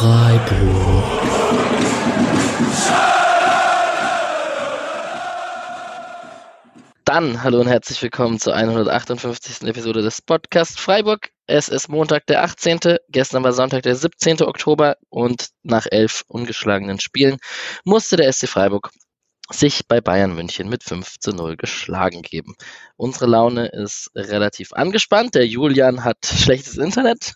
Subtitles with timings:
[0.00, 1.04] Freiburg.
[7.04, 9.68] Dann hallo und herzlich willkommen zur 158.
[9.68, 11.28] Episode des Podcast Freiburg.
[11.46, 12.96] Es ist Montag, der 18.
[13.10, 14.40] Gestern war Sonntag, der 17.
[14.40, 17.36] Oktober und nach elf ungeschlagenen Spielen
[17.84, 18.92] musste der SC Freiburg
[19.50, 22.54] sich bei Bayern München mit 5 zu 0 geschlagen geben.
[22.96, 25.34] Unsere Laune ist relativ angespannt.
[25.34, 27.34] Der Julian hat schlechtes Internet.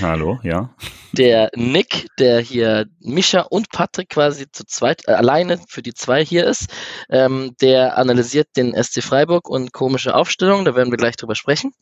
[0.00, 0.74] Hallo, ja.
[1.12, 6.24] Der Nick, der hier Mischa und Patrick quasi zu zweit, äh, alleine für die zwei
[6.24, 6.66] hier ist,
[7.08, 11.72] ähm, der analysiert den SC Freiburg und komische Aufstellungen, da werden wir gleich drüber sprechen.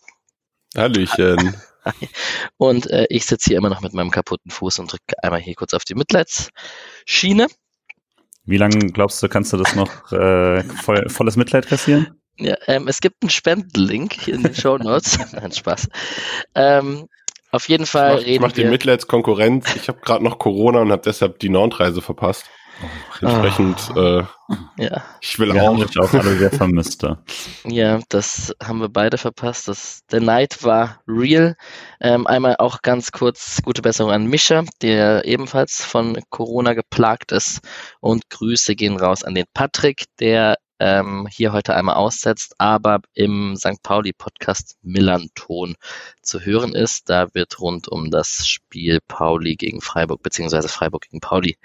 [0.76, 1.56] Hallöchen.
[2.56, 5.54] Und äh, ich sitze hier immer noch mit meinem kaputten Fuß und drücke einmal hier
[5.54, 7.46] kurz auf die Mitleidsschiene.
[8.46, 12.20] Wie lange glaubst du, kannst du das noch äh, voll, volles Mitleid kassieren?
[12.36, 15.18] Ja, ähm, es gibt einen Spendenlink in den Show Notes.
[15.32, 15.88] Nein, Spaß.
[16.54, 17.06] Ähm,
[17.54, 18.64] auf jeden Fall ich mach, reden ich mach wir.
[18.64, 19.76] die Mitleidskonkurrenz.
[19.76, 22.50] Ich habe gerade noch Corona und habe deshalb die Nordreise verpasst.
[23.20, 24.24] Entsprechend, äh,
[24.76, 25.76] ja, ich will auch.
[25.76, 27.04] dich auch alle sehr vermisst.
[27.04, 27.22] da.
[27.64, 29.68] ja, das haben wir beide verpasst.
[29.68, 31.54] Das, der Night war real.
[32.00, 37.60] Ähm, einmal auch ganz kurz gute Besserung an Mischa, der ebenfalls von Corona geplagt ist.
[38.00, 43.56] Und Grüße gehen raus an den Patrick, der ähm, hier heute einmal aussetzt, aber im
[43.56, 43.82] St.
[43.82, 45.76] Pauli-Podcast Millanton
[46.22, 47.08] zu hören ist.
[47.10, 51.56] Da wird rund um das Spiel Pauli gegen Freiburg beziehungsweise Freiburg gegen Pauli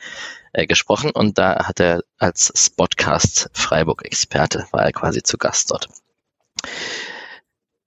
[0.53, 5.89] äh, gesprochen und da hat er als Spotcast Freiburg-Experte, war er quasi zu Gast dort.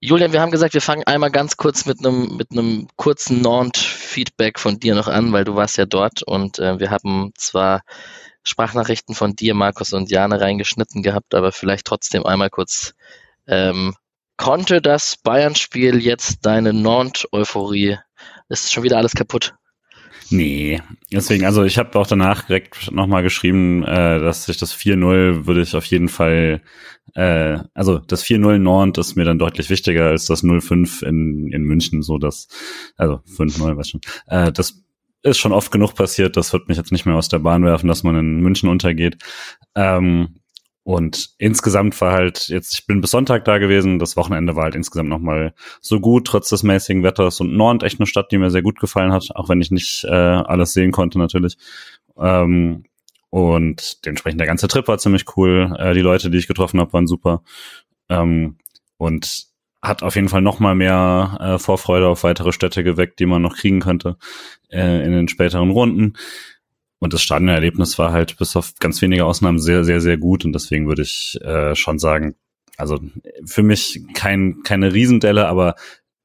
[0.05, 4.59] Julian, wir haben gesagt, wir fangen einmal ganz kurz mit einem mit einem kurzen Nord-Feedback
[4.59, 7.83] von dir noch an, weil du warst ja dort und äh, wir haben zwar
[8.43, 12.93] Sprachnachrichten von dir, Markus und Jane reingeschnitten gehabt, aber vielleicht trotzdem einmal kurz
[13.47, 13.95] ähm,
[14.37, 17.97] konnte das Bayern-Spiel jetzt deine Nord-Euphorie?
[18.49, 19.55] Ist schon wieder alles kaputt?
[20.29, 20.81] Nee,
[21.11, 25.61] deswegen, also ich habe auch danach direkt nochmal geschrieben, äh, dass ich das 4-0 würde
[25.61, 26.61] ich auf jeden Fall,
[27.13, 31.63] äh, also das 4-0 Nord ist mir dann deutlich wichtiger als das 0-5 in, in
[31.63, 32.47] München, so das,
[32.95, 34.01] also 5-0, weiß schon.
[34.27, 34.82] Äh, das
[35.23, 37.87] ist schon oft genug passiert, das wird mich jetzt nicht mehr aus der Bahn werfen,
[37.87, 39.17] dass man in München untergeht.
[39.75, 40.35] Ähm,
[40.83, 44.75] und insgesamt war halt jetzt, ich bin bis Sonntag da gewesen, das Wochenende war halt
[44.75, 48.51] insgesamt nochmal so gut, trotz des mäßigen Wetters und Nord echt eine Stadt, die mir
[48.51, 51.57] sehr gut gefallen hat, auch wenn ich nicht äh, alles sehen konnte natürlich.
[52.17, 52.83] Ähm,
[53.29, 55.73] und dementsprechend der ganze Trip war ziemlich cool.
[55.79, 57.43] Äh, die Leute, die ich getroffen habe, waren super.
[58.09, 58.57] Ähm,
[58.97, 59.52] und
[59.83, 63.41] hat auf jeden Fall noch mal mehr äh, Vorfreude auf weitere Städte geweckt, die man
[63.41, 64.17] noch kriegen könnte
[64.71, 66.13] äh, in den späteren Runden.
[66.99, 70.45] Und das Stadionerlebnis war halt bis auf ganz wenige Ausnahmen sehr, sehr, sehr gut.
[70.45, 72.35] Und deswegen würde ich äh, schon sagen,
[72.77, 72.97] also
[73.45, 75.75] für mich kein, keine Riesendelle, aber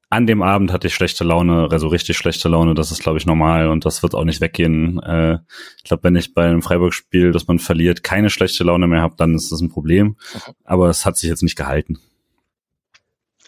[0.09, 2.75] an dem Abend hatte ich schlechte Laune, also richtig schlechte Laune.
[2.75, 4.99] Das ist, glaube ich, normal und das wird auch nicht weggehen.
[5.03, 5.39] Äh,
[5.77, 9.15] ich glaube, wenn ich bei einem Freiburg-Spiel, das man verliert, keine schlechte Laune mehr habe,
[9.17, 10.15] dann ist das ein Problem.
[10.63, 11.99] Aber es hat sich jetzt nicht gehalten.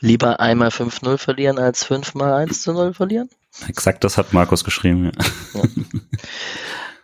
[0.01, 3.29] Lieber einmal 5-0 verlieren als fünfmal 1 zu 0 verlieren?
[3.67, 5.11] Exakt, das hat Markus geschrieben.
[5.53, 5.61] Ja.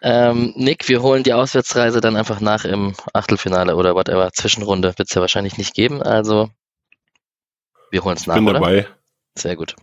[0.02, 4.32] Ähm, Nick, wir holen die Auswärtsreise dann einfach nach im Achtelfinale oder whatever.
[4.32, 6.04] Zwischenrunde wird es ja wahrscheinlich nicht geben.
[6.04, 6.50] Also
[7.90, 8.60] wir holen es nach, bin oder?
[8.60, 8.88] dabei.
[9.36, 9.76] Sehr gut.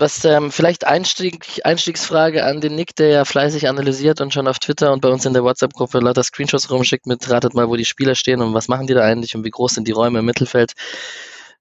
[0.00, 4.58] Was ähm, vielleicht Einstieg, Einstiegsfrage an den Nick, der ja fleißig analysiert und schon auf
[4.58, 7.84] Twitter und bei uns in der WhatsApp-Gruppe lauter Screenshots rumschickt mit ratet mal, wo die
[7.84, 10.24] Spieler stehen und was machen die da eigentlich und wie groß sind die Räume im
[10.24, 10.72] Mittelfeld.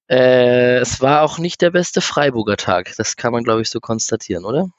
[0.09, 2.94] Äh, es war auch nicht der beste Freiburger Tag.
[2.95, 4.69] Das kann man, glaube ich, so konstatieren, oder?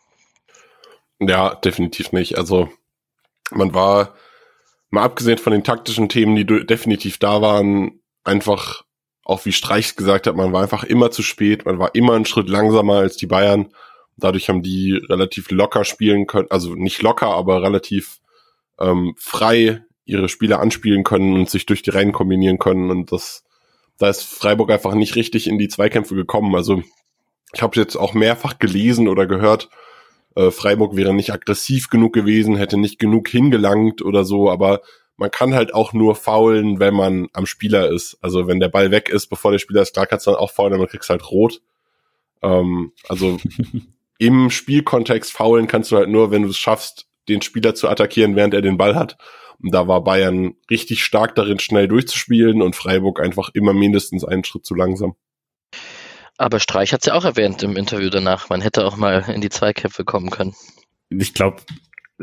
[1.19, 2.39] Ja, definitiv nicht.
[2.39, 2.71] Also
[3.51, 4.15] man war,
[4.89, 8.85] mal abgesehen von den taktischen Themen, die definitiv da waren, einfach,
[9.25, 12.25] auch wie Streich gesagt hat, man war einfach immer zu spät, man war immer einen
[12.25, 13.73] Schritt langsamer als die Bayern.
[14.17, 18.19] Dadurch haben die relativ locker spielen können, also nicht locker, aber relativ
[18.79, 22.91] ähm, frei ihre Spiele anspielen können und sich durch die Reihen kombinieren können.
[22.91, 23.45] Und das,
[23.99, 26.55] da ist Freiburg einfach nicht richtig in die Zweikämpfe gekommen.
[26.55, 26.83] Also
[27.53, 29.69] ich habe jetzt auch mehrfach gelesen oder gehört,
[30.37, 34.81] äh, Freiburg wäre nicht aggressiv genug gewesen, hätte nicht genug hingelangt oder so, aber
[35.21, 38.17] man kann halt auch nur faulen, wenn man am Spieler ist.
[38.23, 40.51] Also wenn der Ball weg ist, bevor der Spieler ist, klar kannst du dann auch
[40.51, 41.61] faulen, aber du kriegst halt rot.
[42.41, 43.39] Ähm, also
[44.19, 48.35] im Spielkontext faulen kannst du halt nur, wenn du es schaffst, den Spieler zu attackieren,
[48.35, 49.19] während er den Ball hat.
[49.63, 54.43] Und da war Bayern richtig stark darin, schnell durchzuspielen und Freiburg einfach immer mindestens einen
[54.43, 55.17] Schritt zu langsam.
[56.39, 58.49] Aber Streich hat es ja auch erwähnt im Interview danach.
[58.49, 60.55] Man hätte auch mal in die Zweikämpfe kommen können.
[61.11, 61.61] ich glaube,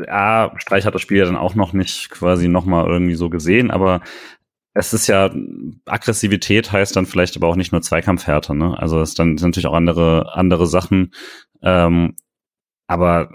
[0.06, 3.70] ja, Streich hat das Spiel ja dann auch noch nicht quasi nochmal irgendwie so gesehen,
[3.70, 4.00] aber
[4.74, 5.34] es ist ja,
[5.86, 8.78] Aggressivität heißt dann vielleicht aber auch nicht nur Zweikampfhärte, ne?
[8.78, 11.12] Also es dann sind natürlich auch andere, andere Sachen.
[11.62, 12.14] Ähm,
[12.86, 13.30] aber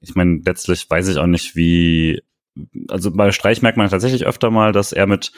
[0.00, 2.22] ich meine, letztlich weiß ich auch nicht, wie
[2.88, 5.32] also bei Streich merkt man tatsächlich öfter mal, dass er mit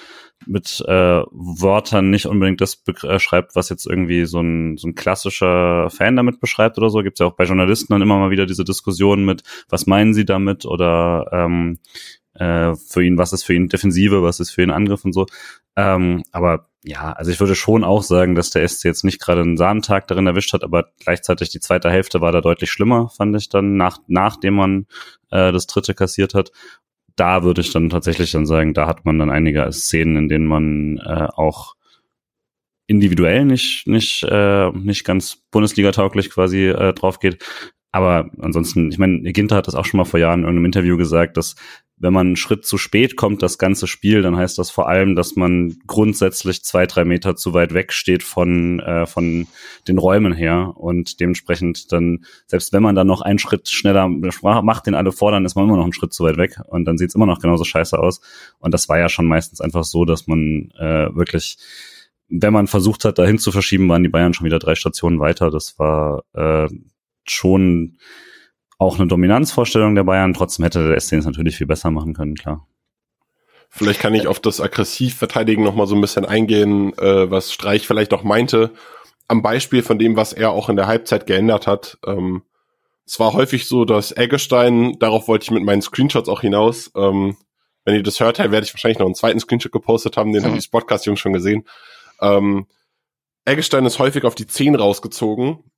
[0.47, 5.91] mit äh, Wörtern nicht unbedingt das beschreibt, was jetzt irgendwie so ein, so ein klassischer
[5.91, 7.03] Fan damit beschreibt oder so.
[7.03, 10.15] Gibt es ja auch bei Journalisten dann immer mal wieder diese Diskussionen mit, was meinen
[10.15, 11.79] sie damit oder ähm,
[12.35, 15.27] äh, für ihn, was ist für ihn Defensive, was ist für ihn Angriff und so.
[15.77, 19.43] Ähm, aber ja, also ich würde schon auch sagen, dass der SC jetzt nicht gerade
[19.43, 23.37] einen Sahnentag darin erwischt hat, aber gleichzeitig die zweite Hälfte war da deutlich schlimmer, fand
[23.37, 24.87] ich dann, nach, nachdem man
[25.31, 26.53] äh, das dritte kassiert hat
[27.17, 30.47] da würde ich dann tatsächlich dann sagen, da hat man dann einige Szenen, in denen
[30.47, 31.75] man äh, auch
[32.87, 37.45] individuell nicht nicht äh, nicht ganz Bundesliga-tauglich quasi äh, drauf geht.
[37.93, 40.97] Aber ansonsten, ich meine, Ginter hat das auch schon mal vor Jahren in irgendeinem Interview
[40.97, 41.57] gesagt, dass
[42.01, 45.17] wenn man einen Schritt zu spät kommt, das ganze Spiel, dann heißt das vor allem,
[45.17, 49.47] dass man grundsätzlich zwei, drei Meter zu weit weg steht von, äh, von
[49.87, 54.87] den Räumen her und dementsprechend dann, selbst wenn man dann noch einen Schritt schneller macht,
[54.87, 57.11] den alle fordern, ist man immer noch einen Schritt zu weit weg und dann sieht
[57.11, 58.23] es immer noch genauso scheiße aus.
[58.61, 61.59] Und das war ja schon meistens einfach so, dass man äh, wirklich
[62.31, 65.51] wenn man versucht hat, dahin zu verschieben, waren die Bayern schon wieder drei Stationen weiter.
[65.51, 66.69] Das war äh,
[67.25, 67.99] schon
[68.79, 70.35] auch eine Dominanzvorstellung der Bayern.
[70.35, 72.67] Trotzdem hätte der SC es natürlich viel besser machen können, klar.
[73.69, 77.87] Vielleicht kann ich auf das Aggressivverteidigen noch mal so ein bisschen eingehen, äh, was Streich
[77.87, 78.73] vielleicht auch meinte.
[79.29, 81.99] Am Beispiel von dem, was er auch in der Halbzeit geändert hat.
[82.05, 82.43] Ähm,
[83.07, 87.37] es war häufig so, dass Eggestein, darauf wollte ich mit meinen Screenshots auch hinaus, ähm,
[87.85, 90.47] wenn ihr das hört, werde ich wahrscheinlich noch einen zweiten Screenshot gepostet haben, den mhm.
[90.47, 91.65] haben die Podcast-Jungs schon gesehen.
[92.21, 92.67] Ähm,
[93.45, 95.70] Eggestein ist häufig auf die 10 rausgezogen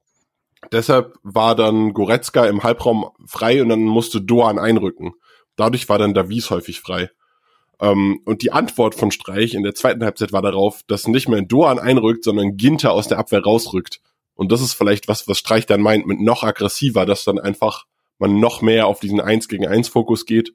[0.71, 5.13] Deshalb war dann Goretzka im Halbraum frei und dann musste Doan einrücken.
[5.57, 7.11] Dadurch war dann Davies häufig frei.
[7.81, 11.43] Ähm, und die Antwort von Streich in der zweiten Halbzeit war darauf, dass nicht mehr
[11.43, 14.01] Doan einrückt, sondern Ginter aus der Abwehr rausrückt.
[14.35, 17.85] Und das ist vielleicht was, was Streich dann meint mit noch aggressiver, dass dann einfach
[18.19, 20.55] man noch mehr auf diesen 1 gegen 1 Fokus geht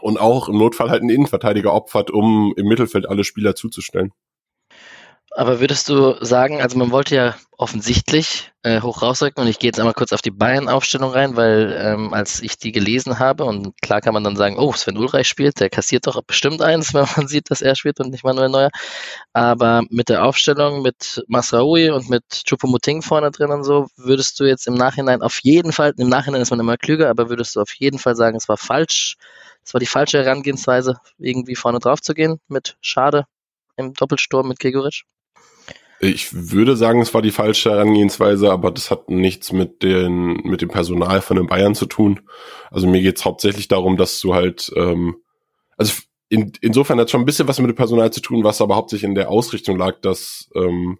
[0.00, 4.12] und auch im Notfall halt einen Innenverteidiger opfert, um im Mittelfeld alle Spieler zuzustellen.
[5.36, 9.66] Aber würdest du sagen, also man wollte ja offensichtlich äh, hoch rausrücken und ich gehe
[9.68, 13.72] jetzt einmal kurz auf die Bayern-Aufstellung rein, weil ähm, als ich die gelesen habe und
[13.82, 17.06] klar kann man dann sagen, oh, Sven Ulreich spielt, der kassiert doch bestimmt eins, wenn
[17.16, 18.70] man sieht, dass er spielt und nicht Manuel Neuer.
[19.32, 24.44] Aber mit der Aufstellung mit Masraoui und mit Chupomoting vorne drin und so, würdest du
[24.44, 27.60] jetzt im Nachhinein auf jeden Fall, im Nachhinein ist man immer klüger, aber würdest du
[27.60, 29.16] auf jeden Fall sagen, es war falsch,
[29.64, 33.26] es war die falsche Herangehensweise, irgendwie vorne drauf zu gehen mit Schade
[33.76, 35.04] im Doppelsturm mit Gregoritsch?
[36.04, 40.60] Ich würde sagen, es war die falsche Herangehensweise, aber das hat nichts mit, den, mit
[40.60, 42.20] dem Personal von den Bayern zu tun.
[42.70, 45.16] Also mir geht's hauptsächlich darum, dass du halt, ähm,
[45.76, 45.94] also
[46.28, 49.08] in, insofern hat schon ein bisschen was mit dem Personal zu tun, was aber hauptsächlich
[49.08, 50.98] in der Ausrichtung lag, dass ähm,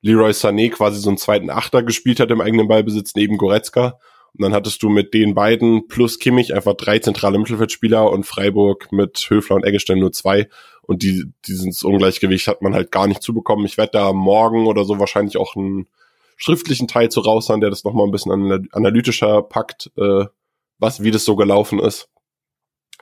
[0.00, 3.98] Leroy Sané quasi so einen zweiten Achter gespielt hat im eigenen Ballbesitz neben Goretzka
[4.36, 8.90] und dann hattest du mit den beiden plus Kimmich einfach drei zentrale Mittelfeldspieler und Freiburg
[8.90, 10.48] mit Höfler und Eggestein nur zwei.
[10.82, 13.66] Und die, dieses Ungleichgewicht hat man halt gar nicht zubekommen.
[13.66, 15.86] Ich werde da morgen oder so wahrscheinlich auch einen
[16.36, 20.24] schriftlichen Teil zu raushauen, der das nochmal ein bisschen analytischer packt, äh,
[20.78, 22.08] was, wie das so gelaufen ist.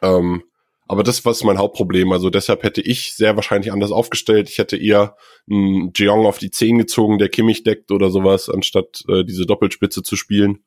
[0.03, 0.43] Ähm,
[0.89, 2.10] aber das war mein Hauptproblem.
[2.10, 4.51] Also deshalb hätte ich sehr wahrscheinlich anders aufgestellt.
[4.51, 5.17] Ich hätte eher
[5.49, 10.03] einen Jeong auf die Zehn gezogen, der Kimmich deckt oder sowas, anstatt äh, diese Doppelspitze
[10.03, 10.65] zu spielen.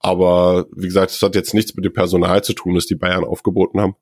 [0.00, 3.24] Aber wie gesagt, es hat jetzt nichts mit dem Personal zu tun, das die Bayern
[3.24, 3.96] aufgeboten haben.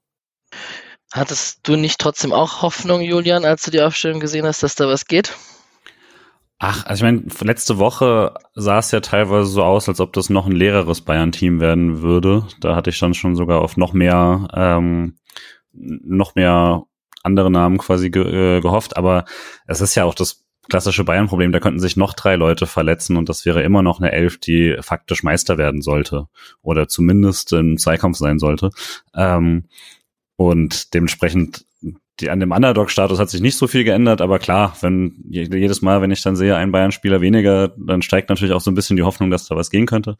[1.13, 4.89] Hattest du nicht trotzdem auch Hoffnung, Julian, als du die Aufstellung gesehen hast, dass da
[4.89, 5.37] was geht?
[6.59, 10.31] Ach, also ich meine, letzte Woche sah es ja teilweise so aus, als ob das
[10.31, 12.47] noch ein leereres Bayern-Team werden würde.
[12.61, 15.19] Da hatte ich dann schon sogar auf noch mehr, ähm,
[15.73, 16.85] noch mehr
[17.23, 18.97] andere Namen quasi ge äh, gehofft.
[18.97, 19.27] Aber
[19.67, 23.29] es ist ja auch das klassische Bayern-Problem, da könnten sich noch drei Leute verletzen und
[23.29, 26.27] das wäre immer noch eine Elf, die faktisch Meister werden sollte
[26.63, 28.71] oder zumindest im Zweikampf sein sollte.
[29.15, 29.65] Ähm,
[30.37, 31.65] und dementsprechend
[32.21, 36.01] die, an dem Underdog-Status hat sich nicht so viel geändert, aber klar, wenn jedes Mal,
[36.01, 39.03] wenn ich dann sehe, ein Bayern-Spieler weniger, dann steigt natürlich auch so ein bisschen die
[39.03, 40.17] Hoffnung, dass da was gehen könnte.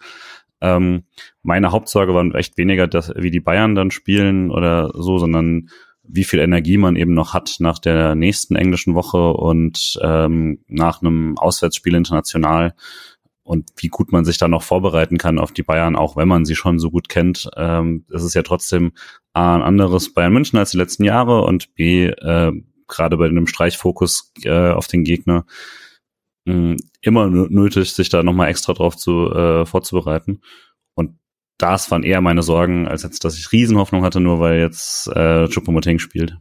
[0.61, 1.05] Ähm,
[1.43, 5.69] meine Hauptsorge waren echt weniger, dass, wie die Bayern dann spielen oder so, sondern
[6.09, 11.03] wie viel Energie man eben noch hat nach der nächsten englischen Woche und ähm, nach
[11.03, 12.75] einem Auswärtsspiel international
[13.43, 16.45] und wie gut man sich da noch vorbereiten kann auf die Bayern, auch wenn man
[16.45, 17.49] sie schon so gut kennt.
[17.57, 18.93] Ähm, es ist ja trotzdem
[19.33, 22.53] A, ein anderes Bayern München als die letzten Jahre und B, äh,
[22.89, 25.47] gerade bei einem Streichfokus äh, auf den Gegner,
[26.45, 30.41] mh, immer nötig, sich da nochmal extra drauf zu äh, vorzubereiten
[31.59, 35.49] das waren eher meine Sorgen, als jetzt, dass ich Riesenhoffnung hatte, nur weil jetzt äh,
[35.49, 36.37] Choupo-Moting spielt.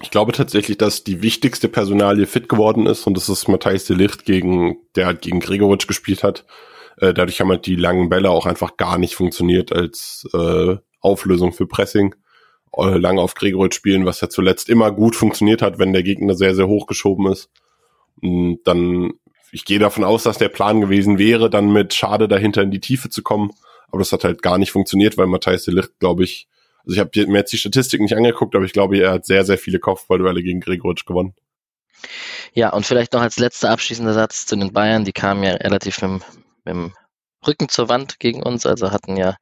[0.00, 3.96] Ich glaube tatsächlich, dass die wichtigste Personalie fit geworden ist und das ist Matthijs de
[3.96, 6.46] Licht gegen, der halt gegen Gregoritsch gespielt hat.
[6.96, 11.52] Äh, dadurch haben halt die langen Bälle auch einfach gar nicht funktioniert als äh, Auflösung
[11.52, 12.14] für Pressing.
[12.74, 16.34] Äh, lange auf Gregoritsch spielen, was ja zuletzt immer gut funktioniert hat, wenn der Gegner
[16.34, 17.50] sehr, sehr hochgeschoben ist.
[18.22, 19.12] Und dann,
[19.50, 22.80] ich gehe davon aus, dass der Plan gewesen wäre, dann mit Schade dahinter in die
[22.80, 23.50] Tiefe zu kommen.
[23.92, 26.48] Aber das hat halt gar nicht funktioniert, weil Matthias de glaube ich,
[26.84, 29.44] also ich habe mir jetzt die Statistik nicht angeguckt, aber ich glaube, er hat sehr,
[29.44, 31.34] sehr viele Kopfballduelle gegen Gregoritsch gewonnen.
[32.54, 36.02] Ja, und vielleicht noch als letzter abschließender Satz zu den Bayern, die kamen ja relativ
[36.02, 36.22] mit,
[36.64, 36.92] mit dem
[37.46, 39.36] Rücken zur Wand gegen uns, also hatten ja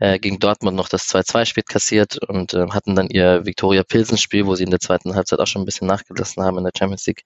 [0.00, 4.54] äh, gegen Dortmund noch das 2-2-Spiel kassiert und äh, hatten dann ihr Viktoria Pilsen-Spiel, wo
[4.54, 7.24] sie in der zweiten Halbzeit auch schon ein bisschen nachgelassen haben in der Champions League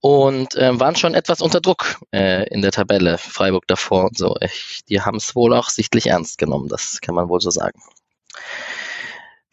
[0.00, 4.36] und äh, waren schon etwas unter Druck äh, in der Tabelle, Freiburg davor und so.
[4.40, 7.80] Ich, die haben es wohl auch sichtlich ernst genommen, das kann man wohl so sagen.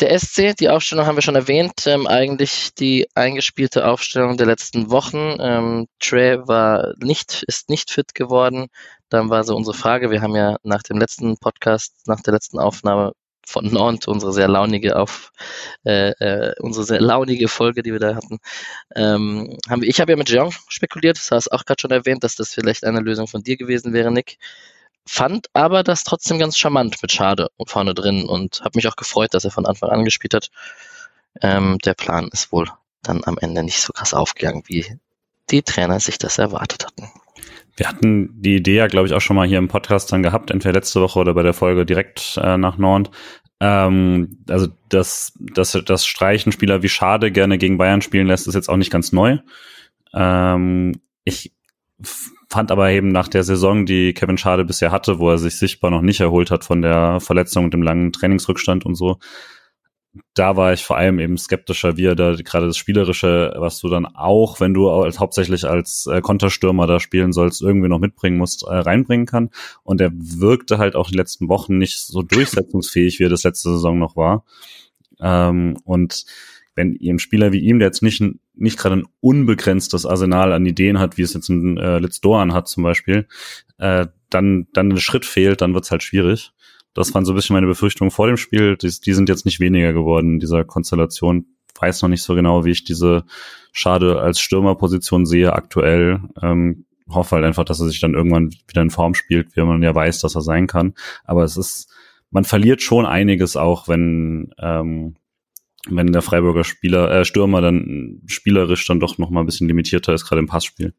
[0.01, 4.91] Der SC, die Aufstellung haben wir schon erwähnt, ähm, eigentlich die eingespielte Aufstellung der letzten
[4.91, 5.37] Wochen.
[5.39, 8.67] Ähm, Trey war nicht, ist nicht fit geworden.
[9.07, 12.59] Dann war so unsere Frage, wir haben ja nach dem letzten Podcast, nach der letzten
[12.59, 13.13] Aufnahme
[13.45, 15.31] von Nantes, unsere sehr launige auf
[15.85, 18.39] äh, äh, unsere sehr launige Folge, die wir da hatten,
[18.95, 21.91] ähm, haben wir, ich habe ja mit Jean spekuliert, das hast du auch gerade schon
[21.91, 24.37] erwähnt, dass das vielleicht eine Lösung von dir gewesen wäre, Nick
[25.07, 29.33] fand aber das trotzdem ganz charmant mit Schade vorne drin und habe mich auch gefreut,
[29.33, 30.49] dass er von Anfang an gespielt hat.
[31.41, 32.69] Ähm, der Plan ist wohl
[33.03, 34.99] dann am Ende nicht so krass aufgegangen, wie
[35.51, 37.11] die Trainer sich das erwartet hatten.
[37.75, 40.51] Wir hatten die Idee ja, glaube ich, auch schon mal hier im Podcast dann gehabt,
[40.51, 43.11] entweder letzte Woche oder bei der Folge direkt äh, nach Nord.
[43.59, 48.55] Ähm, also, dass, dass das Streichen Spieler wie Schade gerne gegen Bayern spielen lässt, ist
[48.55, 49.39] jetzt auch nicht ganz neu.
[50.13, 51.53] Ähm, ich
[52.49, 55.91] fand aber eben nach der Saison, die Kevin Schade bisher hatte, wo er sich sichtbar
[55.91, 59.17] noch nicht erholt hat von der Verletzung und dem langen Trainingsrückstand und so,
[60.33, 63.89] da war ich vor allem eben skeptischer, wie er da gerade das Spielerische, was du
[63.89, 68.37] dann auch, wenn du als, hauptsächlich als äh, Konterstürmer da spielen sollst, irgendwie noch mitbringen
[68.37, 69.49] musst, äh, reinbringen kann.
[69.83, 73.71] Und er wirkte halt auch die letzten Wochen nicht so durchsetzungsfähig, wie er das letzte
[73.71, 74.45] Saison noch war.
[75.19, 76.25] Ähm, und
[76.75, 78.21] wenn ein Spieler wie ihm, der jetzt nicht,
[78.53, 82.53] nicht gerade ein unbegrenztes Arsenal an Ideen hat, wie es jetzt ein äh, Litz Doan
[82.53, 83.27] hat zum Beispiel,
[83.77, 86.51] äh, dann, dann ein Schritt fehlt, dann wird's halt schwierig.
[86.95, 88.77] Das waren so ein bisschen meine Befürchtungen vor dem Spiel.
[88.77, 91.45] Die, die sind jetzt nicht weniger geworden in dieser Konstellation.
[91.79, 93.25] Weiß noch nicht so genau, wie ich diese
[93.71, 96.21] Schade als Stürmerposition sehe aktuell.
[96.41, 99.83] Ähm, hoffe halt einfach, dass er sich dann irgendwann wieder in Form spielt, wie man
[99.83, 100.95] ja weiß, dass er sein kann.
[101.25, 101.93] Aber es ist,
[102.31, 105.17] man verliert schon einiges auch, wenn ähm,
[105.87, 110.13] wenn der Freiburger Spieler, äh, Stürmer dann spielerisch dann doch noch mal ein bisschen limitierter
[110.13, 110.93] ist, gerade im Passspiel.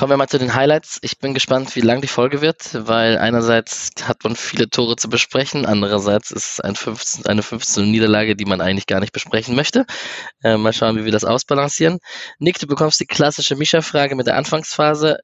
[0.00, 0.98] Kommen wir mal zu den Highlights.
[1.02, 5.10] Ich bin gespannt, wie lang die Folge wird, weil einerseits hat man viele Tore zu
[5.10, 9.54] besprechen, andererseits ist es ein 15, eine 15 Niederlage, die man eigentlich gar nicht besprechen
[9.54, 9.84] möchte.
[10.42, 11.98] Äh, mal schauen, wie wir das ausbalancieren.
[12.38, 15.18] Nick, du bekommst die klassische Mischa-Frage mit der Anfangsphase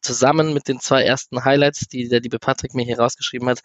[0.00, 3.60] zusammen mit den zwei ersten Highlights, die der liebe Patrick mir hier rausgeschrieben hat.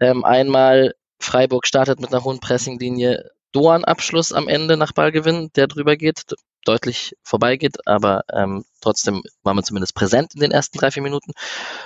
[0.00, 3.30] Ähm, einmal Freiburg startet mit einer hohen Pressinglinie.
[3.52, 6.24] Doan-Abschluss am Ende nach Ballgewinn, der drüber geht,
[6.66, 11.32] deutlich vorbeigeht, aber ähm, trotzdem war man zumindest präsent in den ersten drei, vier Minuten.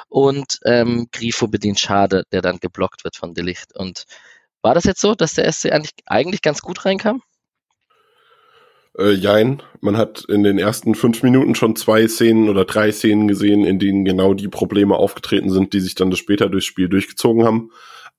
[0.09, 3.77] Und ähm, Grifo bedient Schade, der dann geblockt wird von Delicht.
[3.77, 4.05] Und
[4.63, 7.23] war das jetzt so, dass der SC eigentlich, eigentlich ganz gut reinkam?
[8.99, 9.63] Äh, jein.
[9.81, 13.79] Man hat in den ersten fünf Minuten schon zwei Szenen oder drei Szenen gesehen, in
[13.79, 17.71] denen genau die Probleme aufgetreten sind, die sich dann das später durchs Spiel durchgezogen haben.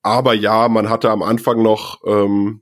[0.02, 2.62] Aber ja, man hatte am Anfang noch ähm,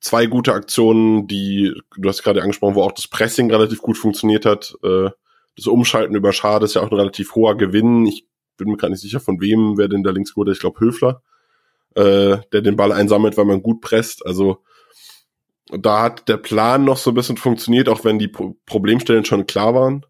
[0.00, 4.44] zwei gute Aktionen, die, du hast gerade angesprochen, wo auch das Pressing relativ gut funktioniert
[4.44, 4.74] hat.
[4.82, 5.10] Äh,
[5.56, 8.06] das Umschalten über Schade ist ja auch ein relativ hoher Gewinn.
[8.06, 8.26] Ich
[8.56, 10.52] bin mir gerade nicht sicher, von wem, wer denn da links wurde.
[10.52, 11.22] Ich glaube Höfler,
[11.94, 14.24] äh, der den Ball einsammelt, weil man gut presst.
[14.26, 14.62] Also
[15.68, 19.46] da hat der Plan noch so ein bisschen funktioniert, auch wenn die Pro Problemstellen schon
[19.46, 20.04] klar waren.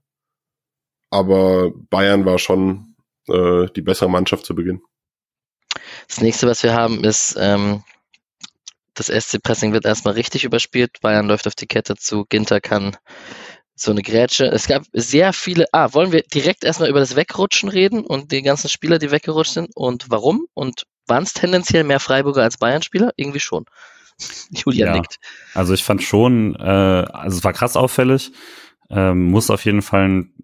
[1.11, 2.97] Aber Bayern war schon
[3.29, 4.83] äh, die bessere Mannschaft zu Beginn.
[6.09, 7.83] Das nächste, was wir haben, ist, ähm,
[8.97, 11.01] das SC-Pressing wird erstmal richtig überspielt.
[11.01, 12.25] Bayern läuft auf die Kette zu.
[12.29, 12.97] Ginter kann
[13.75, 14.47] so eine Grätsche.
[14.47, 15.67] Es gab sehr viele.
[15.73, 19.53] Ah, wollen wir direkt erstmal über das Wegrutschen reden und die ganzen Spieler, die weggerutscht
[19.53, 20.47] sind und warum?
[20.55, 23.13] Und waren es tendenziell mehr Freiburger als Bayern-Spieler?
[23.17, 23.67] Irgendwie schon.
[24.51, 25.19] Julian ja, nickt.
[25.55, 28.33] Also ich fand schon, äh, also es war krass auffällig.
[28.89, 30.35] Ähm, muss auf jeden Fall ein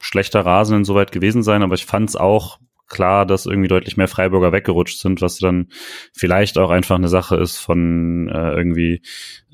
[0.00, 2.58] schlechter Rasen insoweit gewesen sein, aber ich fand es auch
[2.94, 5.68] klar, dass irgendwie deutlich mehr Freiburger weggerutscht sind, was dann
[6.12, 9.02] vielleicht auch einfach eine Sache ist von äh, irgendwie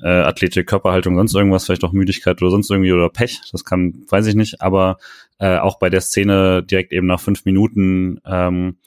[0.01, 4.05] äh, Athletik, Körperhaltung, sonst irgendwas, vielleicht auch Müdigkeit oder sonst irgendwie oder Pech, das kann,
[4.09, 4.97] weiß ich nicht, aber
[5.39, 8.77] äh, auch bei der Szene direkt eben nach fünf Minuten, ähm,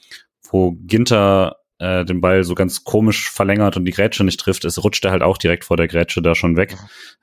[0.49, 4.83] wo Ginter äh, den Ball so ganz komisch verlängert und die Grätsche nicht trifft, es
[4.83, 6.75] rutscht er halt auch direkt vor der Grätsche da schon weg.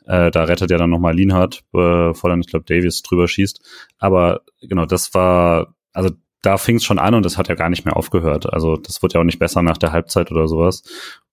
[0.07, 3.61] Äh, da rettet er dann nochmal Lienhardt, bevor dann, ich glaube, Davis drüber schießt.
[3.99, 6.11] Aber genau, das war, also
[6.43, 8.53] da fing es schon an und das hat ja gar nicht mehr aufgehört.
[8.53, 10.83] Also das wird ja auch nicht besser nach der Halbzeit oder sowas.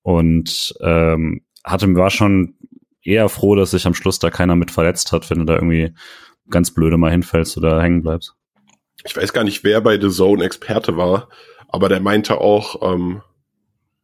[0.03, 2.55] Und ähm, hatte war schon
[3.03, 5.93] eher froh, dass sich am Schluss da keiner mit verletzt hat, wenn du da irgendwie
[6.49, 8.35] ganz blöde mal hinfällst oder hängen bleibst.
[9.03, 11.29] Ich weiß gar nicht, wer bei The Zone Experte war,
[11.67, 13.21] aber der meinte auch, ähm,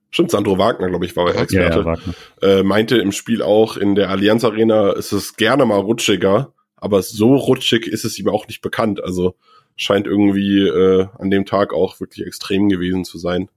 [0.09, 1.95] stimmt, Sandro Wagner, glaube ich, war der Experte, ja,
[2.41, 6.53] ja, äh, meinte im Spiel auch, in der Allianz Arena ist es gerne mal rutschiger,
[6.77, 9.03] aber so rutschig ist es ihm auch nicht bekannt.
[9.03, 9.35] Also
[9.75, 13.49] scheint irgendwie äh, an dem Tag auch wirklich extrem gewesen zu sein.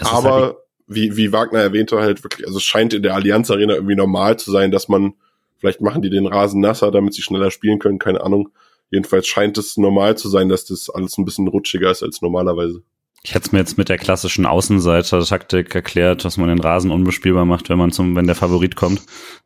[0.00, 0.56] Aber halt
[0.90, 4.38] wie, wie Wagner erwähnte, halt wirklich, also es scheint in der Allianz Arena irgendwie normal
[4.38, 5.14] zu sein, dass man,
[5.58, 8.50] vielleicht machen die den Rasen nasser, damit sie schneller spielen können, keine Ahnung.
[8.90, 12.82] Jedenfalls scheint es normal zu sein, dass das alles ein bisschen rutschiger ist als normalerweise.
[13.22, 17.44] Ich hätte es mir jetzt mit der klassischen Außenseiter-Taktik erklärt, dass man den Rasen unbespielbar
[17.44, 19.02] macht, wenn man zum, wenn der Favorit kommt.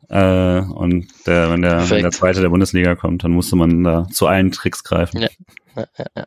[0.09, 4.07] Äh, und der, wenn der, wenn der zweite der Bundesliga kommt, dann musste man da
[4.11, 5.21] zu allen Tricks greifen.
[5.21, 5.29] Ja,
[5.77, 6.25] ja, ja.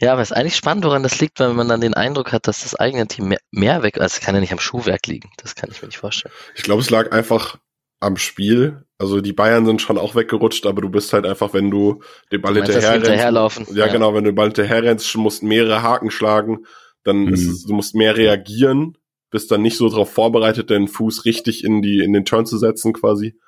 [0.00, 2.46] ja aber es ist eigentlich spannend, woran das liegt, wenn man dann den Eindruck hat,
[2.46, 5.30] dass das eigene Team mehr, mehr weg, also es kann ja nicht am Schuhwerk liegen.
[5.38, 6.34] Das kann ich mir nicht vorstellen.
[6.54, 7.58] Ich glaube, es lag einfach
[8.00, 8.84] am Spiel.
[8.98, 12.40] Also die Bayern sind schon auch weggerutscht, aber du bist halt einfach, wenn du den
[12.40, 13.66] Ball hinterher hinterherlaufen.
[13.70, 16.66] Ja, ja, genau, wenn du den Ball hinterher rennst, musst mehrere Haken schlagen,
[17.04, 17.34] dann mhm.
[17.34, 18.96] ist es, du musst mehr reagieren,
[19.30, 22.58] bist dann nicht so darauf vorbereitet, den Fuß richtig in die in den Turn zu
[22.58, 23.38] setzen quasi.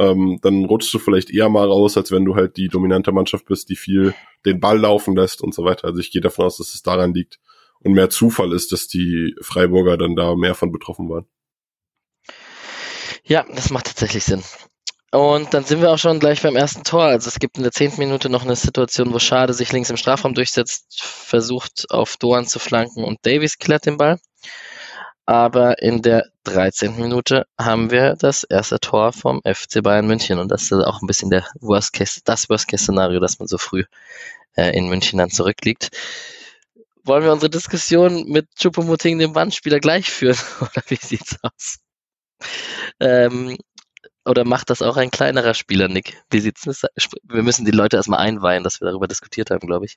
[0.00, 3.44] Ähm, dann rutschst du vielleicht eher mal raus, als wenn du halt die dominante Mannschaft
[3.44, 4.14] bist, die viel
[4.46, 5.84] den Ball laufen lässt und so weiter.
[5.84, 7.38] Also ich gehe davon aus, dass es daran liegt
[7.80, 11.26] und mehr Zufall ist, dass die Freiburger dann da mehr von betroffen waren.
[13.24, 14.42] Ja, das macht tatsächlich Sinn.
[15.12, 17.02] Und dann sind wir auch schon gleich beim ersten Tor.
[17.02, 19.98] Also es gibt in der zehnten Minute noch eine Situation, wo Schade sich links im
[19.98, 24.18] Strafraum durchsetzt, versucht auf Doan zu flanken und Davies klärt den Ball.
[25.30, 26.96] Aber in der 13.
[26.96, 30.40] Minute haben wir das erste Tor vom FC Bayern München.
[30.40, 33.46] Und das ist auch ein bisschen der Worst Case, das Worst Case Szenario, dass man
[33.46, 33.84] so früh
[34.56, 35.90] äh, in München dann zurückliegt.
[37.04, 40.36] Wollen wir unsere Diskussion mit Chupomoting, dem Bandspieler, gleich führen?
[40.62, 41.78] Oder wie sieht's aus?
[42.98, 43.56] Ähm,
[44.26, 46.22] oder macht das auch ein kleinerer Spieler, Nick?
[46.30, 46.74] Wie sieht's denn?
[47.24, 49.96] Wir müssen die Leute erstmal einweihen, dass wir darüber diskutiert haben, glaube ich.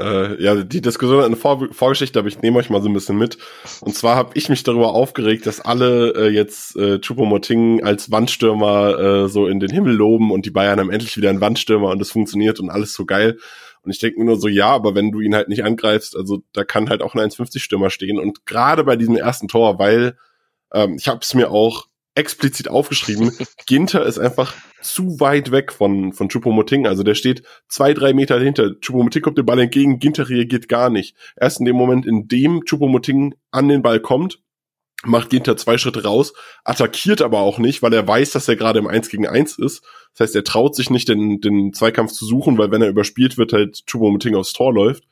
[0.00, 2.94] Äh, ja, die Diskussion hat eine Vor Vorgeschichte, aber ich nehme euch mal so ein
[2.94, 3.38] bisschen mit.
[3.80, 8.98] Und zwar habe ich mich darüber aufgeregt, dass alle äh, jetzt äh, Choupo-Moting als Wandstürmer
[8.98, 12.00] äh, so in den Himmel loben und die Bayern haben endlich wieder einen Wandstürmer und
[12.00, 13.38] das funktioniert und alles so geil.
[13.82, 16.42] Und ich denke mir nur so, ja, aber wenn du ihn halt nicht angreifst, also
[16.52, 18.18] da kann halt auch ein 1,50-Stürmer stehen.
[18.18, 20.18] Und gerade bei diesem ersten Tor, weil
[20.72, 21.86] ähm, ich habe es mir auch
[22.20, 23.32] explizit aufgeschrieben.
[23.66, 26.86] Ginter ist einfach zu weit weg von, von Chupomoting.
[26.86, 28.78] Also der steht zwei, drei Meter dahinter.
[28.80, 31.16] Chupomoting kommt den Ball entgegen, Ginter reagiert gar nicht.
[31.36, 34.38] Erst in dem Moment, in dem Chupomoting an den Ball kommt,
[35.04, 38.78] macht Ginter zwei Schritte raus, attackiert aber auch nicht, weil er weiß, dass er gerade
[38.78, 39.82] im 1 gegen 1 ist.
[40.12, 43.38] Das heißt, er traut sich nicht, den, den Zweikampf zu suchen, weil wenn er überspielt
[43.38, 45.04] wird, halt Chupomoting aufs Tor läuft.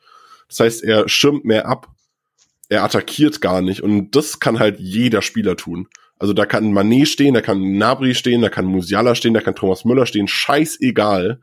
[0.47, 1.87] Das heißt, er schirmt mehr ab.
[2.69, 3.81] Er attackiert gar nicht.
[3.81, 5.87] Und das kann halt jeder Spieler tun.
[6.19, 9.55] Also da kann Manet stehen, da kann Nabri stehen, da kann Musiala stehen, da kann
[9.55, 11.41] Thomas Müller stehen, scheißegal.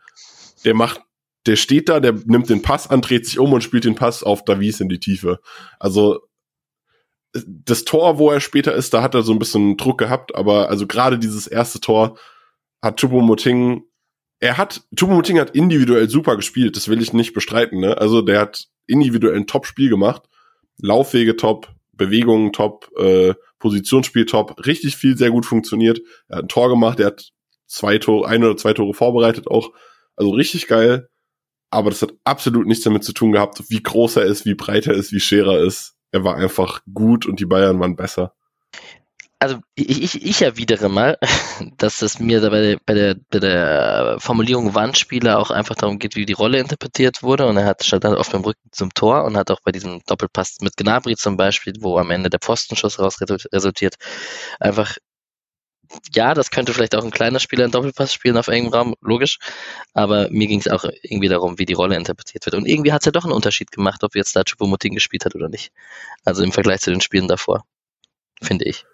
[0.64, 1.00] Der macht,
[1.46, 4.22] der steht da, der nimmt den Pass an, dreht sich um und spielt den Pass
[4.22, 5.40] auf Davies in die Tiefe.
[5.80, 6.20] Also
[7.44, 10.68] das Tor, wo er später ist, da hat er so ein bisschen Druck gehabt, aber
[10.68, 12.18] also gerade dieses erste Tor
[12.82, 13.82] hat Choupo-Moting,
[14.40, 17.98] er hat, Choupo-Moting hat individuell super gespielt, das will ich nicht bestreiten, ne?
[17.98, 20.22] Also der hat individuell ein Top-Spiel gemacht,
[20.78, 26.00] Laufwege top, Bewegungen top, äh, Positionsspiel top, richtig viel sehr gut funktioniert.
[26.28, 27.30] Er hat ein Tor gemacht, er hat
[27.66, 29.70] zwei Tore, ein oder zwei Tore vorbereitet auch.
[30.14, 31.08] Also richtig geil.
[31.70, 34.86] Aber das hat absolut nichts damit zu tun gehabt, wie groß er ist, wie breit
[34.86, 35.94] er ist, wie schwer er ist.
[36.12, 38.34] Er war einfach gut und die Bayern waren besser
[39.38, 41.18] also ich, ich, ich erwidere mal,
[41.78, 46.16] dass es mir bei der, bei, der, bei der Formulierung Wandspieler auch einfach darum geht,
[46.16, 47.46] wie die Rolle interpretiert wurde.
[47.46, 50.58] Und er hat statt auf dem Rücken zum Tor und hat auch bei diesem Doppelpass
[50.62, 53.96] mit Gnabry zum Beispiel, wo am Ende der Postenschuss raus resultiert,
[54.60, 54.96] einfach
[56.14, 59.38] ja, das könnte vielleicht auch ein kleiner Spieler einen Doppelpass spielen auf engem Raum, logisch.
[59.94, 62.56] Aber mir ging es auch irgendwie darum, wie die Rolle interpretiert wird.
[62.56, 65.34] Und irgendwie hat es ja doch einen Unterschied gemacht, ob jetzt da Chupomoting gespielt hat
[65.36, 65.72] oder nicht.
[66.24, 67.64] Also im Vergleich zu den Spielen davor,
[68.42, 68.84] finde ich.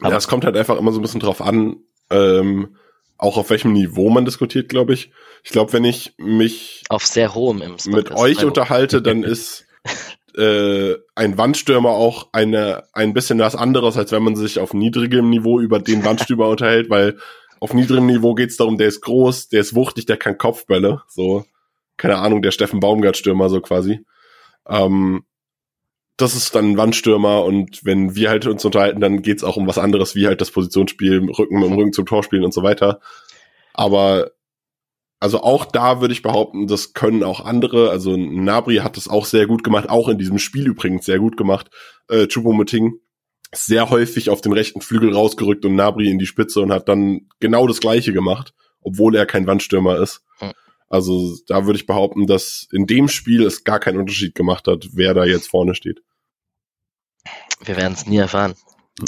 [0.00, 1.76] Aber ja, es kommt halt einfach immer so ein bisschen drauf an,
[2.10, 2.76] ähm,
[3.16, 5.12] auch auf welchem Niveau man diskutiert, glaube ich.
[5.42, 9.66] Ich glaube, wenn ich mich auf sehr hohem im mit euch unterhalte, dann ist
[10.36, 15.30] äh, ein Wandstürmer auch eine ein bisschen was anderes, als wenn man sich auf niedrigem
[15.30, 17.18] Niveau über den Wandstürmer unterhält, weil
[17.60, 21.44] auf niedrigem Niveau geht's darum, der ist groß, der ist wuchtig, der kann Kopfbälle, so
[21.96, 24.04] keine Ahnung, der Steffen Baumgart Stürmer so quasi.
[24.68, 25.24] Ähm,
[26.16, 29.66] das ist dann ein Wandstürmer und wenn wir halt uns unterhalten, dann geht's auch um
[29.66, 32.62] was anderes, wie halt das Positionsspiel, Rücken mit dem Rücken zum Tor spielen und so
[32.62, 33.00] weiter.
[33.72, 34.30] Aber
[35.18, 37.90] also auch da würde ich behaupten, das können auch andere.
[37.90, 41.36] Also Nabri hat es auch sehr gut gemacht, auch in diesem Spiel übrigens sehr gut
[41.36, 41.70] gemacht.
[42.08, 43.00] Äh, Choupo-Moting
[43.52, 47.28] sehr häufig auf den rechten Flügel rausgerückt und Nabri in die Spitze und hat dann
[47.40, 50.22] genau das Gleiche gemacht, obwohl er kein Wandstürmer ist.
[50.38, 50.52] Hm.
[50.88, 54.88] Also da würde ich behaupten, dass in dem Spiel es gar keinen Unterschied gemacht hat,
[54.92, 56.02] wer da jetzt vorne steht.
[57.64, 58.54] Wir werden es nie erfahren.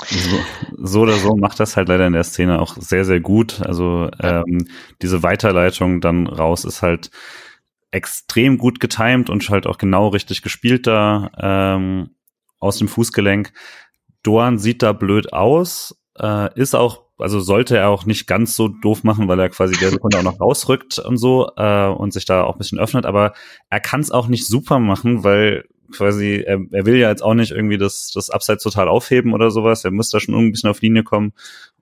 [0.09, 0.41] So,
[0.79, 3.61] so, oder so macht das halt leider in der Szene auch sehr, sehr gut.
[3.63, 4.67] Also ähm,
[5.01, 7.11] diese Weiterleitung dann raus ist halt
[7.93, 12.17] extrem gut getimed und halt auch genau richtig gespielt da ähm,
[12.59, 13.53] aus dem Fußgelenk.
[14.23, 18.69] Doan sieht da blöd aus, äh, ist auch, also sollte er auch nicht ganz so
[18.69, 22.25] doof machen, weil er quasi der Sekunde auch noch rausrückt und so äh, und sich
[22.25, 23.33] da auch ein bisschen öffnet, aber
[23.71, 27.35] er kann es auch nicht super machen, weil quasi, er, er will ja jetzt auch
[27.35, 29.85] nicht irgendwie das, das Upside total aufheben oder sowas.
[29.85, 31.33] Er muss da schon ein bisschen auf Linie kommen.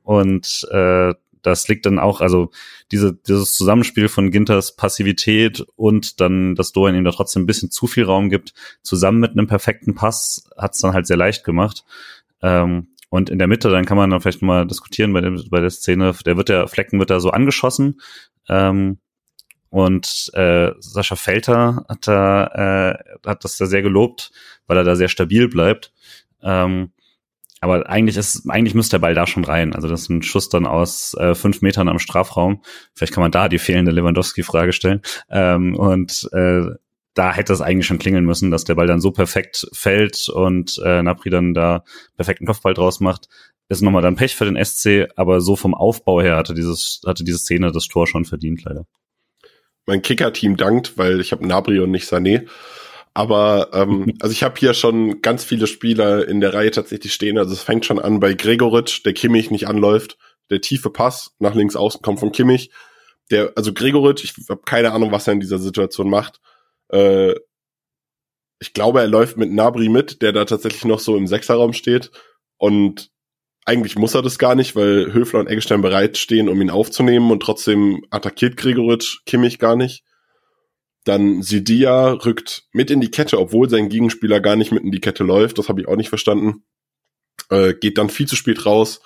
[0.02, 2.50] Und äh, das liegt dann auch, also
[2.90, 7.70] diese, dieses Zusammenspiel von Ginters Passivität und dann, dass Dorian ihm da trotzdem ein bisschen
[7.70, 11.44] zu viel Raum gibt, zusammen mit einem perfekten Pass, hat es dann halt sehr leicht
[11.44, 11.84] gemacht.
[12.42, 15.60] Ähm, und in der Mitte, dann kann man dann vielleicht mal diskutieren bei, dem, bei
[15.60, 18.00] der Szene, der wird der Flecken wird da so angeschossen.
[18.48, 18.98] Ähm,
[19.70, 22.46] und äh, Sascha Felter hat da
[22.90, 24.32] äh, hat das da sehr gelobt,
[24.66, 25.92] weil er da sehr stabil bleibt.
[26.42, 26.90] Ähm,
[27.60, 29.76] aber eigentlich ist, eigentlich müsste der Ball da schon rein.
[29.76, 32.62] Also das ist ein Schuss dann aus äh, fünf Metern am Strafraum.
[32.94, 35.02] Vielleicht kann man da die fehlende Lewandowski-Frage stellen.
[35.30, 36.64] Ähm, und äh,
[37.14, 40.80] da hätte es eigentlich schon klingeln müssen, dass der Ball dann so perfekt fällt und
[40.84, 41.84] äh, Napri dann da
[42.16, 43.28] perfekten Kopfball draus macht.
[43.68, 47.24] Ist nochmal dann Pech für den SC, aber so vom Aufbau her hatte dieses, hatte
[47.24, 48.86] diese Szene das Tor schon verdient, leider
[49.86, 52.46] mein Kicker-Team dankt, weil ich habe Nabri und nicht Sané.
[53.12, 57.38] Aber ähm, also ich habe hier schon ganz viele Spieler in der Reihe tatsächlich stehen.
[57.38, 60.18] Also es fängt schon an bei Gregoritsch, der Kimmich nicht anläuft.
[60.50, 62.70] Der tiefe Pass nach links außen kommt von Kimmich.
[63.30, 66.40] Der, also Gregoritsch, ich habe keine Ahnung, was er in dieser Situation macht.
[66.94, 67.34] Äh,
[68.60, 72.10] ich glaube, er läuft mit Nabri mit, der da tatsächlich noch so im Sechserraum steht.
[72.56, 73.10] Und
[73.66, 77.40] eigentlich muss er das gar nicht, weil Höfler und Eggestein bereitstehen, um ihn aufzunehmen und
[77.40, 80.04] trotzdem attackiert Gregoritsch Kimmich gar nicht.
[81.04, 85.00] Dann Sidia rückt mit in die Kette, obwohl sein Gegenspieler gar nicht mit in die
[85.00, 85.58] Kette läuft.
[85.58, 86.64] Das habe ich auch nicht verstanden.
[87.50, 89.02] Äh, geht dann viel zu spät raus.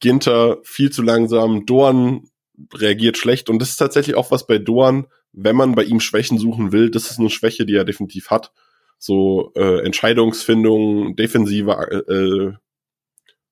[0.00, 1.66] Ginter viel zu langsam.
[1.66, 2.28] Dorn
[2.74, 3.48] reagiert schlecht.
[3.48, 6.90] Und das ist tatsächlich auch was bei Dorn, wenn man bei ihm Schwächen suchen will.
[6.90, 8.52] Das ist eine Schwäche, die er definitiv hat.
[8.98, 11.72] So äh, Entscheidungsfindung, defensive
[12.08, 12.56] äh,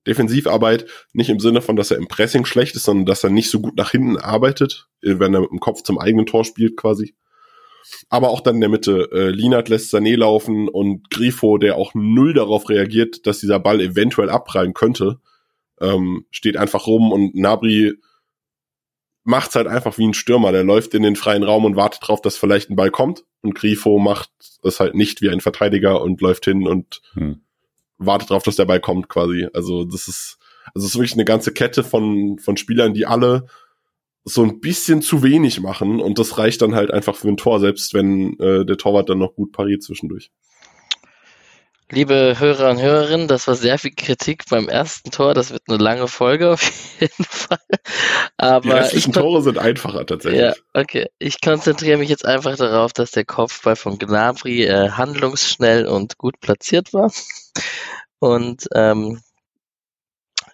[0.07, 3.51] Defensivarbeit nicht im Sinne von, dass er im Pressing schlecht ist, sondern dass er nicht
[3.51, 6.77] so gut nach hinten arbeitet, äh, wenn er mit dem Kopf zum eigenen Tor spielt
[6.77, 7.14] quasi.
[8.09, 9.11] Aber auch dann in der Mitte.
[9.12, 13.81] Äh, Linat lässt Sané laufen und Grifo, der auch null darauf reagiert, dass dieser Ball
[13.81, 15.20] eventuell abprallen könnte,
[15.81, 17.94] ähm, steht einfach rum und Nabri
[19.25, 20.53] macht's halt einfach wie ein Stürmer.
[20.53, 23.25] Der läuft in den freien Raum und wartet drauf, dass vielleicht ein Ball kommt.
[23.43, 24.31] Und Grifo macht
[24.63, 27.41] es halt nicht wie ein Verteidiger und läuft hin und hm
[27.99, 29.49] wartet darauf, dass der Ball kommt quasi.
[29.53, 30.39] Also das ist,
[30.75, 33.47] also es ist wirklich eine ganze Kette von, von Spielern, die alle
[34.25, 37.61] so ein bisschen zu wenig machen und das reicht dann halt einfach für ein Tor,
[37.61, 40.31] selbst wenn äh, der Torwart dann noch gut pariert zwischendurch.
[41.94, 45.33] Liebe Hörer und Hörerinnen, das war sehr viel Kritik beim ersten Tor.
[45.33, 46.61] Das wird eine lange Folge auf
[47.00, 47.59] jeden Fall.
[48.37, 50.42] Aber Die restlichen Tore sind einfacher tatsächlich.
[50.42, 51.07] Ja, okay.
[51.20, 56.40] Ich konzentriere mich jetzt einfach darauf, dass der Kopfball von Gnabry äh, handlungsschnell und gut
[56.40, 57.12] platziert war.
[58.18, 59.20] Und ähm,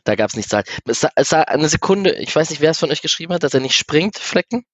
[0.05, 0.69] da gab es nichts zu sagen.
[0.85, 3.45] Es sah, es sah eine Sekunde, ich weiß nicht, wer es von euch geschrieben hat,
[3.45, 4.67] dass er nicht springt, Flecken.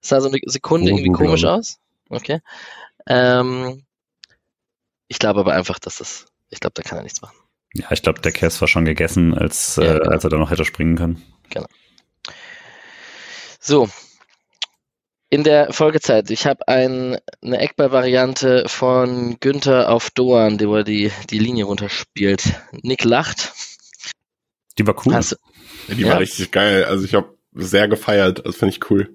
[0.00, 1.78] Es sah so eine Sekunde irgendwie komisch aus.
[2.10, 2.40] Okay.
[3.06, 3.84] Ähm,
[5.12, 7.36] ich glaube aber einfach, dass das, ich glaube, da kann er nichts machen.
[7.74, 10.10] Ja, ich glaube, der Cass war schon gegessen, als, ja, äh, genau.
[10.10, 11.22] als er da noch hätte springen können.
[11.50, 11.66] Genau.
[13.60, 13.90] So,
[15.28, 21.12] in der Folgezeit, ich habe ein, eine Eckball-Variante von Günther auf Doan, wo er die,
[21.28, 22.54] die Linie runterspielt.
[22.82, 23.52] Nick lacht.
[24.78, 25.14] Die war cool.
[25.14, 25.38] Hast,
[25.88, 26.08] ja, die ja.
[26.08, 26.86] war richtig geil.
[26.86, 28.46] Also ich habe sehr gefeiert.
[28.46, 29.14] Das finde ich cool.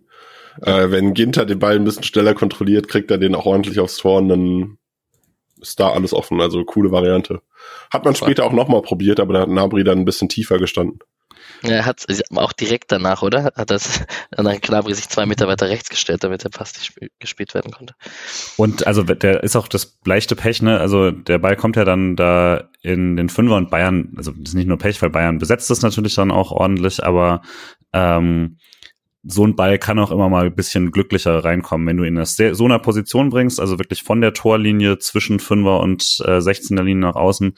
[0.61, 3.97] Äh, wenn Ginter den Ball ein bisschen schneller kontrolliert, kriegt er den auch ordentlich aufs
[3.97, 4.77] Tor und dann
[5.61, 6.41] ist da alles offen.
[6.41, 7.41] Also coole Variante.
[7.91, 10.99] Hat man später auch nochmal probiert, aber da hat Nabri dann ein bisschen tiefer gestanden.
[11.63, 13.45] Er hat auch direkt danach, oder?
[13.55, 17.53] Hat das dann Knabri sich zwei Meter weiter rechts gestellt, damit der Pass nicht gespielt
[17.53, 17.95] werden konnte.
[18.57, 20.79] Und also der ist auch das leichte Pech, ne?
[20.79, 24.55] Also der Ball kommt ja dann da in den Fünfer und Bayern, also das ist
[24.55, 27.41] nicht nur Pech, weil Bayern besetzt das natürlich dann auch ordentlich, aber
[27.93, 28.57] ähm,
[29.29, 32.25] so ein Ball kann auch immer mal ein bisschen glücklicher reinkommen, wenn du ihn in
[32.25, 37.07] so einer Position bringst, also wirklich von der Torlinie zwischen Fünfer und äh, 16er Linie
[37.07, 37.53] nach außen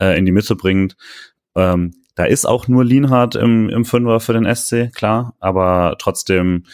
[0.00, 0.96] äh, in die Mitte bringt.
[1.54, 6.64] Ähm, da ist auch nur Lienhardt im, im Fünfer für den SC, klar, aber trotzdem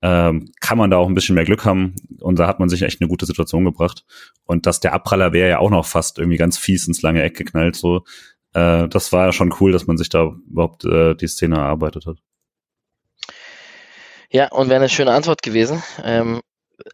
[0.00, 1.94] ähm, kann man da auch ein bisschen mehr Glück haben.
[2.20, 4.04] Und da hat man sich echt eine gute Situation gebracht.
[4.44, 7.36] Und dass der Abpraller wäre ja auch noch fast irgendwie ganz fies ins lange Eck
[7.36, 7.76] geknallt.
[7.76, 8.04] So,
[8.54, 12.06] äh, das war ja schon cool, dass man sich da überhaupt äh, die Szene erarbeitet
[12.06, 12.18] hat.
[14.30, 15.82] Ja, und wäre eine schöne Antwort gewesen.
[16.02, 16.42] Ähm,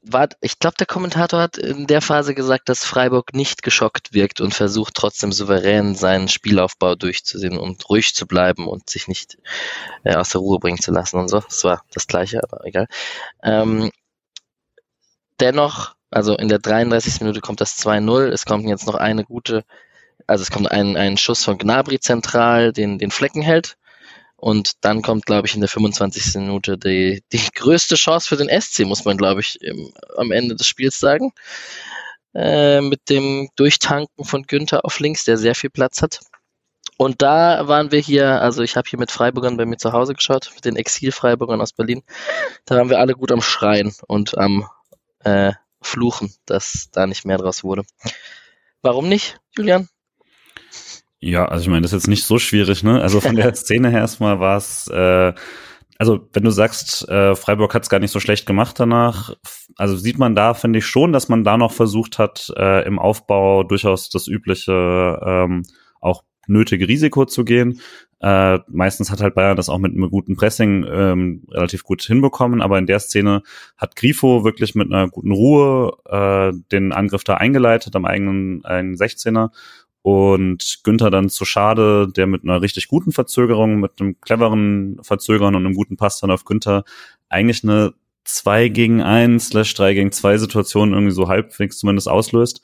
[0.02, 4.40] war, ich glaube, der Kommentator hat in der Phase gesagt, dass Freiburg nicht geschockt wirkt
[4.40, 9.36] und versucht trotzdem souverän seinen Spielaufbau durchzusehen und ruhig zu bleiben und sich nicht
[10.04, 11.40] äh, aus der Ruhe bringen zu lassen und so.
[11.40, 12.86] Das war das Gleiche, aber egal.
[13.42, 13.90] Ähm,
[15.38, 17.20] dennoch, also in der 33.
[17.20, 18.28] Minute kommt das 2-0.
[18.28, 19.64] Es kommt jetzt noch eine gute,
[20.26, 23.76] also es kommt ein, ein Schuss von Gnabry zentral, den, den Flecken hält.
[24.44, 26.34] Und dann kommt, glaube ich, in der 25.
[26.34, 30.54] Minute die, die größte Chance für den SC, muss man, glaube ich, im, am Ende
[30.54, 31.32] des Spiels sagen.
[32.34, 36.20] Äh, mit dem Durchtanken von Günther auf links, der sehr viel Platz hat.
[36.98, 40.12] Und da waren wir hier, also ich habe hier mit Freiburgern bei mir zu Hause
[40.12, 42.02] geschaut, mit den Exil-Freiburgern aus Berlin.
[42.66, 44.68] Da waren wir alle gut am Schreien und am
[45.20, 47.84] äh, Fluchen, dass da nicht mehr draus wurde.
[48.82, 49.88] Warum nicht, Julian?
[51.26, 53.00] Ja, also ich meine, das ist jetzt nicht so schwierig, ne?
[53.00, 55.32] Also von der Szene her erstmal war es, äh,
[55.98, 59.34] also wenn du sagst, äh, Freiburg hat es gar nicht so schlecht gemacht danach,
[59.78, 62.98] also sieht man da, finde ich schon, dass man da noch versucht hat, äh, im
[62.98, 65.62] Aufbau durchaus das übliche, ähm,
[66.02, 67.80] auch nötige Risiko zu gehen.
[68.20, 72.60] Äh, meistens hat halt Bayern das auch mit einem guten Pressing ähm, relativ gut hinbekommen,
[72.60, 73.42] aber in der Szene
[73.78, 78.96] hat Grifo wirklich mit einer guten Ruhe äh, den Angriff da eingeleitet am eigenen, eigenen
[78.96, 79.50] 16er
[80.04, 85.54] und Günther dann zu Schade, der mit einer richtig guten Verzögerung, mit einem cleveren Verzögern
[85.54, 86.84] und einem guten Pass dann auf Günther
[87.30, 92.60] eigentlich eine 2 gegen 1 slash 3 gegen 2 Situation irgendwie so halbwegs zumindest auslöst.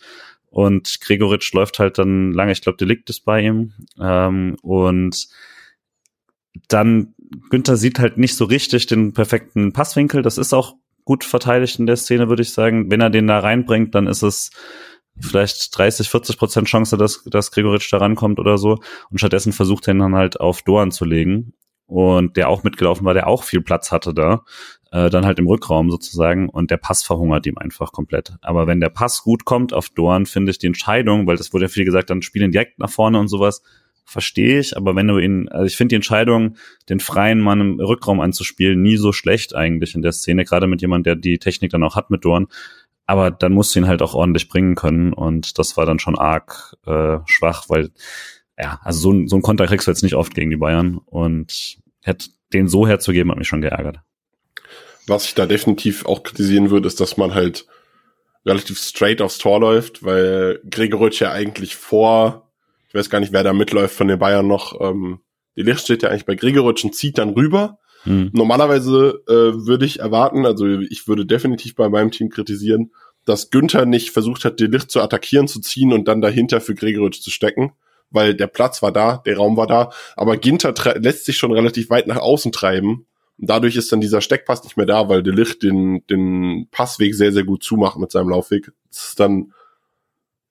[0.50, 3.72] Und Gregoritsch läuft halt dann lange, ich glaube, Delikt ist bei ihm.
[3.98, 5.28] Ähm, und
[6.68, 7.14] dann
[7.48, 10.20] Günther sieht halt nicht so richtig den perfekten Passwinkel.
[10.20, 10.74] Das ist auch
[11.06, 12.90] gut verteidigt in der Szene, würde ich sagen.
[12.90, 14.50] Wenn er den da reinbringt, dann ist es
[15.20, 18.78] vielleicht 30, 40 Prozent Chance, dass, dass Gregoritsch da rankommt oder so.
[19.10, 21.54] Und stattdessen versucht er ihn dann halt auf Doan zu legen.
[21.86, 24.44] Und der auch mitgelaufen war, der auch viel Platz hatte da.
[24.92, 26.48] Äh, dann halt im Rückraum sozusagen.
[26.48, 28.34] Und der Pass verhungert ihm einfach komplett.
[28.42, 31.64] Aber wenn der Pass gut kommt auf Doan, finde ich die Entscheidung, weil das wurde
[31.64, 33.62] ja viel gesagt, dann spielen direkt nach vorne und sowas,
[34.10, 36.56] verstehe ich, aber wenn du ihn, also ich finde die Entscheidung,
[36.88, 40.82] den freien Mann im Rückraum anzuspielen, nie so schlecht eigentlich in der Szene, gerade mit
[40.82, 42.48] jemand, der die Technik dann auch hat mit Dorn,
[43.10, 45.12] aber dann musst du ihn halt auch ordentlich bringen können.
[45.12, 47.90] Und das war dann schon arg äh, schwach, weil
[48.56, 50.98] ja, also so, so ein Konter kriegst du jetzt nicht oft gegen die Bayern.
[51.06, 53.98] Und hätte den so herzugeben, hat mich schon geärgert.
[55.08, 57.66] Was ich da definitiv auch kritisieren würde, ist, dass man halt
[58.46, 62.52] relativ straight aufs Tor läuft, weil Gregoritsch ja eigentlich vor,
[62.88, 65.18] ich weiß gar nicht, wer da mitläuft von den Bayern noch, ähm,
[65.56, 68.30] die Licht steht ja eigentlich bei Gregoritsch und zieht dann rüber hm.
[68.32, 72.92] Normalerweise äh, würde ich erwarten, also ich würde definitiv bei meinem Team kritisieren,
[73.24, 76.74] dass Günther nicht versucht hat, die Licht zu attackieren, zu ziehen und dann dahinter für
[76.74, 77.72] Gregoritsch zu stecken,
[78.10, 81.90] weil der Platz war da, der Raum war da, aber Ginter lässt sich schon relativ
[81.90, 83.06] weit nach außen treiben.
[83.38, 87.14] Und dadurch ist dann dieser Steckpass nicht mehr da, weil der Licht den, den Passweg
[87.14, 88.70] sehr, sehr gut zumacht mit seinem Laufweg.
[88.90, 89.52] Das ist dann,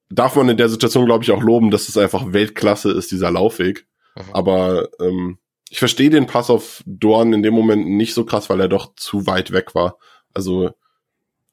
[0.08, 3.30] darf man in der Situation, glaube ich, auch loben, dass es einfach Weltklasse ist, dieser
[3.30, 3.86] Laufweg.
[4.16, 4.22] Mhm.
[4.32, 5.38] Aber ähm,
[5.70, 8.94] ich verstehe den Pass auf Dorn in dem Moment nicht so krass, weil er doch
[8.96, 9.98] zu weit weg war.
[10.34, 10.70] Also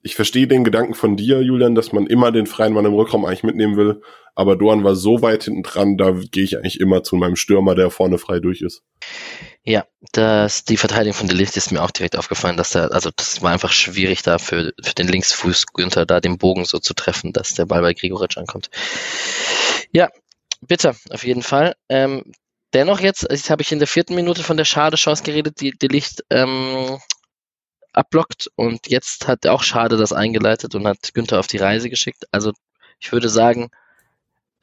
[0.01, 3.25] ich verstehe den Gedanken von dir, Julian, dass man immer den freien Mann im Rückraum
[3.25, 4.01] eigentlich mitnehmen will,
[4.33, 7.75] aber Dorn war so weit hinten dran, da gehe ich eigentlich immer zu meinem Stürmer,
[7.75, 8.81] der vorne frei durch ist.
[9.63, 13.43] Ja, das, die Verteidigung von Delicht ist mir auch direkt aufgefallen, dass der, also das
[13.43, 17.33] war einfach schwierig da für, für den Linksfuß Günther da den Bogen so zu treffen,
[17.33, 18.71] dass der Ball bei Grigoritsch ankommt.
[19.91, 20.09] Ja,
[20.61, 21.75] bitte, auf jeden Fall.
[21.89, 22.31] Ähm,
[22.73, 25.87] Dennoch jetzt, jetzt habe ich in der vierten Minute von der Schade-Chance geredet, die, die
[25.87, 26.99] Licht ähm,
[27.93, 32.25] abblockt und jetzt hat auch Schade das eingeleitet und hat Günther auf die Reise geschickt.
[32.31, 32.51] Also
[32.99, 33.69] ich würde sagen,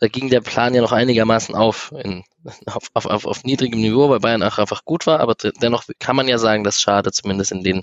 [0.01, 2.25] da ging der Plan ja noch einigermaßen auf, in,
[2.67, 6.17] auf, auf, auf, auf niedrigem Niveau, weil Bayern auch einfach gut war, aber dennoch kann
[6.17, 7.83] man ja sagen, dass Schade zumindest in den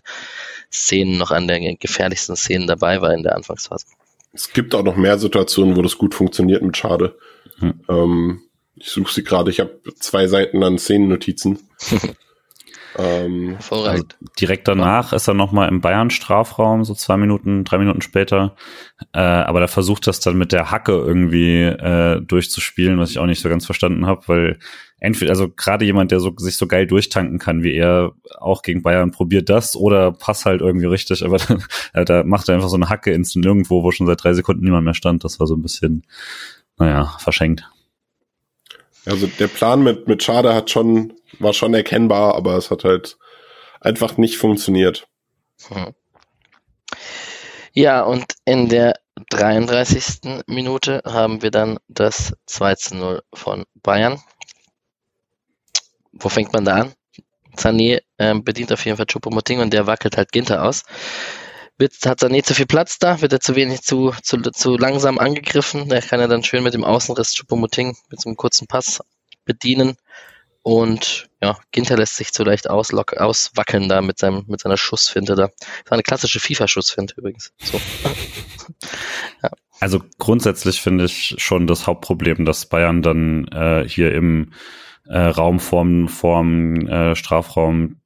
[0.72, 3.88] Szenen noch an der gefährlichsten Szenen dabei war in der Anfangsphase.
[4.34, 7.18] Es gibt auch noch mehr Situationen, wo das gut funktioniert mit Schade.
[7.58, 7.82] Hm.
[7.90, 8.42] Ähm,
[8.76, 9.52] ich suche sie gerade.
[9.52, 11.60] Ich habe zwei Seiten an Szenennotizen.
[12.98, 14.04] ähm, also
[14.40, 18.56] direkt danach ist er nochmal im Bayern-Strafraum, so zwei Minuten, drei Minuten später.
[19.14, 23.26] Äh, aber da versucht das dann mit der Hacke irgendwie äh, durchzuspielen, was ich auch
[23.26, 24.60] nicht so ganz verstanden habe, weil
[25.00, 28.84] entweder, also gerade jemand, der so, sich so geil durchtanken kann wie er, auch gegen
[28.84, 32.70] Bayern, probiert das oder passt halt irgendwie richtig, aber dann, äh, da macht er einfach
[32.70, 35.24] so eine Hacke ins Nirgendwo, wo schon seit drei Sekunden niemand mehr stand.
[35.24, 36.04] Das war so ein bisschen,
[36.78, 37.70] naja, verschenkt.
[39.06, 43.18] Also der Plan mit, mit Schade hat schon, war schon erkennbar, aber es hat halt
[43.80, 45.08] einfach nicht funktioniert.
[45.68, 45.94] Hm.
[47.74, 48.96] Ja, und in der
[49.30, 50.44] 33.
[50.48, 54.22] Minute haben wir dann das 2 zu 0 von Bayern.
[56.12, 56.94] Wo fängt man da an?
[57.56, 60.84] Sané ähm, bedient auf jeden Fall Choupo-Moting und der wackelt halt Ginter aus.
[61.82, 63.22] Wird, hat Sané zu viel Platz da?
[63.22, 65.89] Wird er zu wenig, zu, zu, zu langsam angegriffen?
[65.89, 69.00] Der kann er dann schön mit dem Außenriss Choupo-Moting mit so einem kurzen Pass
[69.46, 69.96] bedienen.
[70.62, 75.34] Und ja, Ginter lässt sich zu leicht auslock, auswackeln da mit, seinem, mit seiner Schussfinte
[75.34, 75.48] da.
[75.48, 77.52] Das war eine klassische FIFA-Schussfinte übrigens.
[77.58, 77.82] So.
[79.41, 79.50] ja.
[79.80, 84.54] Also grundsätzlich finde ich schon das Hauptproblem, dass Bayern dann äh, hier im
[85.08, 88.02] äh, Raum vorm, vorm äh, Strafraum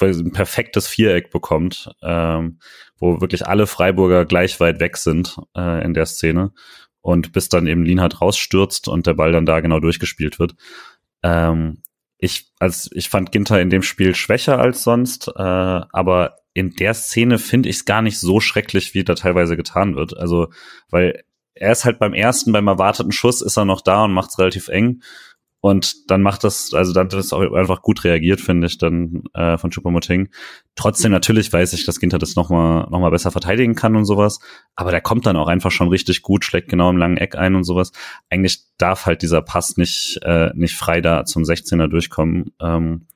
[0.00, 2.58] ein perfektes Viereck bekommt, ähm,
[3.04, 6.52] wo wirklich alle Freiburger gleich weit weg sind äh, in der Szene
[7.02, 10.54] und bis dann eben Lienhardt rausstürzt und der Ball dann da genau durchgespielt wird.
[11.22, 11.82] Ähm,
[12.16, 16.94] ich, als ich fand Ginter in dem Spiel schwächer als sonst, äh, aber in der
[16.94, 20.16] Szene finde ich es gar nicht so schrecklich, wie da teilweise getan wird.
[20.16, 20.48] Also,
[20.88, 24.30] weil er ist halt beim ersten, beim erwarteten Schuss ist er noch da und macht
[24.30, 25.02] es relativ eng.
[25.64, 29.56] Und dann macht das, also dann ist auch einfach gut reagiert, finde ich, dann äh,
[29.56, 30.28] von Chupamoting.
[30.74, 34.40] Trotzdem natürlich weiß ich, dass Ginter das nochmal noch mal besser verteidigen kann und sowas.
[34.76, 37.54] Aber der kommt dann auch einfach schon richtig gut, schlägt genau im langen Eck ein
[37.54, 37.92] und sowas.
[38.28, 42.52] Eigentlich darf halt dieser Pass nicht, äh, nicht frei da zum 16er durchkommen.
[42.60, 43.06] Ähm,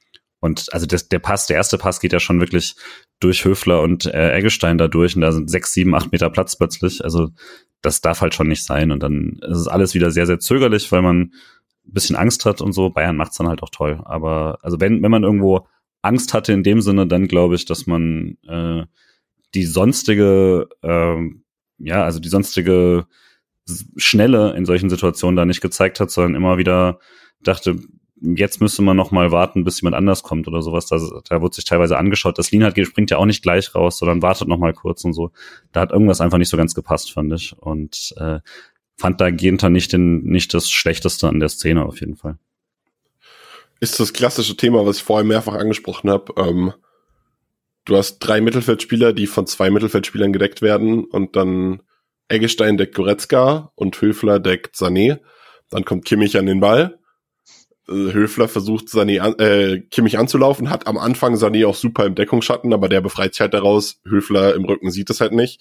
[0.41, 2.77] und also das, der Pass, der erste Pass geht ja schon wirklich
[3.21, 6.57] durch Höfler und äh, Eggestein da durch und da sind sechs, sieben, acht Meter Platz
[6.57, 7.05] plötzlich.
[7.05, 7.29] Also
[7.83, 8.91] das darf halt schon nicht sein.
[8.91, 11.33] Und dann ist es alles wieder sehr, sehr zögerlich, weil man
[11.93, 12.91] bisschen Angst hat und so.
[12.91, 14.01] Bayern macht's dann halt auch toll.
[14.05, 15.67] Aber also wenn, wenn man irgendwo
[16.03, 18.85] Angst hatte in dem Sinne, dann glaube ich, dass man äh,
[19.55, 21.17] die sonstige, äh,
[21.79, 23.07] ja, also die sonstige
[23.97, 26.99] Schnelle in solchen Situationen da nicht gezeigt hat, sondern immer wieder
[27.43, 27.77] dachte,
[28.21, 30.87] jetzt müsste man noch mal warten, bis jemand anders kommt oder sowas.
[30.87, 30.99] Da,
[31.29, 32.39] da wurde sich teilweise angeschaut.
[32.39, 35.31] Das Lienhardt springt ja auch nicht gleich raus, sondern wartet noch mal kurz und so.
[35.73, 37.57] Da hat irgendwas einfach nicht so ganz gepasst, fand ich.
[37.59, 38.41] Und äh,
[38.99, 42.37] fand da Genta nicht, den, nicht das Schlechteste an der Szene auf jeden Fall.
[43.81, 46.35] Ist das klassische Thema, was ich vorher mehrfach angesprochen habe.
[46.37, 46.73] Ähm,
[47.85, 51.81] du hast drei Mittelfeldspieler, die von zwei Mittelfeldspielern gedeckt werden und dann
[52.27, 55.21] Eggestein deckt Goretzka und Höfler deckt Sané.
[55.71, 56.99] Dann kommt Kimmich an den Ball.
[57.89, 62.17] Äh, Höfler versucht Sané an, äh, Kimmich anzulaufen, hat am Anfang Sané auch super im
[62.17, 64.01] Deckungsschatten, aber der befreit sich halt daraus.
[64.05, 65.61] Höfler im Rücken sieht es halt nicht.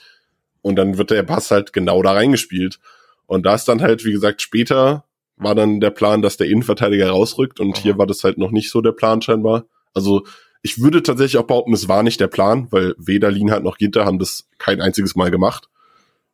[0.64, 2.80] Und dann wird der Pass halt genau da reingespielt.
[3.28, 7.10] Und da ist dann halt, wie gesagt, später war dann der Plan, dass der Innenverteidiger
[7.10, 7.82] rausrückt und mhm.
[7.82, 9.66] hier war das halt noch nicht so der Plan scheinbar.
[9.94, 10.26] Also
[10.64, 14.06] ich würde tatsächlich auch behaupten, es war nicht der Plan, weil weder Lienhardt noch Ginter
[14.06, 15.70] haben das kein einziges Mal gemacht.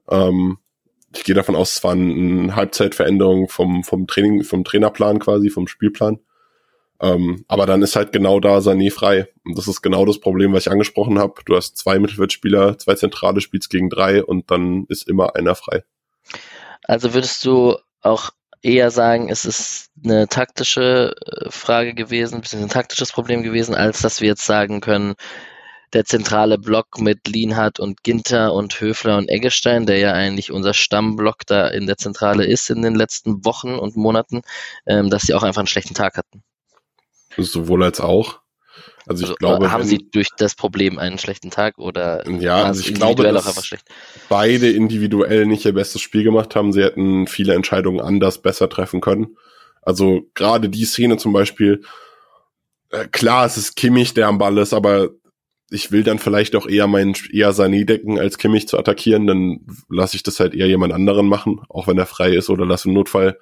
[0.09, 0.57] Ähm,
[1.15, 5.67] ich gehe davon aus, es war eine Halbzeitveränderung vom, vom Training, vom Trainerplan quasi, vom
[5.67, 6.19] Spielplan.
[6.99, 9.27] Ähm, aber dann ist halt genau da Sané frei.
[9.43, 11.33] Und das ist genau das Problem, was ich angesprochen habe.
[11.45, 15.83] Du hast zwei Mittelfeldspieler, zwei Zentrale, spielst gegen drei und dann ist immer einer frei.
[16.83, 23.11] Also würdest du auch eher sagen, es ist eine taktische äh, Frage gewesen, ein taktisches
[23.11, 25.15] Problem gewesen, als dass wir jetzt sagen können,
[25.93, 30.73] der zentrale Block mit Lienhardt und Ginter und Höfler und Eggestein, der ja eigentlich unser
[30.73, 34.41] Stammblock da in der Zentrale ist in den letzten Wochen und Monaten,
[34.87, 36.43] ähm, dass sie auch einfach einen schlechten Tag hatten.
[37.37, 38.42] Sowohl als auch.
[39.05, 42.81] Also ich also, glaube, haben Sie durch das Problem einen schlechten Tag oder ja, also
[42.81, 43.69] ich glaube, dass
[44.29, 46.71] beide individuell nicht ihr bestes Spiel gemacht haben.
[46.71, 49.37] Sie hätten viele Entscheidungen anders besser treffen können.
[49.81, 51.81] Also gerade die Szene zum Beispiel,
[52.91, 55.09] äh, klar, es ist Kimmich, der am Ball ist, aber
[55.69, 59.27] ich will dann vielleicht auch eher meinen eher Sané decken, als Kimmich zu attackieren.
[59.27, 62.65] Dann lasse ich das halt eher jemand anderen machen, auch wenn er frei ist oder
[62.65, 63.37] lasse im Notfall.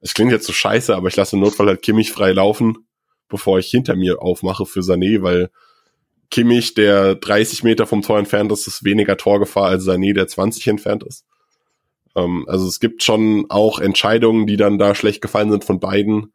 [0.00, 2.85] Es klingt jetzt so scheiße, aber ich lasse im Notfall halt Kimmich frei laufen
[3.28, 5.50] bevor ich hinter mir aufmache für Sané, weil
[6.30, 10.66] Kimmich, der 30 Meter vom Tor entfernt ist, ist weniger Torgefahr als Sané, der 20
[10.68, 11.24] entfernt ist.
[12.16, 16.32] Ähm, also es gibt schon auch Entscheidungen, die dann da schlecht gefallen sind von beiden.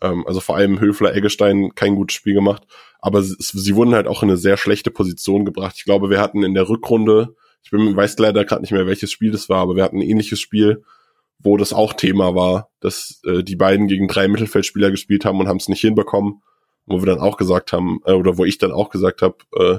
[0.00, 2.64] Ähm, also vor allem Höfler, Eggestein kein gutes Spiel gemacht.
[3.00, 5.74] Aber sie, sie wurden halt auch in eine sehr schlechte Position gebracht.
[5.78, 7.34] Ich glaube, wir hatten in der Rückrunde,
[7.64, 10.08] ich bin, weiß leider gerade nicht mehr, welches Spiel das war, aber wir hatten ein
[10.08, 10.84] ähnliches Spiel,
[11.42, 15.48] wo das auch Thema war, dass äh, die beiden gegen drei Mittelfeldspieler gespielt haben und
[15.48, 16.42] haben es nicht hinbekommen,
[16.86, 19.78] wo wir dann auch gesagt haben, äh, oder wo ich dann auch gesagt habe, äh,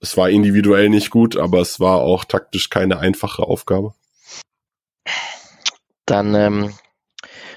[0.00, 3.94] es war individuell nicht gut, aber es war auch taktisch keine einfache Aufgabe.
[6.06, 6.74] Dann ähm,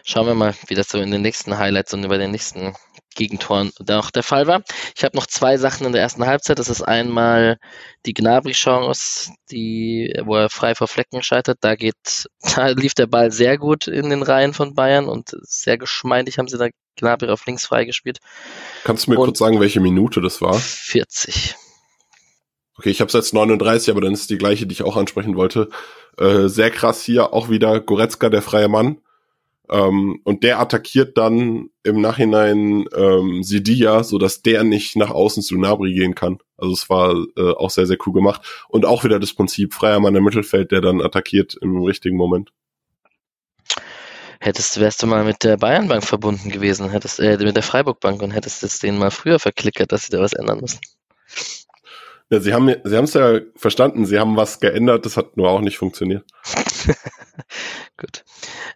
[0.04, 2.76] schauen wir mal, wie das so in den nächsten Highlights und über den nächsten
[3.16, 4.62] Gegentoren auch der Fall war.
[4.96, 6.60] Ich habe noch zwei Sachen in der ersten Halbzeit.
[6.60, 7.58] Das ist einmal
[8.06, 11.58] die Gnabry-Chance, die, wo er frei vor Flecken scheitert.
[11.62, 15.78] Da geht, da lief der Ball sehr gut in den Reihen von Bayern und sehr
[15.78, 18.20] geschmeidig haben sie da Gnabry auf links freigespielt.
[18.84, 20.54] Kannst du mir und kurz sagen, welche Minute das war?
[20.54, 21.56] 40.
[22.78, 25.70] Okay, ich habe jetzt 39, aber dann ist die gleiche, die ich auch ansprechen wollte.
[26.18, 29.02] Äh, sehr krass hier auch wieder Goretzka, der freie Mann.
[29.72, 35.58] Ähm, und der attackiert dann im Nachhinein ähm, so dass der nicht nach außen zu
[35.58, 36.40] Nabri gehen kann.
[36.58, 38.42] Also es war äh, auch sehr, sehr cool gemacht.
[38.68, 42.52] Und auch wieder das Prinzip freier Mann im Mittelfeld, der dann attackiert im richtigen Moment.
[44.42, 48.32] Hättest, wärst du mal mit der Bayernbank verbunden gewesen, hättest, äh, mit der Freiburg-Bank und
[48.32, 50.80] hättest es denen mal früher verklickert, dass sie da was ändern müssen.
[52.32, 55.50] Ja, sie haben sie haben es ja verstanden, sie haben was geändert, das hat nur
[55.50, 56.24] auch nicht funktioniert.
[57.98, 58.24] Gut.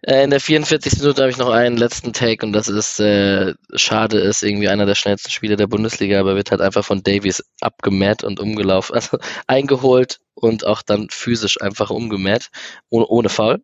[0.01, 0.99] Äh, in der 44.
[0.99, 4.85] Minute habe ich noch einen letzten Take und das ist, äh, schade ist, irgendwie einer
[4.85, 9.19] der schnellsten Spieler der Bundesliga, aber wird halt einfach von Davies abgemäht und umgelaufen, also
[9.47, 12.49] eingeholt und auch dann physisch einfach umgemäht,
[12.89, 13.63] ohne, ohne Foul.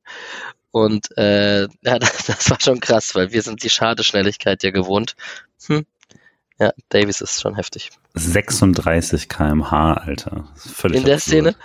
[0.71, 5.15] Und äh, ja, das, das war schon krass, weil wir sind die Schadeschnelligkeit ja gewohnt.
[5.67, 5.85] Hm,
[6.61, 7.89] ja, Davies ist schon heftig.
[8.13, 10.47] 36 kmh, Alter.
[10.55, 11.31] Völlig In der absurd.
[11.31, 11.55] Szene?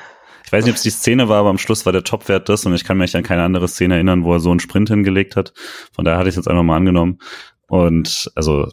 [0.47, 2.65] Ich weiß nicht, ob es die Szene war, aber am Schluss war der Topwert das
[2.65, 5.37] und ich kann mich an keine andere Szene erinnern, wo er so einen Sprint hingelegt
[5.37, 5.53] hat.
[5.93, 7.19] Von daher hatte ich es jetzt einfach mal angenommen.
[7.69, 8.69] Und also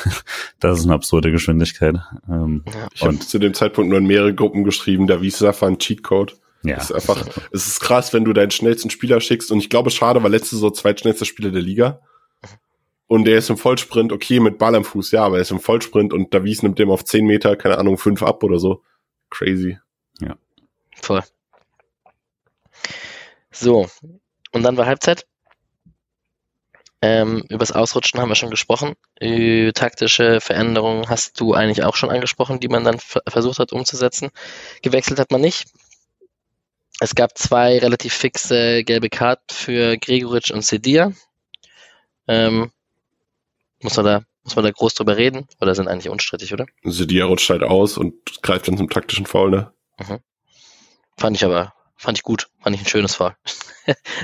[0.60, 1.96] das ist eine absurde Geschwindigkeit.
[2.28, 5.66] Ähm, ja, ich habe zu dem Zeitpunkt nur in mehrere Gruppen geschrieben, da wies einfach
[5.66, 6.36] ein Cheatcode.
[6.62, 6.76] Ja.
[6.76, 9.90] Es ist einfach, es ist krass, wenn du deinen schnellsten Spieler schickst und ich glaube,
[9.90, 12.00] schade, war letzte so zweitschnellster Spieler der Liga
[13.06, 15.60] und der ist im Vollsprint, okay, mit Ball am Fuß, ja, aber er ist im
[15.60, 18.82] Vollsprint und Davies nimmt dem auf 10 Meter, keine Ahnung, 5 ab oder so.
[19.30, 19.78] Crazy.
[20.20, 20.36] Ja.
[20.96, 21.22] Voll.
[23.50, 23.88] So,
[24.52, 25.26] und dann war Halbzeit.
[27.02, 28.94] Ähm, übers Ausrutschen haben wir schon gesprochen.
[29.20, 34.30] Äh, taktische Veränderungen hast du eigentlich auch schon angesprochen, die man dann versucht hat umzusetzen.
[34.80, 35.66] Gewechselt hat man nicht.
[37.00, 41.12] Es gab zwei relativ fixe gelbe Karten für Gregoritsch und Sedia.
[42.26, 42.70] Ähm,
[43.84, 45.46] muss man da, muss man da groß drüber reden?
[45.60, 46.66] Oder sind eigentlich unstrittig, oder?
[46.82, 49.72] Sedia rutscht halt aus und greift dann zum taktischen Foul, ne?
[49.98, 50.18] Mhm.
[51.18, 52.48] Fand ich aber, fand ich gut.
[52.62, 53.36] Fand ich ein schönes Foul.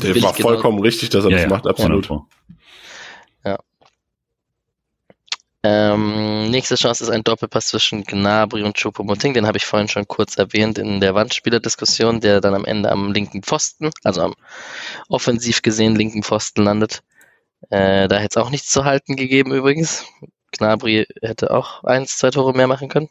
[0.02, 0.48] Der war genau.
[0.48, 2.08] vollkommen richtig, dass er ja, das ja, macht, absolut.
[2.08, 3.58] Ja.
[5.62, 9.34] Ähm, nächste Chance ist ein Doppelpass zwischen Gnabry und Choupo-Moting.
[9.34, 13.12] Den habe ich vorhin schon kurz erwähnt in der Wandspielerdiskussion, der dann am Ende am
[13.12, 14.34] linken Pfosten, also am
[15.08, 17.02] offensiv gesehen linken Pfosten landet.
[17.68, 20.06] Äh, da hätte es auch nichts zu halten gegeben übrigens.
[20.52, 23.08] Gnabry hätte auch eins, zwei Tore mehr machen können.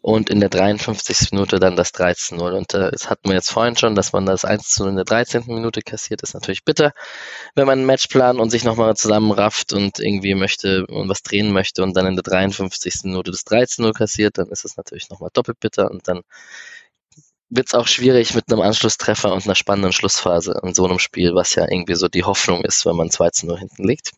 [0.00, 1.32] Und in der 53.
[1.32, 2.56] Minute dann das 13-0.
[2.56, 5.04] Und äh, das hatten wir jetzt vorhin schon, dass man das 1 0 in der
[5.04, 5.44] 13.
[5.48, 6.92] Minute kassiert, ist natürlich bitter,
[7.56, 11.52] wenn man ein Match plant und sich nochmal zusammenrafft und irgendwie möchte und was drehen
[11.52, 12.94] möchte und dann in der 53.
[13.04, 16.22] Minute das 13-0 kassiert, dann ist es natürlich nochmal doppelt bitter und dann
[17.50, 21.34] wird es auch schwierig mit einem Anschlusstreffer und einer spannenden Schlussphase in so einem Spiel,
[21.34, 24.12] was ja irgendwie so die Hoffnung ist, wenn man 2 zu 0 hinten liegt.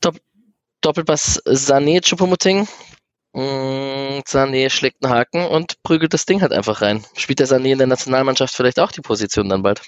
[0.00, 0.16] Dopp
[0.80, 2.68] Doppelpass Sané Chupomoting.
[3.32, 7.04] Mm, Sané schlägt einen Haken und prügelt das Ding halt einfach rein.
[7.16, 9.82] Spielt der Sané in der Nationalmannschaft vielleicht auch die Position dann bald?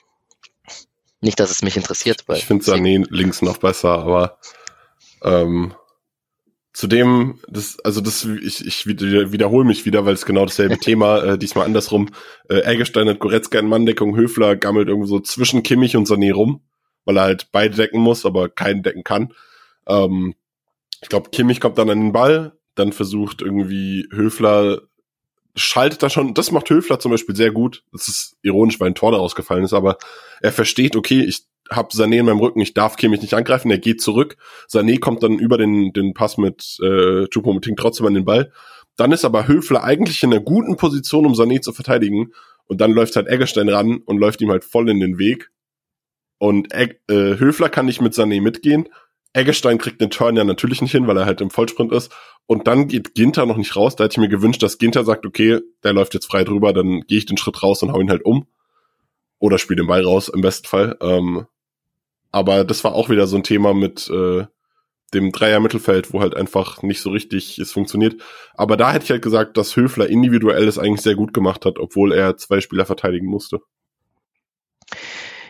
[1.21, 2.25] Nicht, dass es mich interessiert.
[2.27, 4.39] Weil ich finde Sané links noch besser, aber
[5.23, 5.75] ähm,
[6.73, 11.39] Zudem, das, also das, ich, ich wiederhole mich wieder, weil es genau dasselbe Thema, äh,
[11.39, 12.11] diesmal andersrum.
[12.49, 16.63] Äh, Eggestein hat Goretzka in Manndeckung, Höfler gammelt irgendwo so zwischen Kimmich und Sané rum,
[17.05, 19.35] weil er halt beide decken muss, aber keinen decken kann.
[19.89, 20.35] Ähm,
[21.03, 24.83] ich glaube, Kimmich kommt dann an den Ball, dann versucht irgendwie Höfler,
[25.57, 27.83] schaltet da schon, das macht Höfler zum Beispiel sehr gut.
[27.91, 29.99] Das ist ironisch, weil ein Tor daraus gefallen ist, aber
[30.41, 33.79] er versteht, okay, ich hab Sané in meinem Rücken, ich darf Kimmich nicht angreifen, er
[33.79, 34.37] geht zurück.
[34.69, 38.53] Sané kommt dann über den, den Pass mit äh, Choupo-Moting trotzdem an den Ball.
[38.97, 42.33] Dann ist aber Höfler eigentlich in einer guten Position, um Sané zu verteidigen.
[42.67, 45.51] Und dann läuft halt Eggestein ran und läuft ihm halt voll in den Weg.
[46.39, 48.89] Und Egg, äh, Höfler kann nicht mit Sané mitgehen.
[49.33, 52.13] Eggestein kriegt den Turn ja natürlich nicht hin, weil er halt im Vollsprint ist.
[52.47, 53.95] Und dann geht Ginter noch nicht raus.
[53.95, 57.03] Da hätte ich mir gewünscht, dass Ginter sagt, okay, der läuft jetzt frei drüber, dann
[57.03, 58.47] gehe ich den Schritt raus und hau ihn halt um.
[59.39, 60.97] Oder spiele den Ball raus, im besten Fall.
[61.01, 61.47] Ähm,
[62.33, 64.47] aber das war auch wieder so ein Thema mit äh,
[65.13, 68.21] dem Dreier-Mittelfeld, wo halt einfach nicht so richtig es funktioniert.
[68.55, 71.79] Aber da hätte ich halt gesagt, dass Höfler individuell es eigentlich sehr gut gemacht hat,
[71.79, 73.61] obwohl er zwei Spieler verteidigen musste.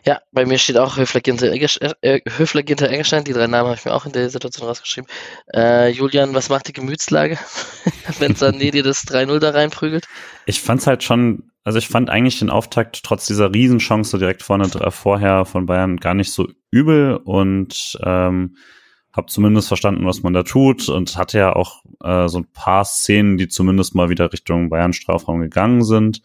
[0.04, 3.24] Ja, bei mir steht auch Höfler, Ginter, äh, Höfler, Ginter, Eggestein.
[3.24, 5.10] Die drei Namen habe ich mir auch in der Situation rausgeschrieben.
[5.52, 7.38] Äh, Julian, was macht die Gemütslage,
[8.18, 10.08] wenn Sané dir das 3-0 da reinprügelt?
[10.46, 14.64] Ich fand's halt schon, also ich fand eigentlich den Auftakt trotz dieser Riesenchance direkt vorne
[14.64, 18.56] äh, vorher von Bayern gar nicht so übel und ähm,
[19.12, 22.84] habe zumindest verstanden, was man da tut und hatte ja auch äh, so ein paar
[22.84, 26.22] Szenen, die zumindest mal wieder Richtung Bayern Strafraum gegangen sind.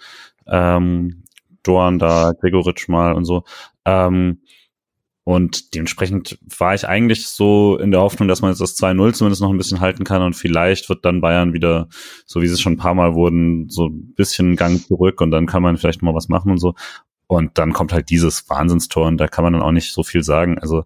[0.47, 1.23] Ähm,
[1.63, 3.43] Dorn da, Gregoritsch mal und so.
[3.85, 4.41] Ähm,
[5.25, 9.41] Und dementsprechend war ich eigentlich so in der Hoffnung, dass man jetzt das 2-0 zumindest
[9.41, 11.89] noch ein bisschen halten kann und vielleicht wird dann Bayern wieder,
[12.27, 15.31] so wie sie es schon ein paar Mal wurden, so ein bisschen Gang zurück und
[15.31, 16.75] dann kann man vielleicht mal was machen und so.
[17.25, 20.21] Und dann kommt halt dieses Wahnsinnstor und da kann man dann auch nicht so viel
[20.21, 20.59] sagen.
[20.59, 20.83] Also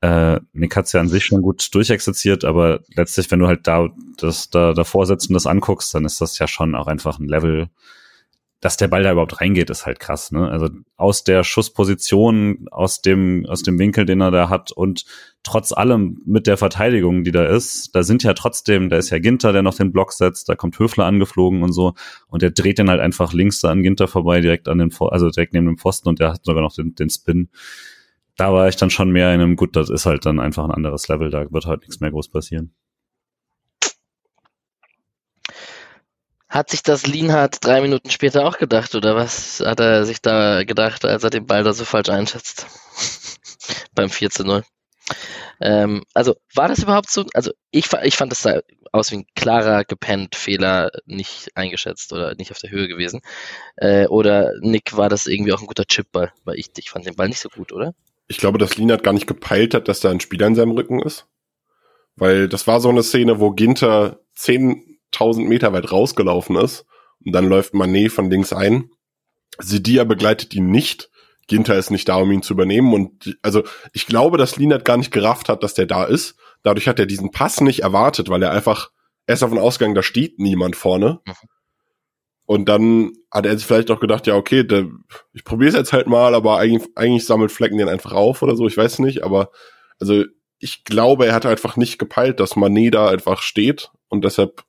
[0.00, 3.90] äh, Nick hat's ja an sich schon gut durchexerziert, aber letztlich, wenn du halt da
[4.16, 7.28] das da davor sitzt und das anguckst, dann ist das ja schon auch einfach ein
[7.28, 7.68] Level,
[8.60, 10.32] dass der Ball da überhaupt reingeht, ist halt krass.
[10.32, 10.48] Ne?
[10.48, 15.04] Also aus der Schussposition, aus dem aus dem Winkel, den er da hat und
[15.42, 19.18] trotz allem mit der Verteidigung, die da ist, da sind ja trotzdem, da ist ja
[19.18, 21.94] Ginter, der noch den Block setzt, da kommt Höfler angeflogen und so
[22.28, 25.30] und der dreht dann halt einfach links da an Ginter vorbei, direkt an den, also
[25.30, 27.48] direkt neben dem Pfosten und der hat sogar noch den, den Spin
[28.40, 30.70] da war ich dann schon mehr in einem, gut, das ist halt dann einfach ein
[30.70, 32.72] anderes Level, da wird halt nichts mehr groß passieren.
[36.50, 40.64] Hat sich das Lienhardt drei Minuten später auch gedacht, oder was hat er sich da
[40.64, 42.66] gedacht, als er den Ball da so falsch einschätzt?
[43.94, 44.62] Beim 4 zu 0.
[45.60, 47.24] Ähm, also, war das überhaupt so?
[47.32, 48.60] Also, ich, ich fand das da
[48.92, 53.20] aus wie ein klarer gepennt Fehler, nicht eingeschätzt oder nicht auf der Höhe gewesen.
[53.76, 56.32] Äh, oder Nick, war das irgendwie auch ein guter Chipball?
[56.44, 57.94] Weil ich, ich fand den Ball nicht so gut, oder?
[58.30, 61.00] ich glaube, dass Lienert gar nicht gepeilt hat, dass da ein Spieler in seinem Rücken
[61.02, 61.26] ist.
[62.14, 64.20] Weil das war so eine Szene, wo Ginter
[65.14, 66.84] 10.000 Meter weit rausgelaufen ist
[67.24, 68.90] und dann läuft Manet von links ein.
[69.58, 71.10] Sidia begleitet ihn nicht.
[71.48, 72.94] Ginter ist nicht da, um ihn zu übernehmen.
[72.94, 76.36] Und also ich glaube, dass Lienert gar nicht gerafft hat, dass der da ist.
[76.62, 78.90] Dadurch hat er diesen Pass nicht erwartet, weil er einfach
[79.26, 81.20] erst davon ausgegangen, da steht niemand vorne.
[82.46, 84.88] Und dann hat er sich vielleicht auch gedacht, ja, okay, der,
[85.32, 88.56] ich probiere es jetzt halt mal, aber eigentlich, eigentlich sammelt Flecken den einfach auf oder
[88.56, 89.50] so, ich weiß nicht, aber
[90.00, 90.24] also
[90.58, 94.64] ich glaube, er hat einfach nicht gepeilt, dass Mané da einfach steht und deshalb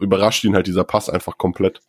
[0.00, 1.80] überrascht ihn halt dieser Pass einfach komplett.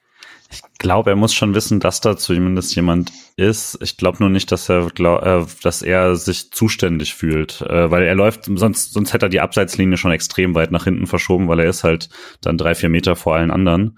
[0.52, 3.78] Ich glaube, er muss schon wissen, dass da zumindest jemand ist.
[3.82, 8.04] Ich glaube nur nicht, dass er, glaub, äh, dass er sich zuständig fühlt, äh, weil
[8.04, 11.62] er läuft, sonst, sonst hätte er die Abseitslinie schon extrem weit nach hinten verschoben, weil
[11.62, 12.10] er ist halt
[12.42, 13.98] dann drei, vier Meter vor allen anderen.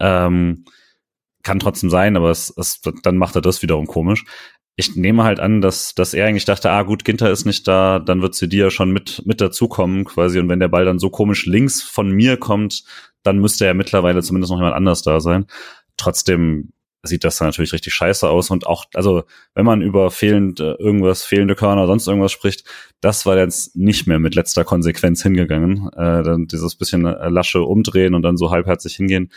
[0.00, 0.64] Ähm,
[1.44, 4.24] kann trotzdem sein, aber es, es, dann macht er das wiederum komisch.
[4.76, 8.00] Ich nehme halt an, dass, dass er eigentlich dachte, ah gut, Ginter ist nicht da,
[8.00, 10.40] dann wird sie dir schon mit, mit dazukommen quasi.
[10.40, 12.82] Und wenn der Ball dann so komisch links von mir kommt,
[13.24, 15.46] dann müsste ja mittlerweile zumindest noch jemand anders da sein.
[15.96, 16.72] Trotzdem
[17.06, 18.50] sieht das dann natürlich richtig scheiße aus.
[18.50, 22.64] Und auch, also wenn man über fehlend äh, irgendwas, fehlende Körner sonst irgendwas spricht,
[23.00, 25.88] das war jetzt nicht mehr mit letzter Konsequenz hingegangen.
[25.92, 29.30] Äh, dann dieses bisschen äh, lasche umdrehen und dann so halbherzig hingehen,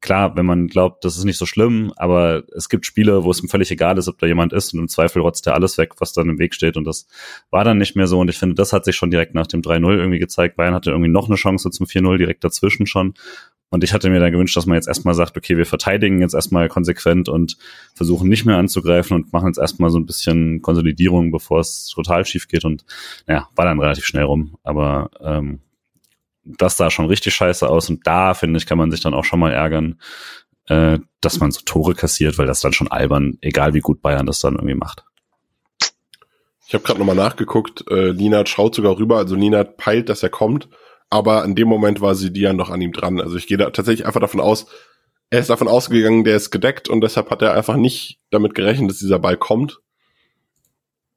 [0.00, 3.42] klar, wenn man glaubt, das ist nicht so schlimm, aber es gibt Spiele, wo es
[3.42, 5.94] ihm völlig egal ist, ob da jemand ist und im Zweifel rotzt er alles weg,
[5.98, 7.06] was dann im Weg steht und das
[7.50, 9.62] war dann nicht mehr so und ich finde, das hat sich schon direkt nach dem
[9.62, 10.56] 3-0 irgendwie gezeigt.
[10.56, 13.14] Bayern hatte irgendwie noch eine Chance zum 4-0 direkt dazwischen schon
[13.70, 16.34] und ich hatte mir dann gewünscht, dass man jetzt erstmal sagt, okay, wir verteidigen jetzt
[16.34, 17.58] erstmal konsequent und
[17.94, 22.24] versuchen nicht mehr anzugreifen und machen jetzt erstmal so ein bisschen Konsolidierung, bevor es total
[22.24, 22.84] schief geht und
[23.26, 25.60] ja, war dann relativ schnell rum, aber ähm,
[26.56, 29.24] das sah schon richtig scheiße aus und da, finde ich, kann man sich dann auch
[29.24, 30.00] schon mal ärgern,
[30.66, 34.26] äh, dass man so Tore kassiert, weil das dann schon albern, egal wie gut Bayern
[34.26, 35.04] das dann irgendwie macht.
[36.66, 40.28] Ich habe gerade nochmal nachgeguckt, äh, Linat schaut sogar rüber, also Linat peilt, dass er
[40.28, 40.68] kommt,
[41.10, 43.20] aber in dem Moment war sie ja noch an ihm dran.
[43.20, 44.66] Also ich gehe da tatsächlich einfach davon aus,
[45.30, 48.90] er ist davon ausgegangen, der ist gedeckt und deshalb hat er einfach nicht damit gerechnet,
[48.90, 49.80] dass dieser Ball kommt.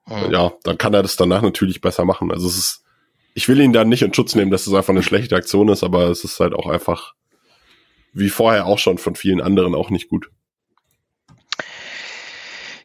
[0.05, 0.31] Mhm.
[0.31, 2.31] Ja, dann kann er das danach natürlich besser machen.
[2.31, 2.80] Also es ist
[3.33, 5.83] ich will ihn da nicht in Schutz nehmen, dass es einfach eine schlechte Aktion ist,
[5.83, 7.13] aber es ist halt auch einfach,
[8.13, 10.29] wie vorher auch schon von vielen anderen, auch nicht gut.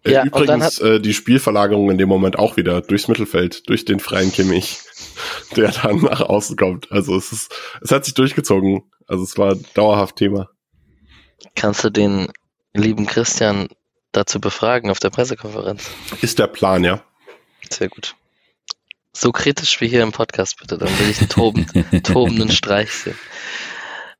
[0.04, 3.98] Äh, ja, Übrigens äh, die Spielverlagerung in dem Moment auch wieder durchs Mittelfeld, durch den
[3.98, 4.78] freien Kimmich,
[5.56, 6.92] der dann nach außen kommt.
[6.92, 8.82] Also es ist, es hat sich durchgezogen.
[9.06, 10.48] Also es war dauerhaft Thema.
[11.54, 12.28] Kannst du den
[12.74, 13.68] lieben Christian
[14.12, 15.90] dazu befragen auf der Pressekonferenz?
[16.22, 17.02] Ist der Plan, ja.
[17.70, 18.14] Sehr gut.
[19.18, 20.76] So kritisch wie hier im Podcast, bitte.
[20.76, 21.66] Dann will ich einen toben,
[22.02, 23.18] tobenden Streich sehen.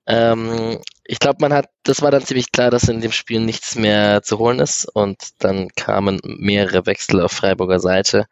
[0.06, 3.74] Ähm, ich glaube, man hat, das war dann ziemlich klar, dass in dem Spiel nichts
[3.74, 8.26] mehr zu holen ist und dann kamen mehrere Wechsel auf Freiburger Seite.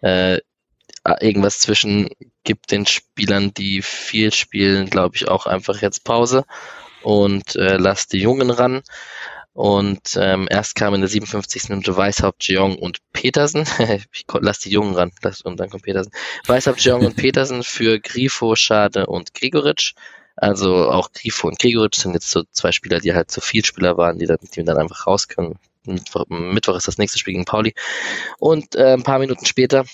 [0.00, 0.38] Äh,
[1.20, 2.08] irgendwas zwischen
[2.44, 6.44] gibt den Spielern, die viel spielen, glaube ich, auch einfach jetzt Pause
[7.02, 8.82] und äh, lasst die Jungen ran.
[9.58, 11.70] Und ähm, erst kam in der 57.
[11.70, 13.64] Minute Weishaupt, Jeong und Petersen.
[14.12, 16.12] ich lass die Jungen ran, lass, und dann kommt Petersen.
[16.46, 19.94] Weishaupt, Jeong und Petersen für Grifo, Schade und Gregoritsch.
[20.36, 23.96] Also auch Grifo und Gregoritsch sind jetzt so zwei Spieler, die halt zu viel Spieler
[23.96, 25.58] waren, die dann, die dann einfach raus können.
[25.82, 27.74] Mittwoch, Mittwoch ist das nächste Spiel gegen Pauli.
[28.38, 29.86] Und äh, ein paar Minuten später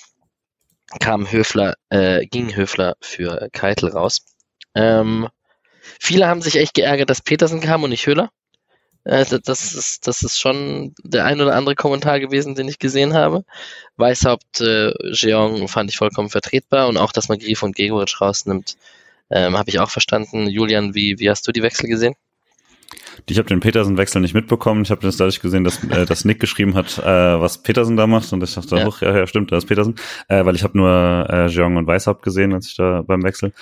[1.01, 4.27] kam Höfler, äh, ging Höfler für Keitel raus.
[4.75, 5.27] Ähm,
[5.99, 8.29] viele haben sich echt geärgert, dass Petersen kam und nicht Höhler
[9.05, 13.15] Äh, das, ist, das ist schon der ein oder andere Kommentar gewesen, den ich gesehen
[13.15, 13.45] habe.
[13.97, 18.77] Weißhaupt, äh, Jeong fand ich vollkommen vertretbar und auch, dass man Grief und Gregoritsch rausnimmt,
[19.31, 20.49] ähm, habe ich auch verstanden.
[20.49, 22.15] Julian, wie, wie hast du die Wechsel gesehen?
[23.27, 24.83] Ich habe den Petersen-Wechsel nicht mitbekommen.
[24.83, 28.07] Ich habe das dadurch gesehen, dass, äh, dass Nick geschrieben hat, äh, was Petersen da
[28.07, 28.33] macht.
[28.33, 29.95] Und ich dachte, ja, hoch, ja, ja stimmt, da ist Petersen.
[30.29, 33.53] Äh, weil ich habe nur äh, Jeong und Weißhaupt gesehen, als ich da beim Wechsel.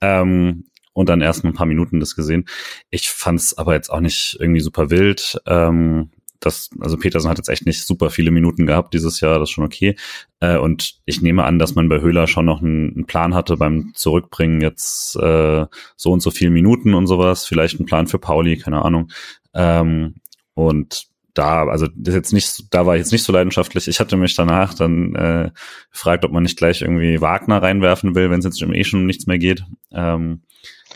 [0.00, 2.46] Ähm, und dann erst ein paar Minuten das gesehen.
[2.90, 5.40] Ich fand es aber jetzt auch nicht irgendwie super wild.
[5.46, 6.10] Ähm,
[6.44, 9.54] das, also Petersen hat jetzt echt nicht super viele Minuten gehabt dieses Jahr, das ist
[9.54, 9.96] schon okay.
[10.40, 13.56] Äh, und ich nehme an, dass man bei Höhler schon noch einen, einen Plan hatte
[13.56, 15.66] beim Zurückbringen jetzt äh,
[15.96, 17.46] so und so viele Minuten und sowas.
[17.46, 19.10] Vielleicht ein Plan für Pauli, keine Ahnung.
[19.54, 20.16] Ähm,
[20.54, 23.88] und da, also das jetzt nicht, da war ich jetzt nicht so leidenschaftlich.
[23.88, 25.50] Ich hatte mich danach dann äh,
[25.90, 29.26] gefragt, ob man nicht gleich irgendwie Wagner reinwerfen will, wenn es jetzt eh schon nichts
[29.26, 29.64] mehr geht.
[29.92, 30.42] Ähm,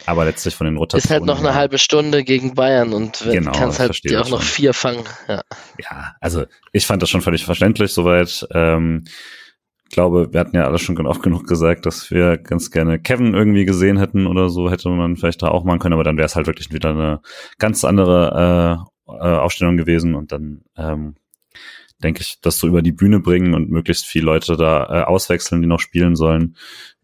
[0.07, 1.05] aber letztlich von den Rotationen.
[1.05, 4.43] Ist halt noch eine halbe Stunde gegen Bayern und genau, kannst halt die auch noch
[4.43, 5.05] vier fangen.
[5.29, 5.43] Ja.
[5.79, 8.47] ja, also ich fand das schon völlig verständlich soweit.
[8.53, 9.05] Ähm,
[9.91, 13.65] glaube, wir hatten ja alle schon oft genug gesagt, dass wir ganz gerne Kevin irgendwie
[13.65, 16.37] gesehen hätten oder so, hätte man vielleicht da auch machen können, aber dann wäre es
[16.37, 17.21] halt wirklich wieder eine
[17.59, 21.15] ganz andere äh, äh, Aufstellung gewesen und dann ähm,
[22.03, 25.63] denke ich, das so über die Bühne bringen und möglichst viele Leute da äh, auswechseln,
[25.63, 26.57] die noch spielen sollen,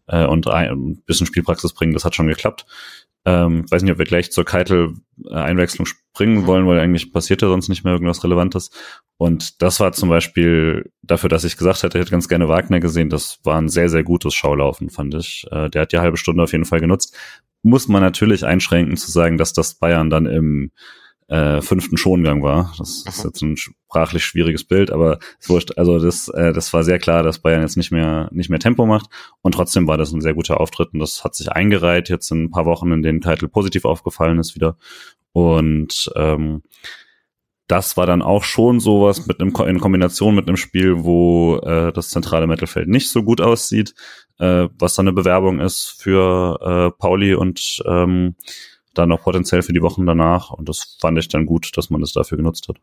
[0.07, 1.93] äh, und ein, bisschen Spielpraxis bringen.
[1.93, 2.65] Das hat schon geklappt.
[3.25, 6.45] Ähm, weiß nicht, ob wir gleich zur Keitel-Einwechslung springen mhm.
[6.45, 8.69] wollen, weil eigentlich passiert ja sonst nicht mehr irgendwas Relevantes.
[9.17, 12.81] Und das war zum Beispiel dafür, dass ich gesagt hätte, ich hätte ganz gerne Wagner
[12.81, 13.09] gesehen.
[13.09, 15.45] Das war ein sehr, sehr gutes Schaulaufen, fand ich.
[15.51, 17.15] Äh, der hat die halbe Stunde auf jeden Fall genutzt.
[17.61, 20.71] Muss man natürlich einschränken zu sagen, dass das Bayern dann im
[21.33, 22.73] äh, fünften Schongang war.
[22.77, 25.75] Das ist jetzt ein sprachlich schwieriges Bild, aber es wurscht.
[25.77, 28.85] Also das, äh, das war sehr klar, dass Bayern jetzt nicht mehr nicht mehr Tempo
[28.85, 29.07] macht
[29.41, 32.43] und trotzdem war das ein sehr guter Auftritt und das hat sich eingereiht jetzt in
[32.43, 34.77] ein paar Wochen, in denen Titel positiv aufgefallen ist wieder
[35.31, 36.61] und ähm,
[37.65, 41.91] das war dann auch schon sowas mit einem in Kombination mit einem Spiel, wo äh,
[41.93, 43.95] das zentrale Mittelfeld nicht so gut aussieht,
[44.37, 48.35] äh, was dann eine Bewerbung ist für äh, Pauli und ähm,
[48.93, 50.51] dann noch potenziell für die Wochen danach.
[50.51, 52.77] Und das fand ich dann gut, dass man das dafür genutzt hat.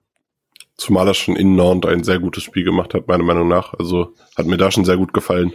[0.76, 3.74] Zumal er schon in Nantes ein sehr gutes Spiel gemacht hat, meiner Meinung nach.
[3.74, 5.54] Also hat mir da schon sehr gut gefallen.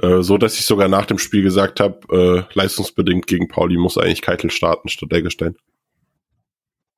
[0.00, 3.98] Äh, so, dass ich sogar nach dem Spiel gesagt habe, äh, leistungsbedingt gegen Pauli muss
[3.98, 5.56] eigentlich Keitel starten statt Eggestein.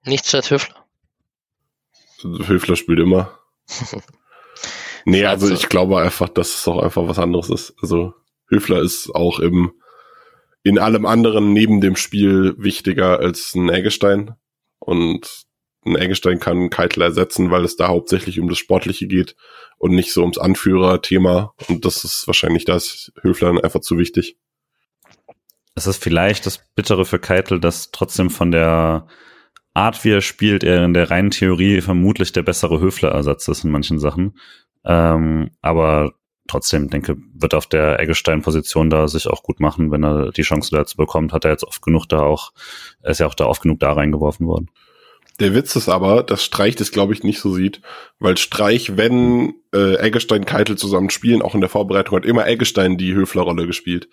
[0.05, 0.85] Nicht statt Höfler.
[2.22, 3.39] Höfler spielt immer.
[5.05, 7.74] nee, also ich glaube einfach, dass es auch einfach was anderes ist.
[7.80, 8.14] Also
[8.49, 9.72] Höfler ist auch im
[10.65, 14.35] in allem anderen neben dem Spiel wichtiger als ein Eggestein.
[14.81, 15.45] Und
[15.85, 19.37] ein Eggestein kann Keitel ersetzen, weil es da hauptsächlich um das Sportliche geht
[19.79, 21.55] und nicht so ums Anführerthema.
[21.69, 24.39] Und das ist wahrscheinlich das Höfler einfach zu wichtig.
[25.75, 29.07] Es ist vielleicht das Bittere für Keitel, dass trotzdem von der
[29.75, 33.71] Art, wie er spielt, er in der reinen Theorie vermutlich der bessere Höfler-Ersatz ist in
[33.71, 34.39] manchen Sachen.
[34.85, 36.15] Ähm, aber
[36.49, 40.71] trotzdem denke, wird auf der Eggestein-Position da sich auch gut machen, wenn er die Chance
[40.73, 42.53] dazu bekommt, hat er jetzt oft genug da auch,
[43.03, 44.71] er ist ja auch da oft genug da reingeworfen worden.
[45.41, 47.81] Der Witz ist aber, dass Streich das glaube ich nicht so sieht,
[48.21, 52.99] weil Streich, wenn äh, Eggestein Keitel zusammen spielen, auch in der Vorbereitung hat immer Eggestein
[52.99, 54.09] die Höfler-Rolle gespielt.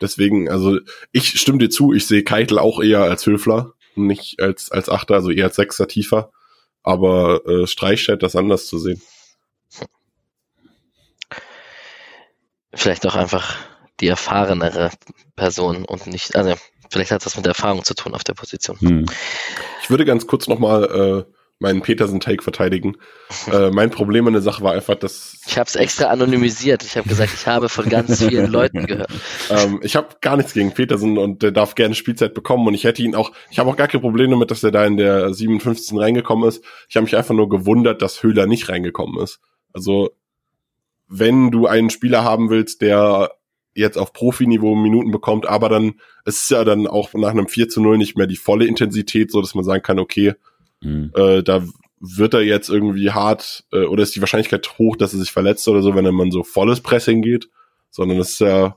[0.00, 0.78] Deswegen, also
[1.10, 5.14] ich stimme dir zu, ich sehe Keitel auch eher als Höfler, nicht als als Achter,
[5.14, 6.30] also eher als Sechster tiefer.
[6.82, 9.00] Aber äh, Streich scheint das anders zu sehen.
[12.74, 13.56] Vielleicht auch einfach
[14.00, 14.90] die erfahrenere
[15.36, 16.54] Person und nicht, also
[16.90, 18.78] vielleicht hat das mit Erfahrung zu tun auf der Position.
[18.80, 19.06] Hm.
[19.82, 22.96] Ich würde ganz kurz nochmal äh, meinen Petersen-Take verteidigen.
[23.52, 25.40] äh, mein Problem an der Sache war einfach, dass...
[25.46, 26.84] Ich habe es extra anonymisiert.
[26.84, 29.10] Ich habe gesagt, ich habe von ganz vielen Leuten gehört.
[29.50, 32.84] ähm, ich habe gar nichts gegen Petersen und der darf gerne Spielzeit bekommen und ich
[32.84, 35.34] hätte ihn auch, ich habe auch gar kein Problem damit, dass er da in der
[35.34, 35.98] 57.
[35.98, 36.62] reingekommen ist.
[36.88, 39.40] Ich habe mich einfach nur gewundert, dass Höhler nicht reingekommen ist.
[39.72, 40.10] Also
[41.08, 43.32] wenn du einen Spieler haben willst, der
[43.74, 45.94] jetzt auf Profiniveau Minuten bekommt, aber dann,
[46.24, 49.30] es ist ja dann auch nach einem 4 zu 0 nicht mehr die volle Intensität,
[49.30, 50.34] so dass man sagen kann, okay,
[50.80, 51.12] mhm.
[51.14, 51.64] äh, da
[52.00, 55.66] wird er jetzt irgendwie hart, äh, oder ist die Wahrscheinlichkeit hoch, dass er sich verletzt
[55.68, 57.48] oder so, wenn er man so volles Pressing geht,
[57.90, 58.76] sondern es ist ja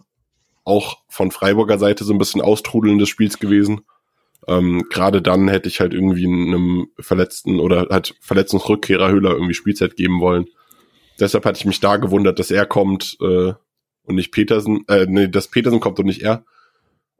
[0.63, 3.81] auch von Freiburger Seite so ein bisschen Austrudeln des Spiels gewesen.
[4.47, 9.95] Ähm, Gerade dann hätte ich halt irgendwie einem Verletzten oder halt Verletzungsrückkehrer Höhler irgendwie Spielzeit
[9.95, 10.45] geben wollen.
[11.21, 13.53] Deshalb hatte ich mich da gewundert, dass er kommt äh,
[14.03, 16.43] und nicht Petersen, äh, nee, dass Petersen kommt und nicht er.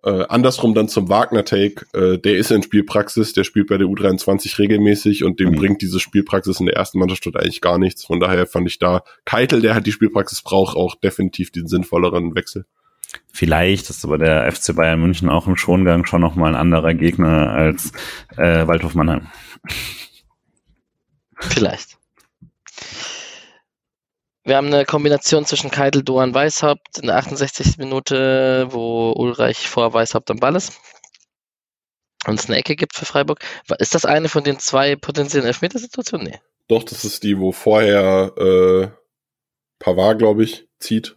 [0.03, 4.57] Äh, andersrum dann zum Wagner-Take, äh, der ist in Spielpraxis, der spielt bei der U23
[4.57, 5.55] regelmäßig und dem mhm.
[5.57, 8.03] bringt diese Spielpraxis in der ersten Mannschaft eigentlich gar nichts.
[8.03, 12.33] Von daher fand ich da Keitel, der halt die Spielpraxis braucht, auch definitiv den sinnvolleren
[12.33, 12.65] Wechsel.
[13.31, 17.51] Vielleicht ist aber der FC Bayern München auch im Schongang schon nochmal ein anderer Gegner
[17.51, 17.91] als
[18.37, 19.27] äh, Waldhof Mannheim.
[21.37, 21.97] Vielleicht.
[24.51, 27.77] Wir haben eine Kombination zwischen Keitel, Doan, Weishaupt in der 68.
[27.77, 30.77] Minute, wo Ulreich vor Weishaupt am Ball ist
[32.27, 33.39] und es eine Ecke gibt für Freiburg.
[33.79, 36.27] Ist das eine von den zwei potenziellen Elfmetersituationen?
[36.27, 36.39] Nee.
[36.67, 38.87] Doch, das ist die, wo vorher äh,
[39.79, 41.15] Pavard, glaube ich, zieht.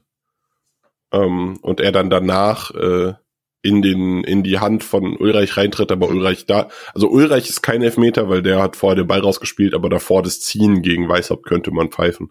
[1.11, 3.15] Ähm, und er dann danach äh,
[3.63, 7.83] in den in die Hand von Ulreich reintritt, aber Ulreich da, also Ulreich ist kein
[7.83, 11.73] Elfmeter, weil der hat vorher den Ball rausgespielt, aber davor das Ziehen gegen Weißhaupt könnte
[11.73, 12.31] man pfeifen.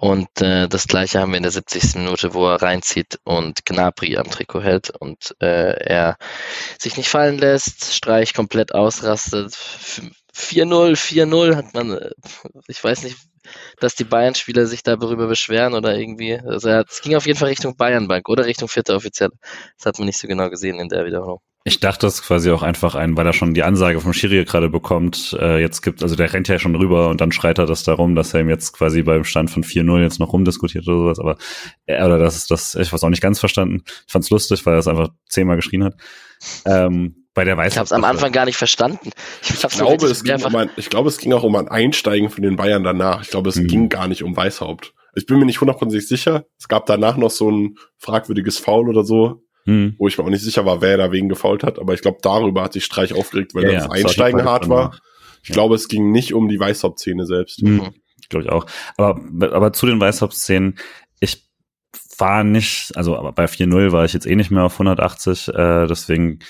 [0.00, 1.96] Und äh, das gleiche haben wir in der 70.
[1.96, 6.16] Minute, wo er reinzieht und Gnabry am Trikot hält und äh, er
[6.78, 9.52] sich nicht fallen lässt, Streich komplett ausrastet.
[10.34, 12.12] 4-0, 4-0 hat man, äh,
[12.66, 13.18] ich weiß nicht,
[13.78, 16.38] dass die Bayern-Spieler sich darüber beschweren oder irgendwie.
[16.38, 19.32] Also es ging auf jeden Fall Richtung Bayernbank oder Richtung vierte Offizielle.
[19.76, 21.42] Das hat man nicht so genau gesehen in der Wiederholung.
[21.62, 24.70] Ich dachte das quasi auch einfach ein, weil er schon die Ansage vom Schiri gerade
[24.70, 25.36] bekommt.
[25.38, 28.14] Äh, jetzt gibt, also der rennt ja schon rüber und dann schreit er das darum,
[28.14, 31.18] dass er ihm jetzt quasi beim Stand von 4-0 jetzt noch rumdiskutiert oder sowas.
[31.18, 31.36] Aber
[31.84, 33.82] äh, oder das ist das, ich was auch nicht ganz verstanden.
[34.06, 35.96] Ich fand's lustig, weil er es einfach zehnmal geschrien hat.
[36.64, 39.10] Ähm, bei der Weiß ich habe es am Anfang gar nicht verstanden.
[39.42, 42.30] Ich, ich glaube, es ging um ein, ich glaube, es ging auch um ein Einsteigen
[42.30, 43.20] von den Bayern danach.
[43.20, 43.66] Ich glaube, es mhm.
[43.66, 44.94] ging gar nicht um Weißhaupt.
[45.14, 46.46] Ich bin mir nicht hundertprozentig sicher.
[46.58, 49.94] Es gab danach noch so ein fragwürdiges Foul oder so hm.
[49.98, 52.18] wo ich mir auch nicht sicher war, wer da wegen gefault hat, aber ich glaube,
[52.22, 54.98] darüber hat sich Streich aufgeregt, weil ja, das ja, Einsteigen hart war.
[55.42, 55.54] Ich ja.
[55.54, 57.62] glaube, es ging nicht um die Weißhauptszene selbst.
[57.62, 57.94] Mhm.
[58.28, 58.66] Glaube ich auch.
[58.96, 59.20] Aber,
[59.52, 60.78] aber zu den Weißhauptszenen,
[61.18, 61.48] ich
[62.18, 65.86] war nicht, also aber bei 4-0 war ich jetzt eh nicht mehr auf 180, äh,
[65.86, 66.40] deswegen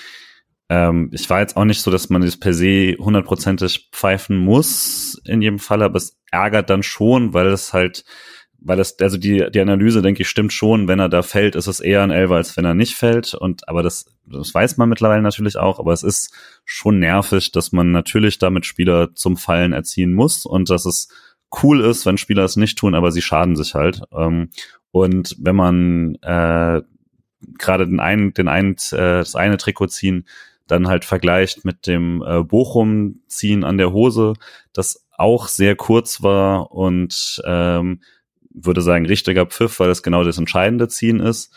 [0.71, 5.21] ähm, ich war jetzt auch nicht so, dass man das per se hundertprozentig pfeifen muss
[5.25, 8.05] in jedem Fall, aber es ärgert dann schon, weil es halt
[8.63, 11.67] weil das, also die, die Analyse, denke ich, stimmt schon, wenn er da fällt, ist
[11.67, 13.33] es eher ein Elfer, als wenn er nicht fällt.
[13.33, 16.33] Und aber das, das weiß man mittlerweile natürlich auch, aber es ist
[16.63, 21.09] schon nervig, dass man natürlich damit Spieler zum Fallen erziehen muss und dass es
[21.63, 24.01] cool ist, wenn Spieler es nicht tun, aber sie schaden sich halt.
[24.15, 24.49] Ähm,
[24.91, 26.81] und wenn man äh,
[27.57, 30.27] gerade den einen, den einen, äh, das eine Trikot ziehen,
[30.67, 34.33] dann halt vergleicht mit dem äh, Bochum ziehen an der Hose,
[34.71, 38.01] das auch sehr kurz war und ähm,
[38.53, 41.53] würde sagen, richtiger Pfiff, weil das genau das entscheidende Ziehen ist.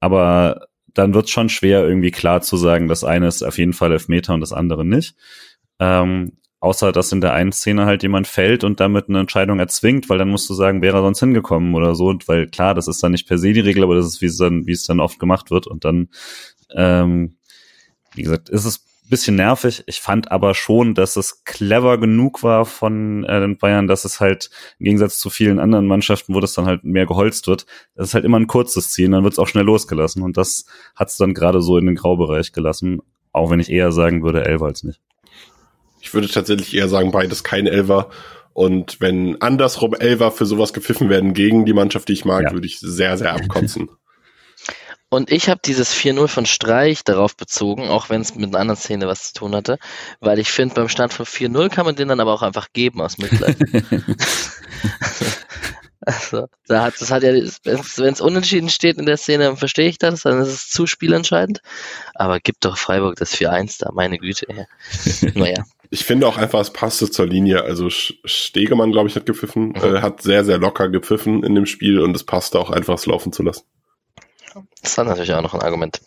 [0.00, 3.72] Aber dann wird es schon schwer, irgendwie klar zu sagen, das eine ist auf jeden
[3.72, 5.14] Fall Elfmeter und das andere nicht.
[5.78, 10.08] Ähm, außer dass in der einen Szene halt jemand fällt und damit eine Entscheidung erzwingt,
[10.10, 12.06] weil dann musst du sagen, wäre er sonst hingekommen oder so.
[12.08, 14.26] Und weil klar, das ist dann nicht per se die Regel, aber das ist, wie
[14.26, 15.66] es dann, wie es dann oft gemacht wird.
[15.66, 16.08] Und dann,
[16.74, 17.36] ähm,
[18.14, 19.82] wie gesagt, ist es bisschen nervig.
[19.86, 24.20] Ich fand aber schon, dass es clever genug war von äh, den Bayern, dass es
[24.20, 28.08] halt im Gegensatz zu vielen anderen Mannschaften, wo das dann halt mehr geholzt wird, das
[28.08, 30.22] ist halt immer ein kurzes Ziel, dann wird es auch schnell losgelassen.
[30.22, 30.64] Und das
[30.96, 33.00] hat es dann gerade so in den Graubereich gelassen,
[33.32, 35.00] auch wenn ich eher sagen würde, Elfer als nicht.
[36.00, 38.08] Ich würde tatsächlich eher sagen, beides kein Elfer.
[38.52, 42.52] Und wenn andersrum Elfer für sowas gepfiffen werden gegen die Mannschaft, die ich mag, ja.
[42.52, 43.90] würde ich sehr, sehr abkotzen.
[45.12, 48.80] Und ich habe dieses 4-0 von Streich darauf bezogen, auch wenn es mit einer anderen
[48.80, 49.78] Szene was zu tun hatte,
[50.20, 53.00] weil ich finde, beim Stand von 4-0 kann man den dann aber auch einfach geben
[53.00, 53.56] aus Mitleid.
[56.00, 59.88] also, da hat, das hat ja, wenn es unentschieden steht in der Szene, dann verstehe
[59.88, 61.60] ich das, dann ist es zu spielentscheidend.
[62.14, 64.46] Aber gibt doch Freiburg das 4-1 da, meine Güte.
[64.48, 64.64] Ja.
[65.34, 65.64] naja.
[65.92, 67.64] Ich finde auch einfach, es passte zur Linie.
[67.64, 69.96] Also Stegemann, glaube ich, hat gepfiffen, mhm.
[69.96, 73.06] äh, hat sehr, sehr locker gepfiffen in dem Spiel und es passte auch einfach, es
[73.06, 73.64] laufen zu lassen.
[74.82, 76.00] Das war natürlich auch noch ein Argument.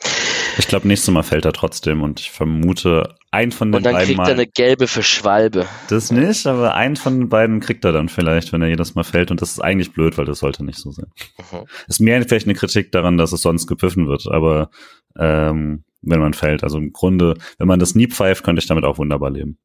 [0.57, 3.87] Ich glaube, nächstes Mal fällt er trotzdem und ich vermute, ein von den beiden.
[3.87, 5.65] Und dann kriegt Mal, er eine gelbe für Schwalbe.
[5.89, 9.03] Das nicht, aber ein von den beiden kriegt er dann vielleicht, wenn er jedes Mal
[9.03, 9.31] fällt.
[9.31, 11.07] Und das ist eigentlich blöd, weil das sollte nicht so sein.
[11.51, 11.65] Mhm.
[11.87, 14.69] Ist mehr vielleicht eine Kritik daran, dass es sonst gepfiffen wird, aber
[15.17, 16.63] ähm, wenn man fällt.
[16.63, 19.57] Also im Grunde, wenn man das nie pfeift, könnte ich damit auch wunderbar leben.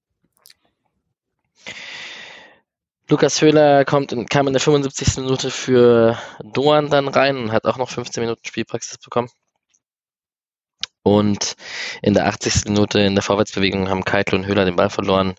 [3.11, 5.17] Lukas Höhler kommt in, kam in der 75.
[5.25, 9.31] Minute für Doan dann rein und hat auch noch 15 Minuten Spielpraxis bekommen.
[11.03, 11.57] Und
[12.03, 12.67] in der 80.
[12.67, 15.37] Minute in der Vorwärtsbewegung haben Keitel und Höhler den Ball verloren.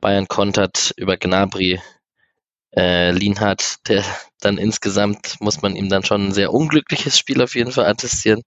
[0.00, 1.80] Bayern kontert über Gnabry.
[2.76, 4.04] Äh, Lienhardt, der
[4.40, 8.42] dann insgesamt, muss man ihm dann schon ein sehr unglückliches Spiel auf jeden Fall attestieren,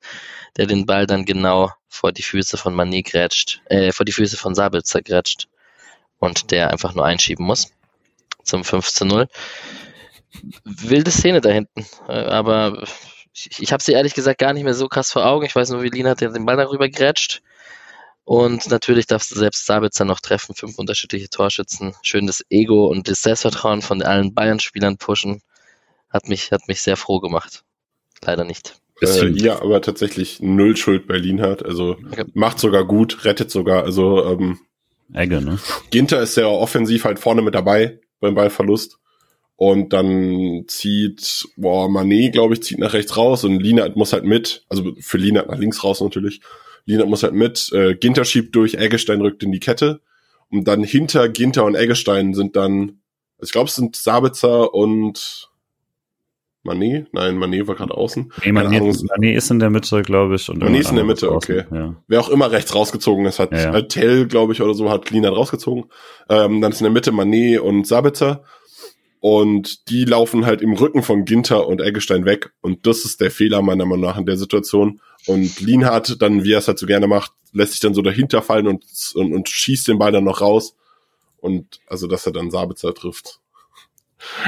[0.57, 4.37] der den Ball dann genau vor die Füße von Mané grätscht, äh, vor die Füße
[4.37, 5.47] von Sabitzer grätscht
[6.19, 7.71] und der einfach nur einschieben muss
[8.43, 9.27] zum 5 zu 0.
[10.63, 11.85] Wilde Szene da hinten.
[12.07, 12.83] Äh, aber
[13.33, 15.45] ich, ich habe sie ehrlich gesagt gar nicht mehr so krass vor Augen.
[15.45, 17.41] Ich weiß nur, wie Lina hat den Ball darüber grätscht.
[18.23, 20.55] Und natürlich darfst du selbst Sabitzer noch treffen.
[20.55, 21.95] Fünf unterschiedliche Torschützen.
[22.01, 25.41] Schön das Ego und das Selbstvertrauen von allen Bayern-Spielern pushen.
[26.09, 27.63] Hat mich, hat mich sehr froh gemacht.
[28.23, 28.75] Leider nicht.
[29.01, 31.65] Äh, ja, aber tatsächlich null Schuld bei Lienhardt.
[31.65, 32.25] Also okay.
[32.33, 33.83] macht sogar gut, rettet sogar.
[33.83, 34.59] Also ähm,
[35.13, 35.59] Egge, ne?
[35.89, 38.97] Ginter ist sehr offensiv halt vorne mit dabei beim Ballverlust.
[39.57, 44.23] Und dann zieht, boah, Manet, glaube ich, zieht nach rechts raus und Linat muss halt
[44.23, 46.41] mit, also für Linat nach links raus natürlich.
[46.85, 50.01] Linat muss halt mit, äh, Ginter schiebt durch, Eggestein rückt in die Kette.
[50.49, 53.01] Und dann hinter Ginter und Eggestein sind dann,
[53.39, 55.50] ich glaube, es sind Sabitzer und
[56.63, 57.07] Manet?
[57.13, 58.31] Nein, Manet war gerade außen.
[58.43, 60.49] Nee, Manet, Manet ist in der Mitte, glaube ich.
[60.49, 61.63] Und Manet ist in der Mitte, okay.
[61.71, 61.95] Ja.
[62.07, 63.81] Wer auch immer rechts rausgezogen ist, hat ja, ja.
[63.81, 65.85] Tell, glaube ich, oder so, hat Linat rausgezogen.
[66.29, 68.43] Ähm, dann ist in der Mitte Manet und Sabitzer.
[69.19, 72.53] Und die laufen halt im Rücken von Ginter und Eggestein weg.
[72.61, 74.99] Und das ist der Fehler meiner Meinung nach in der Situation.
[75.27, 78.41] Und Lienhardt, dann, wie er es halt so gerne macht, lässt sich dann so dahinter
[78.41, 78.83] fallen und,
[79.13, 80.75] und, und schießt den Ball dann noch raus.
[81.39, 83.40] Und also, dass er dann Sabitzer trifft.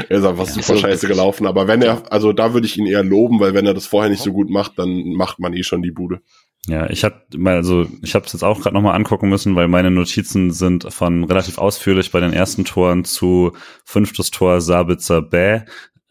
[0.09, 1.47] Er ist einfach ja, super scheiße gelaufen.
[1.47, 4.09] Aber wenn er, also da würde ich ihn eher loben, weil wenn er das vorher
[4.09, 6.21] nicht so gut macht, dann macht man eh schon die Bude.
[6.65, 9.91] Ja, ich habe also ich habe es jetzt auch gerade nochmal angucken müssen, weil meine
[9.91, 13.51] Notizen sind von relativ ausführlich bei den ersten Toren zu
[13.83, 15.63] fünftes Tor Sabitzer Bäh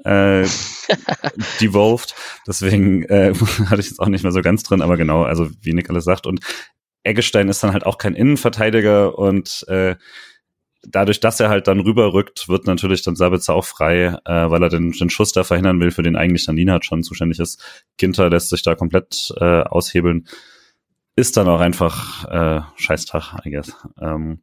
[0.05, 0.47] äh,
[1.61, 2.15] devolved.
[2.47, 3.33] Deswegen äh,
[3.67, 6.05] hatte ich jetzt auch nicht mehr so ganz drin, aber genau, also wie Nick alles
[6.05, 6.27] sagt.
[6.27, 6.41] Und
[7.03, 9.97] Eggestein ist dann halt auch kein Innenverteidiger und äh,
[10.87, 14.69] dadurch, dass er halt dann rüberrückt, wird natürlich dann Sabitzer auch frei, äh, weil er
[14.69, 17.63] den, den Schuss da verhindern will, für den eigentlich dann Lienhardt schon zuständig ist.
[17.97, 20.27] Ginter lässt sich da komplett äh, aushebeln.
[21.15, 23.77] Ist dann auch einfach äh, Scheißtag, I guess.
[24.01, 24.41] Ähm,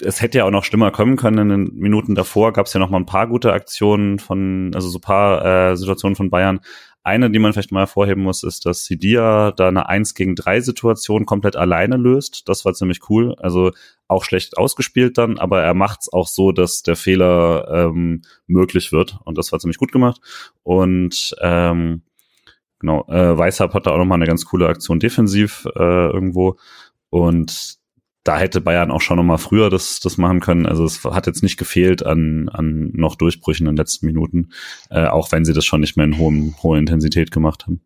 [0.00, 1.38] es hätte ja auch noch schlimmer kommen können.
[1.38, 4.88] In den Minuten davor gab es ja noch mal ein paar gute Aktionen von, also
[4.88, 6.60] so paar äh, Situationen von Bayern,
[7.04, 10.60] eine, die man vielleicht mal hervorheben muss, ist, dass Sidia da eine 1 gegen 3
[10.60, 12.48] Situation komplett alleine löst.
[12.48, 13.34] Das war ziemlich cool.
[13.38, 13.72] Also
[14.06, 19.18] auch schlecht ausgespielt dann, aber er macht's auch so, dass der Fehler ähm, möglich wird.
[19.24, 20.20] Und das war ziemlich gut gemacht.
[20.62, 22.02] Und ähm,
[22.78, 26.56] genau, äh, Weishab hat da auch nochmal eine ganz coole Aktion defensiv äh, irgendwo.
[27.10, 27.81] Und
[28.24, 30.66] da hätte Bayern auch schon noch mal früher das, das machen können.
[30.66, 34.52] Also es hat jetzt nicht gefehlt an, an noch Durchbrüchen in den letzten Minuten,
[34.90, 37.80] äh, auch wenn sie das schon nicht mehr in hohem, hoher Intensität gemacht haben.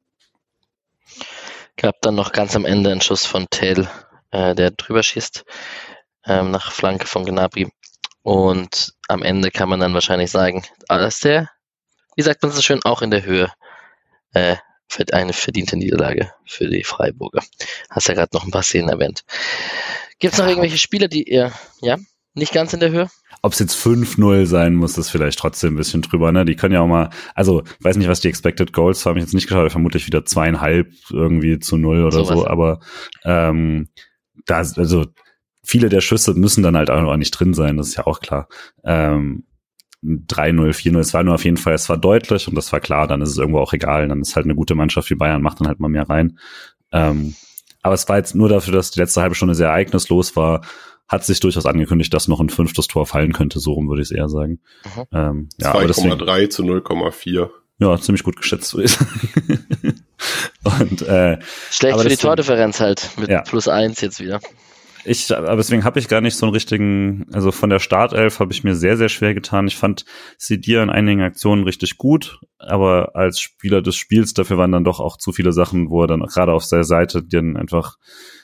[1.76, 3.89] Gab dann noch ganz am Ende einen Schuss von Tail,
[4.30, 5.45] äh, der drüber schießt,
[6.26, 7.68] ähm, nach Flanke von Gnabry.
[8.22, 11.49] Und am Ende kann man dann wahrscheinlich sagen, dass der,
[12.16, 13.51] wie sagt man so schön, auch in der Höhe
[14.32, 14.57] äh,
[15.12, 17.43] eine verdiente Niederlage für die Freiburger.
[17.91, 19.24] Hast ja gerade noch ein paar Szenen erwähnt.
[20.18, 21.99] Gibt es noch irgendwelche Spiele, die ihr, ja,
[22.34, 23.09] nicht ganz in der Höhe?
[23.43, 26.45] Ob es jetzt 5-0 sein muss, ist vielleicht trotzdem ein bisschen drüber, ne?
[26.45, 29.34] Die können ja auch mal, also weiß nicht, was die Expected Goals haben, ich jetzt
[29.34, 32.80] nicht geschaut, vermutlich wieder zweieinhalb irgendwie zu null oder so, so aber
[33.24, 33.89] ähm,
[34.47, 35.07] da, also
[35.62, 38.49] viele der Schüsse müssen dann halt auch nicht drin sein, das ist ja auch klar.
[38.84, 39.45] Ähm,
[40.05, 43.07] 3-0, 4-0, es war nur auf jeden Fall, es war deutlich und das war klar,
[43.07, 45.61] dann ist es irgendwo auch egal, dann ist halt eine gute Mannschaft wie Bayern, macht
[45.61, 46.38] dann halt mal mehr rein.
[46.92, 47.34] Ähm,
[47.82, 50.62] aber es war jetzt nur dafür, dass die letzte halbe Stunde sehr ereignislos war,
[51.09, 53.61] hat sich durchaus angekündigt, dass noch ein fünftes Tor fallen könnte.
[53.61, 54.61] So rum würde ich es eher sagen.
[55.12, 57.49] Ähm, ja, 2,3 zu 0,4.
[57.78, 60.03] Ja, ziemlich gut geschätzt, würde ich sagen.
[60.80, 61.38] Und, äh,
[61.70, 63.42] Schlecht für die Tordifferenz halt, mit ja.
[63.42, 64.40] plus eins jetzt wieder.
[65.09, 68.52] Ich, aber deswegen habe ich gar nicht so einen richtigen, also von der Startelf habe
[68.52, 69.68] ich mir sehr, sehr schwer getan.
[69.68, 70.04] Ich fand
[70.36, 74.98] Sidia in einigen Aktionen richtig gut, aber als Spieler des Spiels, dafür waren dann doch
[74.98, 77.98] auch zu viele Sachen, wo er dann gerade auf der Seite dann einfach,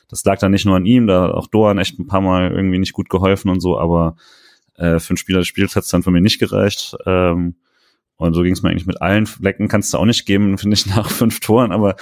[0.09, 2.53] das lag dann nicht nur an ihm, da hat auch Doan echt ein paar Mal
[2.53, 4.15] irgendwie nicht gut geholfen und so, aber
[4.77, 6.97] äh, für einen Spieler des Spiels hat es dann für mich nicht gereicht.
[7.07, 7.57] Ähm,
[8.17, 10.75] und so ging es mir eigentlich mit allen Flecken, kannst du auch nicht geben, finde
[10.75, 11.97] ich, nach fünf Toren, aber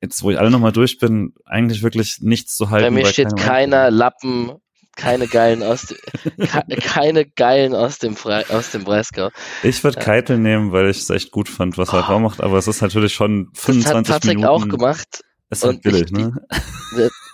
[0.00, 2.86] jetzt, wo ich alle nochmal durch bin, eigentlich wirklich nichts zu halten.
[2.86, 4.52] Bei mir steht keiner Lappen,
[4.96, 5.94] keine geilen aus,
[6.82, 9.30] keine geilen aus dem Fre aus dem Breisgau.
[9.62, 10.04] Ich würde ja.
[10.04, 12.18] Keitel nehmen, weil ich es echt gut fand, was er oh.
[12.18, 14.48] macht, aber es ist natürlich schon 25 das hat Patrick Minuten.
[14.48, 15.24] auch gemacht.
[15.50, 16.32] Ist halt billig, ich, ne?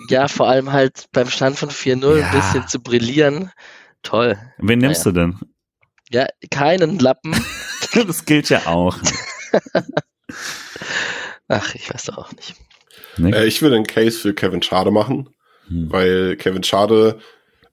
[0.09, 2.27] Ja, vor allem halt beim Stand von 4-0 ja.
[2.27, 3.51] ein bisschen zu brillieren.
[4.03, 4.39] Toll.
[4.57, 5.13] Wen nimmst naja.
[5.13, 5.39] du denn?
[6.11, 7.35] Ja, keinen Lappen.
[8.07, 8.97] das gilt ja auch.
[11.49, 12.55] Ach, ich weiß doch auch nicht.
[13.19, 15.31] Äh, ich würde einen Case für Kevin Schade machen,
[15.69, 15.91] hm.
[15.91, 17.19] weil Kevin Schade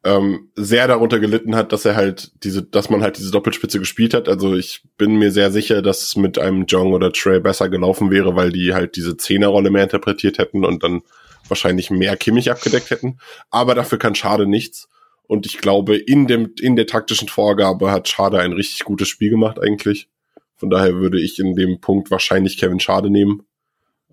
[0.06, 4.14] ähm, sehr darunter gelitten hat, dass er halt diese, dass man halt diese Doppelspitze gespielt
[4.14, 4.28] hat.
[4.28, 8.12] Also ich bin mir sehr sicher, dass es mit einem Jong oder Trey besser gelaufen
[8.12, 11.02] wäre, weil die halt diese Zehnerrolle mehr interpretiert hätten und dann
[11.48, 13.18] wahrscheinlich mehr Kimmich abgedeckt hätten.
[13.50, 14.90] Aber dafür kann Schade nichts.
[15.26, 19.30] Und ich glaube, in dem, in der taktischen Vorgabe hat Schade ein richtig gutes Spiel
[19.30, 20.10] gemacht eigentlich.
[20.58, 23.44] Von daher würde ich in dem Punkt wahrscheinlich Kevin Schade nehmen.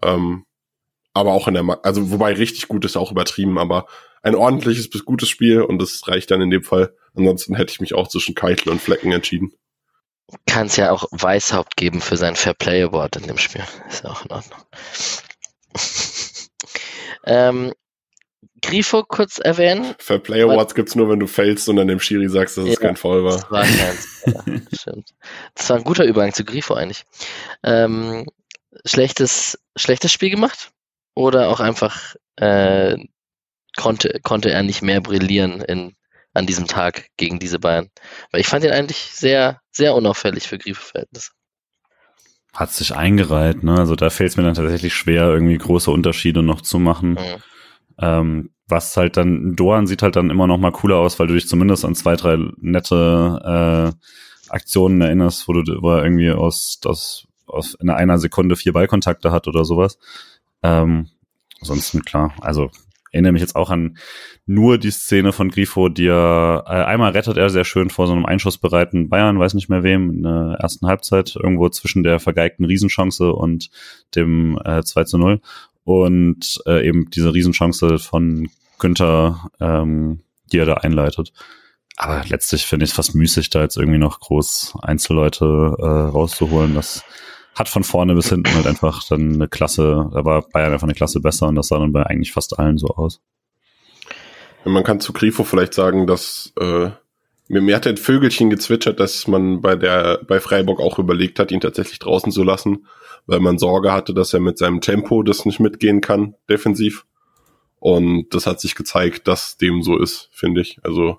[0.02, 0.44] Ähm,
[1.12, 3.86] aber auch in der, Ma also wobei richtig gut ist auch übertrieben, aber
[4.22, 6.94] ein ordentliches bis gutes Spiel und das reicht dann in dem Fall.
[7.14, 9.52] Ansonsten hätte ich mich auch zwischen Keitel und Flecken entschieden.
[10.46, 13.64] Kann es ja auch Weißhaupt geben für sein Fair Play Award in dem Spiel.
[13.88, 14.60] Ist ja auch in Ordnung.
[17.26, 17.72] ähm,
[18.62, 19.94] Grifo kurz erwähnen.
[19.98, 22.72] Fair Play Awards gibt's nur, wenn du fällst und dann dem Schiri sagst, dass ja,
[22.72, 23.36] es kein Foul war.
[23.36, 25.10] Das war kein, ja, stimmt.
[25.54, 27.04] Das war ein guter Übergang zu Grifo eigentlich.
[27.64, 28.26] Ähm,
[28.84, 30.70] schlechtes, schlechtes Spiel gemacht?
[31.14, 32.96] Oder auch einfach äh,
[33.76, 35.94] konnte, konnte er nicht mehr brillieren in,
[36.34, 37.88] an diesem Tag gegen diese Bayern?
[38.30, 41.30] Weil ich fand ihn eigentlich sehr, sehr unauffällig für Grifo-Verhältnisse.
[42.52, 43.76] Hat sich eingereiht, ne?
[43.76, 47.12] Also da fällt es mir dann tatsächlich schwer, irgendwie große Unterschiede noch zu machen.
[47.12, 47.42] Mhm.
[48.00, 51.34] Ähm, was halt dann, Doan sieht halt dann immer noch mal cooler aus, weil du
[51.34, 56.80] dich zumindest an zwei, drei nette äh, Aktionen erinnerst, wo du wo er irgendwie aus,
[56.84, 59.98] aus, aus in einer Sekunde vier Ballkontakte hat oder sowas.
[60.62, 61.08] Ähm,
[61.60, 62.70] ansonsten klar, also
[63.12, 63.96] erinnere mich jetzt auch an
[64.46, 68.12] nur die Szene von Grifo, die er äh, einmal rettet er sehr schön vor so
[68.12, 72.64] einem einschussbereiten Bayern, weiß nicht mehr wem, in der ersten Halbzeit, irgendwo zwischen der vergeigten
[72.64, 73.70] Riesenchance und
[74.14, 75.40] dem äh, 2 zu 0
[75.84, 78.48] und äh, eben diese Riesenchance von
[78.78, 80.20] Günther, ähm,
[80.52, 81.32] die er da einleitet.
[81.96, 86.74] Aber letztlich finde ich es fast müßig, da jetzt irgendwie noch groß Einzelleute äh, rauszuholen.
[86.74, 87.04] Das
[87.54, 90.94] hat von vorne bis hinten halt einfach dann eine Klasse, da war Bayern einfach eine
[90.94, 93.20] Klasse besser und das sah dann bei eigentlich fast allen so aus.
[94.64, 96.90] Man kann zu Grifo vielleicht sagen, dass äh,
[97.48, 101.50] mir, mir hat ein Vögelchen gezwitschert, dass man bei der bei Freiburg auch überlegt hat,
[101.50, 102.86] ihn tatsächlich draußen zu lassen,
[103.26, 107.06] weil man Sorge hatte, dass er mit seinem Tempo das nicht mitgehen kann, defensiv.
[107.80, 110.78] Und das hat sich gezeigt, dass dem so ist, finde ich.
[110.84, 111.18] Also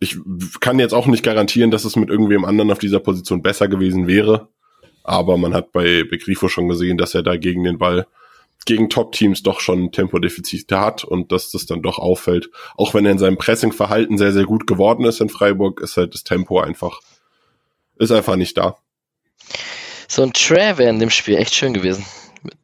[0.00, 0.18] ich
[0.60, 4.06] kann jetzt auch nicht garantieren, dass es mit irgendwem anderen auf dieser Position besser gewesen
[4.06, 4.48] wäre.
[5.06, 8.08] Aber man hat bei Begrifo schon gesehen, dass er da gegen den Ball,
[8.64, 12.50] gegen Top-Teams doch schon Tempodefizite hat und dass das dann doch auffällt.
[12.76, 16.12] Auch wenn er in seinem Pressing-Verhalten sehr, sehr gut geworden ist in Freiburg, ist halt
[16.14, 17.00] das Tempo einfach,
[17.94, 18.78] ist einfach nicht da.
[20.08, 22.04] So ein Trey wäre in dem Spiel echt schön gewesen.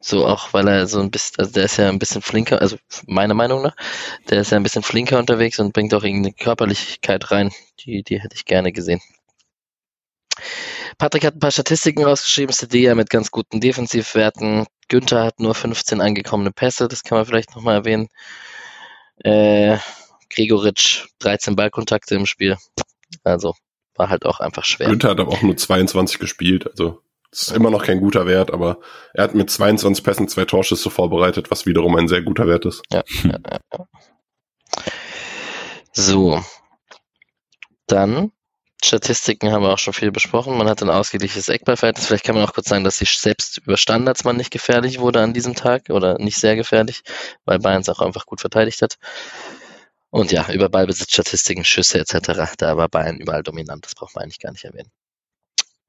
[0.01, 2.77] So auch, weil er so ein bisschen, also der ist ja ein bisschen flinker, also
[3.07, 3.77] meiner Meinung nach,
[4.31, 7.53] der ist ja ein bisschen flinker unterwegs und bringt auch irgendeine Körperlichkeit rein.
[7.81, 9.01] Die, die hätte ich gerne gesehen.
[11.03, 14.67] Patrick hat ein paar Statistiken rausgeschrieben, Sedea mit ganz guten Defensivwerten.
[14.87, 18.07] Günther hat nur 15 angekommene Pässe, das kann man vielleicht nochmal erwähnen.
[19.17, 19.79] Äh,
[20.33, 22.57] Gregoritsch 13 Ballkontakte im Spiel.
[23.25, 23.57] Also
[23.97, 24.91] war halt auch einfach schwer.
[24.91, 28.53] Günther hat aber auch nur 22 gespielt, also das ist immer noch kein guter Wert,
[28.53, 28.79] aber
[29.13, 32.81] er hat mit 22 Pässen zwei Torschüsse vorbereitet, was wiederum ein sehr guter Wert ist.
[32.93, 33.87] Ja, ja, ja.
[35.93, 36.41] So.
[37.89, 38.31] Dann
[38.85, 40.57] Statistiken haben wir auch schon viel besprochen.
[40.57, 42.07] Man hat ein ausgeglichenes Eckballverhältnis.
[42.07, 45.21] Vielleicht kann man auch kurz sagen, dass sich selbst über Standards man nicht gefährlich wurde
[45.21, 47.03] an diesem Tag oder nicht sehr gefährlich,
[47.45, 48.99] weil Bayern es auch einfach gut verteidigt hat.
[50.11, 52.55] Und ja, über Ballbesitzstatistiken, Schüsse etc.
[52.59, 53.85] Da war Bayern überall dominant.
[53.87, 54.91] Das braucht man eigentlich gar nicht erwähnen.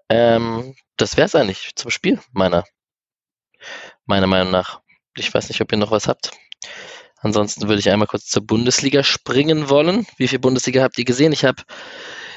[0.10, 2.64] Ähm, das wäre es eigentlich zum Spiel, meiner,
[4.06, 4.82] meiner Meinung nach.
[5.18, 6.32] Ich weiß nicht, ob ihr noch was habt.
[7.18, 10.06] Ansonsten würde ich einmal kurz zur Bundesliga springen wollen.
[10.18, 11.32] Wie viel Bundesliga habt ihr gesehen?
[11.32, 11.64] Ich habe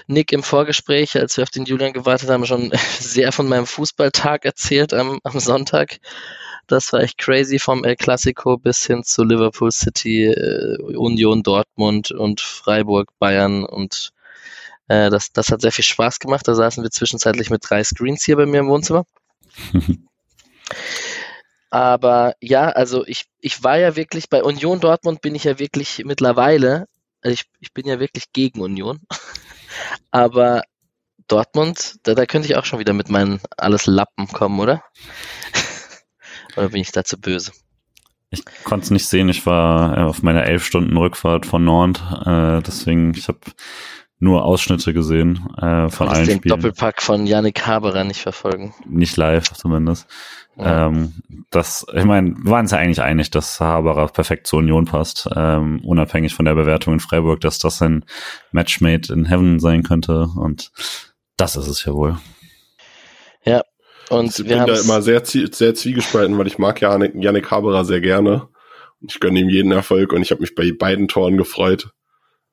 [0.07, 4.45] Nick im Vorgespräch, als wir auf den Julian gewartet haben, schon sehr von meinem Fußballtag
[4.45, 5.99] erzählt am, am Sonntag.
[6.67, 12.11] Das war echt crazy vom El Clasico bis hin zu Liverpool City, äh, Union Dortmund
[12.11, 14.11] und Freiburg, Bayern und
[14.89, 16.47] äh, das, das hat sehr viel Spaß gemacht.
[16.49, 19.05] Da saßen wir zwischenzeitlich mit drei Screens hier bei mir im Wohnzimmer.
[21.71, 26.03] Aber ja, also ich, ich war ja wirklich bei Union Dortmund bin ich ja wirklich
[26.05, 26.87] mittlerweile,
[27.23, 29.01] also ich, ich bin ja wirklich gegen Union.
[30.11, 30.63] Aber
[31.29, 34.83] Dortmund, da, da könnte ich auch schon wieder mit meinen alles Lappen kommen, oder?
[36.57, 37.53] oder bin ich dazu böse?
[38.31, 39.29] Ich konnte es nicht sehen.
[39.29, 42.03] Ich war äh, auf meiner elf Stunden Rückfahrt von Nord.
[42.25, 43.41] Äh, deswegen, ich habe
[44.19, 46.57] nur Ausschnitte gesehen äh, von allen den Spielen.
[46.57, 48.75] Doppelpack von Yannick Haberer nicht verfolgen.
[48.87, 50.07] Nicht live zumindest.
[50.57, 50.87] Ja.
[50.87, 51.13] Ähm,
[51.51, 55.29] das, ich meine, wir waren uns ja eigentlich einig, dass Haberer perfekt zur Union passt,
[55.35, 58.05] ähm, unabhängig von der Bewertung in Freiburg, dass das ein
[58.53, 60.73] Matchmate in Heaven sein könnte und
[61.37, 62.19] das ist es ja wohl.
[63.45, 63.63] Ja,
[64.09, 67.85] und ich wir bin da immer sehr, sehr zwiegespalten, weil ich mag Janik, Yannick Haberer
[67.85, 68.49] sehr gerne.
[69.01, 71.91] Ich gönne ihm jeden Erfolg und ich habe mich bei beiden Toren gefreut.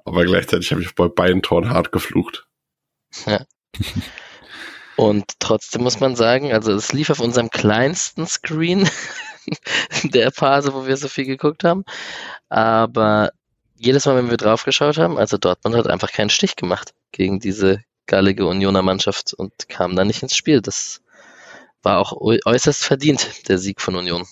[0.03, 2.47] Aber gleichzeitig habe ich bei beiden Toren hart geflucht.
[3.25, 3.45] Ja.
[4.95, 8.87] Und trotzdem muss man sagen, also es lief auf unserem kleinsten Screen
[10.03, 11.83] der Phase, wo wir so viel geguckt haben.
[12.49, 13.31] Aber
[13.75, 17.83] jedes Mal, wenn wir draufgeschaut haben, also Dortmund hat einfach keinen Stich gemacht gegen diese
[18.05, 20.61] gallige Unioner Mannschaft und kam da nicht ins Spiel.
[20.61, 21.01] Das
[21.81, 24.25] war auch äußerst verdient, der Sieg von Union.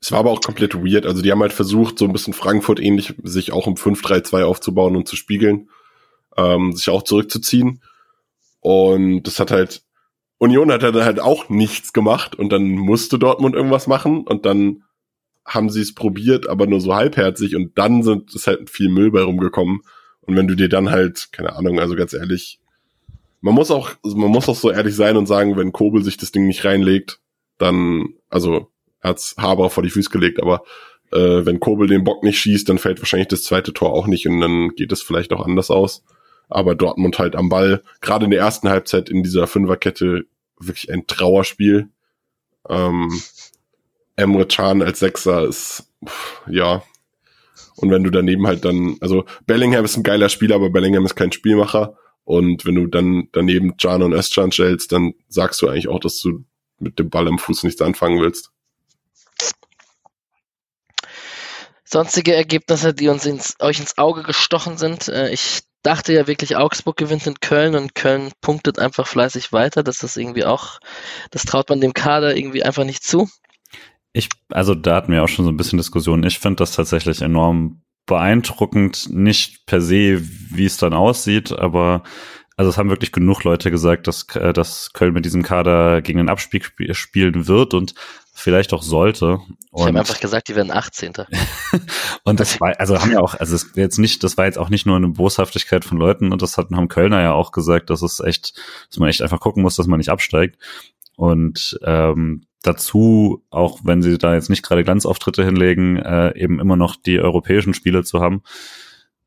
[0.00, 1.06] Es war aber auch komplett weird.
[1.06, 4.96] Also die haben halt versucht, so ein bisschen Frankfurt ähnlich, sich auch um 5-3-2 aufzubauen
[4.96, 5.70] und zu spiegeln,
[6.36, 7.80] ähm, sich auch zurückzuziehen.
[8.62, 9.82] Und das hat halt,
[10.38, 14.84] Union hat halt auch nichts gemacht und dann musste Dortmund irgendwas machen und dann
[15.44, 19.10] haben sie es probiert, aber nur so halbherzig und dann sind es halt viel Müll
[19.10, 19.82] bei rumgekommen.
[20.20, 22.60] Und wenn du dir dann halt, keine Ahnung, also ganz ehrlich,
[23.40, 26.30] man muss auch, man muss auch so ehrlich sein und sagen, wenn Kobel sich das
[26.30, 27.18] Ding nicht reinlegt,
[27.58, 28.68] dann, also
[29.02, 30.62] hat's Haber vor die Füße gelegt, aber
[31.10, 34.28] äh, wenn Kobel den Bock nicht schießt, dann fällt wahrscheinlich das zweite Tor auch nicht
[34.28, 36.04] und dann geht es vielleicht auch anders aus.
[36.54, 40.26] Aber Dortmund halt am Ball, gerade in der ersten Halbzeit in dieser Fünferkette
[40.58, 41.88] wirklich ein Trauerspiel.
[42.68, 43.10] Ähm,
[44.16, 45.90] Emre Can als Sechser ist,
[46.46, 46.82] ja.
[47.76, 51.16] Und wenn du daneben halt dann, also Bellingham ist ein geiler Spieler, aber Bellingham ist
[51.16, 51.96] kein Spielmacher.
[52.24, 56.20] Und wenn du dann daneben Can und Özcan stellst, dann sagst du eigentlich auch, dass
[56.20, 56.44] du
[56.78, 58.50] mit dem Ball am Fuß nichts anfangen willst.
[61.84, 65.08] Sonstige Ergebnisse, die uns ins, euch ins Auge gestochen sind.
[65.08, 69.82] Äh, ich dachte ja wirklich, Augsburg gewinnt in Köln und Köln punktet einfach fleißig weiter.
[69.82, 70.78] Das ist irgendwie auch,
[71.30, 73.28] das traut man dem Kader irgendwie einfach nicht zu.
[74.12, 76.24] Ich, also da hatten wir auch schon so ein bisschen Diskussion.
[76.24, 82.02] Ich finde das tatsächlich enorm beeindruckend, nicht per se, wie es dann aussieht, aber
[82.56, 86.18] also es haben wirklich genug Leute gesagt, dass, äh, dass Köln mit diesem Kader gegen
[86.18, 87.94] den Abstieg spielen wird und
[88.32, 89.40] vielleicht auch sollte.
[89.70, 91.12] Und ich habe einfach gesagt, die werden 18.
[92.24, 94.70] und das war, also haben ja auch, also es jetzt nicht, das war jetzt auch
[94.70, 98.02] nicht nur eine Boshaftigkeit von Leuten und das hatten, haben Kölner ja auch gesagt, dass
[98.02, 98.54] es echt,
[98.88, 100.58] dass man echt einfach gucken muss, dass man nicht absteigt.
[101.16, 106.76] Und ähm, dazu, auch wenn sie da jetzt nicht gerade Glanzauftritte hinlegen, äh, eben immer
[106.76, 108.42] noch die europäischen Spiele zu haben.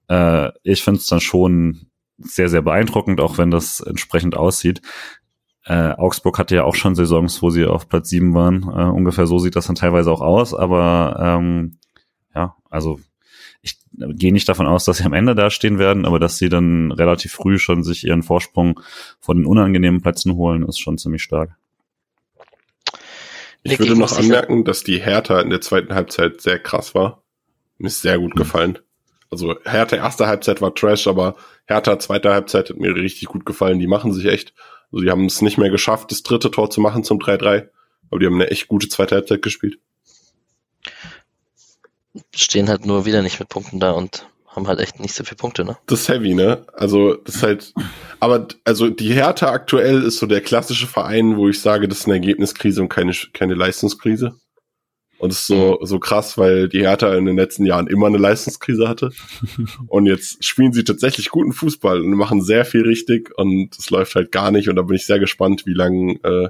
[0.07, 1.87] Äh, ich finde es dann schon
[2.17, 4.81] sehr, sehr beeindruckend, auch wenn das entsprechend aussieht.
[5.66, 8.63] Äh, Augsburg hatte ja auch schon Saisons, wo sie auf Platz sieben waren.
[8.63, 11.78] Äh, ungefähr so sieht das dann teilweise auch aus, aber ähm,
[12.36, 12.99] ja, also
[13.61, 16.49] ich gehe nicht davon aus, dass sie am Ende da stehen werden, aber dass sie
[16.49, 18.80] dann relativ früh schon sich ihren Vorsprung
[19.20, 21.55] von den unangenehmen Plätzen holen, ist schon ziemlich stark.
[23.63, 27.24] Ich würde noch anmerken, dass die Hertha in der zweiten Halbzeit sehr krass war.
[27.80, 28.39] Mir ist sehr gut mhm.
[28.39, 28.80] gefallen.
[29.32, 31.36] Also Hertha erste Halbzeit war Trash, aber
[31.66, 33.80] Hertha zweite Halbzeit hat mir richtig gut gefallen.
[33.80, 34.53] Die machen sich echt.
[34.95, 37.67] Also die haben es nicht mehr geschafft, das dritte Tor zu machen zum 3-3.
[38.09, 39.77] Aber die haben eine echt gute zweite Halbzeit gespielt.
[42.33, 45.35] Stehen halt nur wieder nicht mit Punkten da und haben halt echt nicht so viele
[45.35, 45.77] Punkte, ne?
[45.87, 46.65] Das ist heavy, ne?
[46.71, 47.73] Also, das ist halt,
[48.21, 52.05] aber, also, die Hertha aktuell ist so der klassische Verein, wo ich sage, das ist
[52.05, 54.39] eine Ergebniskrise und keine, keine Leistungskrise.
[55.18, 58.18] Und das ist so, so krass, weil die Hertha in den letzten Jahren immer eine
[58.18, 59.11] Leistungskrise hatte.
[59.88, 64.16] und jetzt spielen sie tatsächlich guten Fußball und machen sehr viel richtig und es läuft
[64.16, 64.68] halt gar nicht.
[64.70, 66.49] Und da bin ich sehr gespannt, wie lange äh,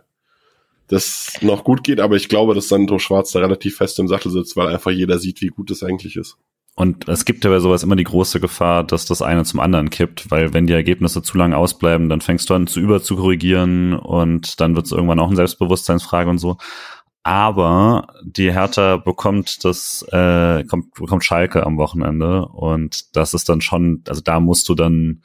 [0.88, 2.00] das noch gut geht.
[2.00, 5.20] Aber ich glaube, dass Sandro Schwarz da relativ fest im Sattel sitzt, weil einfach jeder
[5.20, 6.38] sieht, wie gut es eigentlich ist.
[6.78, 9.90] Und es gibt ja bei sowas immer die große Gefahr, dass das eine zum anderen
[9.90, 14.60] kippt, weil wenn die Ergebnisse zu lange ausbleiben, dann fängst du an zu überzukorrigieren und
[14.60, 16.58] dann wird es irgendwann auch eine Selbstbewusstseinsfrage und so
[17.26, 23.62] aber die Hertha bekommt das, äh, kommt, bekommt Schalke am Wochenende und das ist dann
[23.62, 25.24] schon, also da musst du dann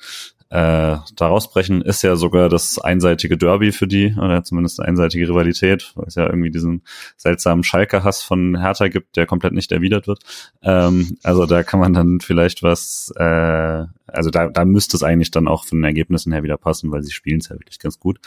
[0.51, 5.93] äh, da rausbrechen, ist ja sogar das einseitige Derby für die, oder zumindest einseitige Rivalität,
[5.95, 6.83] weil es ja irgendwie diesen
[7.17, 10.23] seltsamen Schalke-Hass von Hertha gibt, der komplett nicht erwidert wird.
[10.63, 15.31] Ähm, also da kann man dann vielleicht was, äh, also da, da müsste es eigentlich
[15.31, 18.01] dann auch von den Ergebnissen her wieder passen, weil sie spielen es ja wirklich ganz
[18.01, 18.19] gut.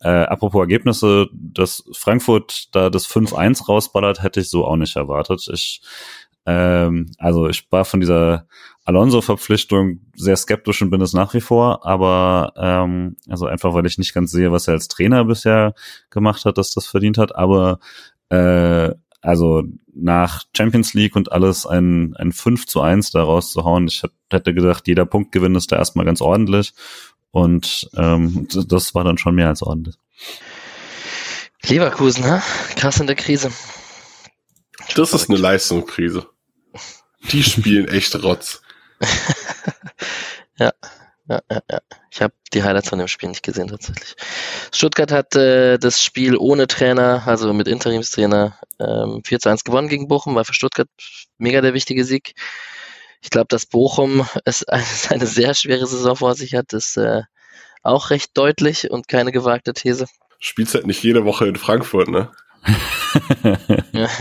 [0.00, 5.48] Äh, apropos Ergebnisse, dass Frankfurt da das 5-1 rausballert, hätte ich so auch nicht erwartet.
[5.50, 5.80] Ich
[6.46, 8.46] ähm, also ich war von dieser
[8.84, 13.98] Alonso-Verpflichtung sehr skeptisch und bin es nach wie vor, aber ähm, also einfach, weil ich
[13.98, 15.74] nicht ganz sehe, was er als Trainer bisher
[16.10, 17.78] gemacht hat, dass das verdient hat, aber
[18.30, 18.90] äh,
[19.22, 19.62] also
[19.94, 24.88] nach Champions League und alles ein, ein 5 zu 1 da rauszuhauen, ich hätte gedacht,
[24.88, 26.72] jeder Punktgewinn ist da erstmal ganz ordentlich
[27.30, 29.96] und ähm, das war dann schon mehr als ordentlich.
[31.62, 32.42] Leverkusen, ha?
[32.76, 33.50] krass in der Krise.
[34.94, 36.26] Das ist eine Leistungskrise.
[37.30, 38.62] Die spielen echt Rotz.
[40.58, 40.72] ja,
[41.28, 41.80] ja, ja, ja.
[42.10, 44.16] Ich habe die Highlights von dem Spiel nicht gesehen tatsächlich.
[44.72, 49.88] Stuttgart hat äh, das Spiel ohne Trainer, also mit Interimstrainer, ähm, 4 zu 1 gewonnen
[49.88, 50.88] gegen Bochum, war für Stuttgart
[51.38, 52.34] mega der wichtige Sieg.
[53.22, 57.22] Ich glaube, dass Bochum es eine, eine, sehr schwere Saison vor sich hat, ist äh,
[57.82, 60.06] auch recht deutlich und keine gewagte These.
[60.38, 62.30] Spielst halt nicht jede Woche in Frankfurt, ne?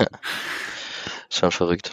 [1.30, 1.92] Schon verrückt.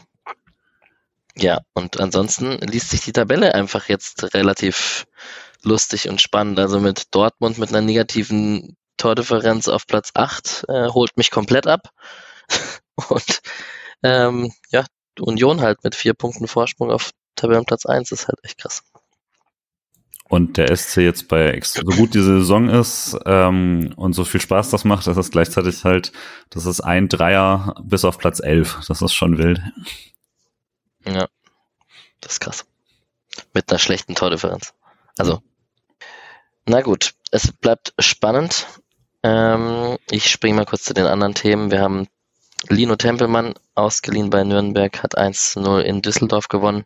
[1.37, 5.07] Ja, und ansonsten liest sich die Tabelle einfach jetzt relativ
[5.63, 6.59] lustig und spannend.
[6.59, 11.91] Also mit Dortmund mit einer negativen Tordifferenz auf Platz 8 äh, holt mich komplett ab.
[13.09, 13.41] und
[14.03, 14.87] ähm, ja,
[15.21, 18.83] Union halt mit vier Punkten Vorsprung auf Tabellenplatz 1 ist halt echt krass.
[20.29, 24.71] Und der SC jetzt bei so gut diese Saison ist ähm, und so viel Spaß
[24.71, 26.13] das macht, dass es gleichzeitig halt,
[26.51, 28.81] das ist ein Dreier bis auf Platz 11.
[28.89, 29.61] Das ist schon wild.
[31.05, 31.29] Ja,
[32.21, 32.67] das ist krass.
[33.55, 34.75] Mit einer schlechten Tordifferenz.
[35.17, 35.41] Also,
[36.67, 38.67] na gut, es bleibt spannend.
[39.23, 41.71] Ähm, ich springe mal kurz zu den anderen Themen.
[41.71, 42.09] Wir haben
[42.69, 46.85] Lino Tempelmann ausgeliehen bei Nürnberg, hat 1-0 in Düsseldorf gewonnen.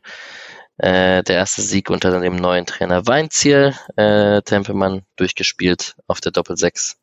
[0.81, 3.75] Äh, der erste Sieg unter dem neuen Trainer Weinziel.
[3.97, 6.97] Äh, Tempelmann durchgespielt auf der Doppel-6.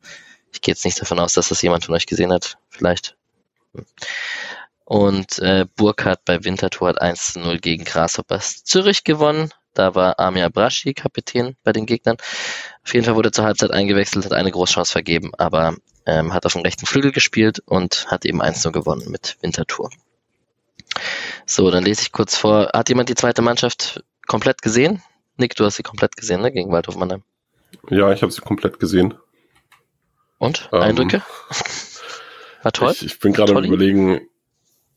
[0.52, 2.58] Ich gehe jetzt nicht davon aus, dass das jemand von euch gesehen hat.
[2.70, 3.16] Vielleicht.
[4.84, 9.50] Und äh, Burkhardt bei Winterthur hat 1-0 gegen Grasshoppers Zürich gewonnen.
[9.74, 12.16] Da war Amir Braschi Kapitän bei den Gegnern.
[12.82, 16.54] Auf jeden Fall wurde zur Halbzeit eingewechselt, hat eine Großchance vergeben, aber ähm, hat auf
[16.54, 19.90] dem rechten Flügel gespielt und hat eben 1-0 gewonnen mit Winterthur.
[21.50, 22.70] So, dann lese ich kurz vor.
[22.74, 25.02] Hat jemand die zweite Mannschaft komplett gesehen?
[25.38, 26.52] Nick, du hast sie komplett gesehen, ne?
[26.52, 27.22] Gegen Waldhof Mannheim.
[27.88, 29.14] Ja, ich habe sie komplett gesehen.
[30.36, 30.68] Und?
[30.74, 31.22] Ähm, Eindrücke?
[32.62, 32.92] War toll?
[32.92, 34.20] Ich, ich bin gerade am überlegen,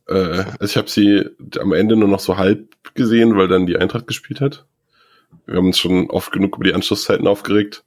[0.09, 1.25] äh, also ich habe sie
[1.57, 4.65] am Ende nur noch so halb gesehen, weil dann die Eintracht gespielt hat.
[5.45, 7.85] Wir haben uns schon oft genug über die Anschlusszeiten aufgeregt.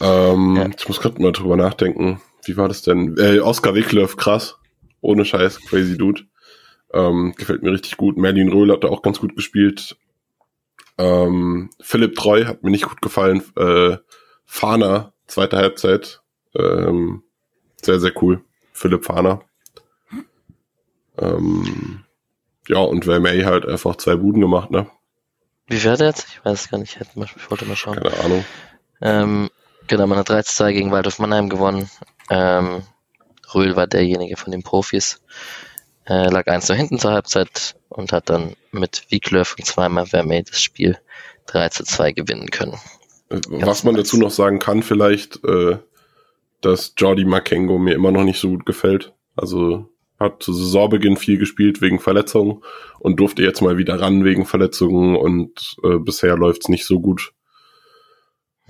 [0.00, 0.68] ähm, ja.
[0.76, 2.20] Ich muss gerade mal drüber nachdenken.
[2.44, 3.16] Wie war das denn?
[3.16, 4.58] Äh, Oskar Wickleff, krass.
[5.00, 6.24] Ohne Scheiß, crazy Dude.
[6.92, 8.16] Ähm, gefällt mir richtig gut.
[8.16, 9.96] Merlin Röhl hat da auch ganz gut gespielt.
[10.98, 13.42] Ähm, Philipp Treu hat mir nicht gut gefallen.
[13.56, 13.96] Äh,
[14.44, 16.20] Fahner, zweite Halbzeit.
[16.54, 17.22] Ähm,
[17.82, 18.44] sehr, sehr cool.
[18.72, 19.42] Philipp Fahner.
[21.18, 22.04] Ähm,
[22.68, 24.86] ja, und May halt einfach zwei Buden gemacht, ne?
[25.66, 26.28] Wie viel hat er jetzt?
[26.28, 26.98] Ich weiß es gar nicht.
[27.00, 27.96] Ich wollte mal schauen.
[27.96, 28.44] Keine Ahnung.
[29.00, 29.50] Ähm,
[29.86, 31.90] genau, man hat 13-2 gegen Waldorf Mannheim gewonnen.
[32.30, 32.82] Ähm,
[33.54, 35.22] Röhl war derjenige von den Profis.
[36.06, 40.42] Äh, lag eins nur hinten zur Halbzeit und hat dann mit Wieklöf und zweimal Vermey
[40.42, 40.98] das Spiel
[41.46, 42.78] 3 zu 2 gewinnen können.
[43.28, 45.78] Äh, was man dazu noch sagen kann, vielleicht, äh,
[46.60, 49.12] dass Jordi Makengo mir immer noch nicht so gut gefällt.
[49.36, 49.88] Also
[50.18, 52.62] hat zu Saisonbeginn viel gespielt wegen Verletzungen
[53.00, 57.32] und durfte jetzt mal wieder ran wegen Verletzungen und äh, bisher läuft's nicht so gut.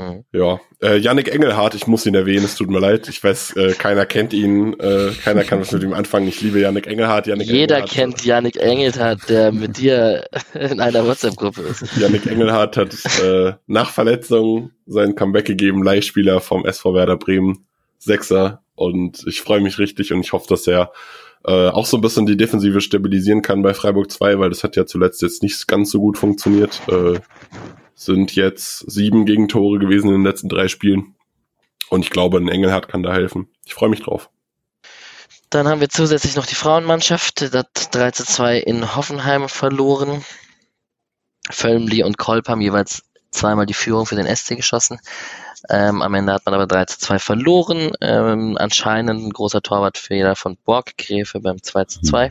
[0.03, 0.25] Mhm.
[0.33, 3.09] Ja, äh, Yannick Engelhardt, ich muss ihn erwähnen, es tut mir leid.
[3.09, 6.29] Ich weiß, äh, keiner kennt ihn, äh, keiner kann was mit ihm anfangen.
[6.29, 7.27] Ich liebe Yannick Engelhardt.
[7.27, 11.97] Yannick Jeder Engelhardt, kennt Yannick Engelhardt, der mit dir in einer WhatsApp-Gruppe ist.
[11.97, 17.67] Yannick Engelhardt hat äh, nach Verletzung sein Comeback gegeben, Leihspieler vom SV Werder Bremen,
[17.99, 18.63] Sechser.
[18.75, 20.93] Und ich freue mich richtig und ich hoffe, dass er
[21.45, 24.77] äh, auch so ein bisschen die Defensive stabilisieren kann bei Freiburg 2, weil das hat
[24.77, 26.81] ja zuletzt jetzt nicht ganz so gut funktioniert.
[26.89, 27.21] Äh,
[28.05, 31.15] sind jetzt sieben Gegentore gewesen in den letzten drei Spielen.
[31.89, 33.49] Und ich glaube, ein Engelhardt kann da helfen.
[33.67, 34.31] Ich freue mich drauf.
[35.51, 40.25] Dann haben wir zusätzlich noch die Frauenmannschaft, die hat 3 zu 2 in Hoffenheim verloren.
[41.51, 44.99] Völmli und Kolb haben jeweils zweimal die Führung für den SC geschossen.
[45.69, 47.93] Ähm, am Ende hat man aber 3 zu 2 verloren.
[48.01, 52.31] Ähm, anscheinend ein großer Torwartfehler von Borggräfe beim 2 zu 2.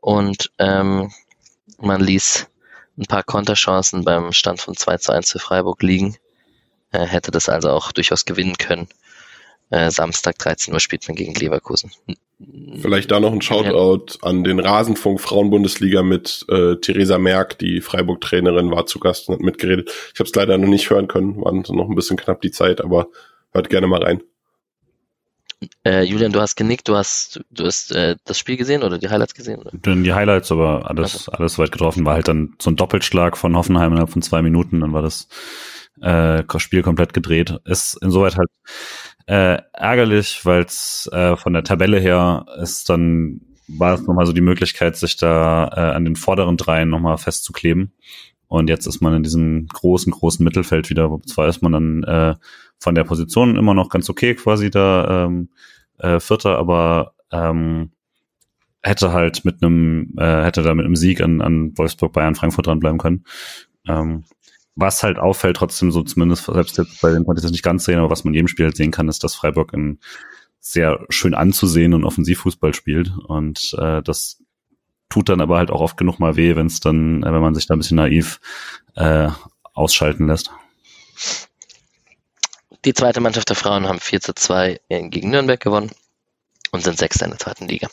[0.00, 1.10] Und ähm,
[1.78, 2.46] man ließ
[2.98, 6.16] ein paar Konterchancen beim Stand von 2 zu 1 für Freiburg liegen.
[6.90, 8.88] Äh, hätte das also auch durchaus gewinnen können.
[9.70, 11.90] Äh, Samstag 13 Uhr spielt man gegen Leverkusen.
[12.80, 14.28] Vielleicht da noch ein Shoutout ja.
[14.28, 19.42] an den Rasenfunk Frauenbundesliga mit äh, Theresa Merck, die Freiburg-Trainerin, war zu Gast und hat
[19.42, 19.90] mitgeredet.
[20.12, 22.82] Ich habe es leider noch nicht hören können, war noch ein bisschen knapp die Zeit,
[22.82, 23.08] aber
[23.52, 24.22] hört gerne mal rein.
[25.84, 29.08] Äh, Julian, du hast genickt, du hast, du hast äh, das Spiel gesehen oder die
[29.08, 29.60] Highlights gesehen?
[29.60, 29.70] Oder?
[29.72, 31.32] Die Highlights, aber alles, also.
[31.32, 32.04] alles weit getroffen.
[32.04, 35.28] War halt dann so ein Doppelschlag von Hoffenheim innerhalb von zwei Minuten, dann war das
[36.00, 37.58] äh, Spiel komplett gedreht.
[37.64, 38.50] Ist insoweit halt
[39.26, 43.40] äh, ärgerlich, weil es äh, von der Tabelle her ist dann
[43.78, 47.92] war es nochmal so die Möglichkeit, sich da äh, an den vorderen dreien nochmal festzukleben.
[48.48, 51.18] Und jetzt ist man in diesem großen, großen Mittelfeld wieder.
[51.26, 52.34] Zwar ist man dann äh,
[52.82, 55.50] von der Position immer noch ganz okay quasi da ähm,
[55.98, 57.92] äh, Vierter, aber ähm,
[58.82, 62.66] hätte halt mit einem, äh, hätte da mit einem Sieg an, an Wolfsburg, Bayern, Frankfurt
[62.66, 63.24] dranbleiben können.
[63.86, 64.24] Ähm,
[64.74, 67.84] was halt auffällt, trotzdem so zumindest, selbst jetzt bei dem konnte ich das nicht ganz
[67.84, 70.00] sehen, aber was man in jedem Spiel halt sehen kann, ist, dass Freiburg ein
[70.58, 73.12] sehr schön anzusehen und Offensivfußball spielt.
[73.28, 74.42] Und äh, das
[75.08, 77.54] tut dann aber halt auch oft genug mal weh, wenn es dann, äh, wenn man
[77.54, 78.40] sich da ein bisschen naiv
[78.96, 79.28] äh,
[79.72, 80.50] ausschalten lässt.
[82.84, 85.92] Die zweite Mannschaft der Frauen haben 4 zu 2 gegen Nürnberg gewonnen
[86.72, 87.88] und sind Sechster in der zweiten Liga.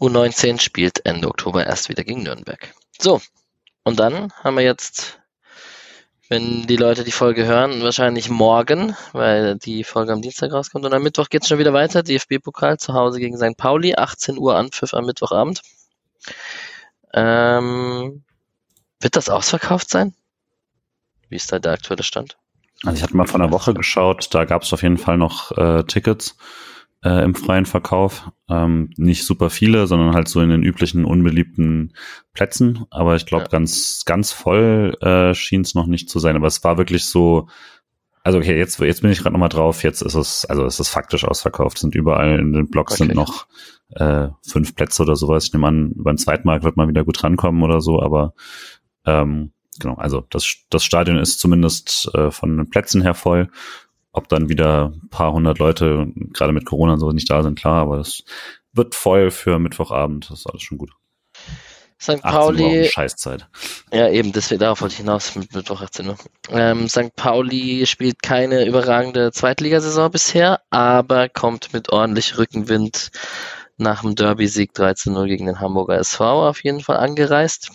[0.00, 2.74] U19 spielt Ende Oktober erst wieder gegen Nürnberg.
[2.98, 3.20] So,
[3.84, 5.22] und dann haben wir jetzt
[6.32, 10.86] wenn die Leute die Folge hören, wahrscheinlich morgen, weil die Folge am Dienstag rauskommt.
[10.86, 12.02] Und am Mittwoch geht es schon wieder weiter.
[12.02, 13.54] DFB-Pokal zu Hause gegen St.
[13.58, 15.60] Pauli, 18 Uhr Anpfiff am Mittwochabend.
[17.12, 18.24] Ähm,
[18.98, 20.14] wird das ausverkauft sein?
[21.28, 22.38] Wie ist da der aktuelle Stand?
[22.84, 25.56] Also ich hatte mal vor einer Woche geschaut, da gab es auf jeden Fall noch
[25.56, 26.36] äh, Tickets
[27.04, 28.30] äh, im freien Verkauf.
[28.48, 31.94] Ähm, nicht super viele, sondern halt so in den üblichen unbeliebten
[32.32, 32.86] Plätzen.
[32.90, 33.50] Aber ich glaube, ja.
[33.50, 36.36] ganz, ganz voll äh, schien es noch nicht zu sein.
[36.36, 37.48] Aber es war wirklich so,
[38.22, 40.88] also okay, jetzt, jetzt bin ich gerade nochmal drauf, jetzt ist es, also es ist
[40.88, 41.78] faktisch ausverkauft.
[41.78, 43.04] Sind überall in den Blogs okay.
[43.04, 43.46] sind noch
[43.90, 45.46] äh, fünf Plätze oder sowas.
[45.46, 48.34] Ich nehme an, den Zweitmarkt wird man wieder gut rankommen oder so, aber
[49.04, 53.50] ähm, genau, also das, das Stadion ist zumindest äh, von den Plätzen her voll.
[54.12, 57.58] Ob dann wieder ein paar hundert Leute, gerade mit Corona und so, nicht da sind,
[57.58, 58.24] klar, aber es
[58.72, 60.30] wird voll für Mittwochabend.
[60.30, 60.90] Das ist alles schon gut.
[62.02, 62.20] St.
[62.20, 62.90] Pauli.
[62.92, 63.46] Scheißzeit.
[63.92, 66.16] Ja, eben, deswegen darauf wollte ich hinaus mit Mittwoch 18 Uhr.
[66.50, 67.14] Ähm, St.
[67.14, 73.12] Pauli spielt keine überragende Zweitligasaison bisher, aber kommt mit ordentlich Rückenwind
[73.76, 77.70] nach dem Derby-Sieg 13-0 gegen den Hamburger SV auf jeden Fall angereist.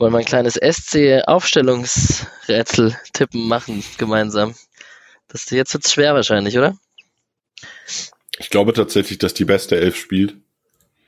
[0.00, 4.54] Wollen wir ein kleines SC-Aufstellungsrätsel tippen machen gemeinsam?
[5.28, 6.78] Das jetzt wird's schwer wahrscheinlich, oder?
[8.38, 10.36] Ich glaube tatsächlich, dass die beste Elf spielt,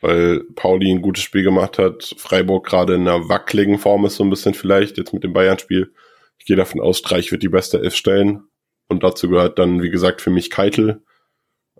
[0.03, 2.15] weil Pauli ein gutes Spiel gemacht hat.
[2.19, 5.95] Freiburg gerade in einer wackeligen Form ist so ein bisschen vielleicht, jetzt mit dem Bayern-Spiel.
[6.37, 8.43] Ich gehe davon aus, Streich wird die beste Elf stellen.
[8.89, 11.03] Und dazu gehört dann, wie gesagt, für mich Keitel,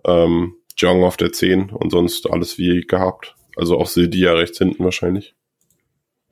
[0.03, 3.35] ähm, Jong auf der 10 und sonst alles wie gehabt.
[3.55, 5.35] Also auch Sildia rechts hinten wahrscheinlich.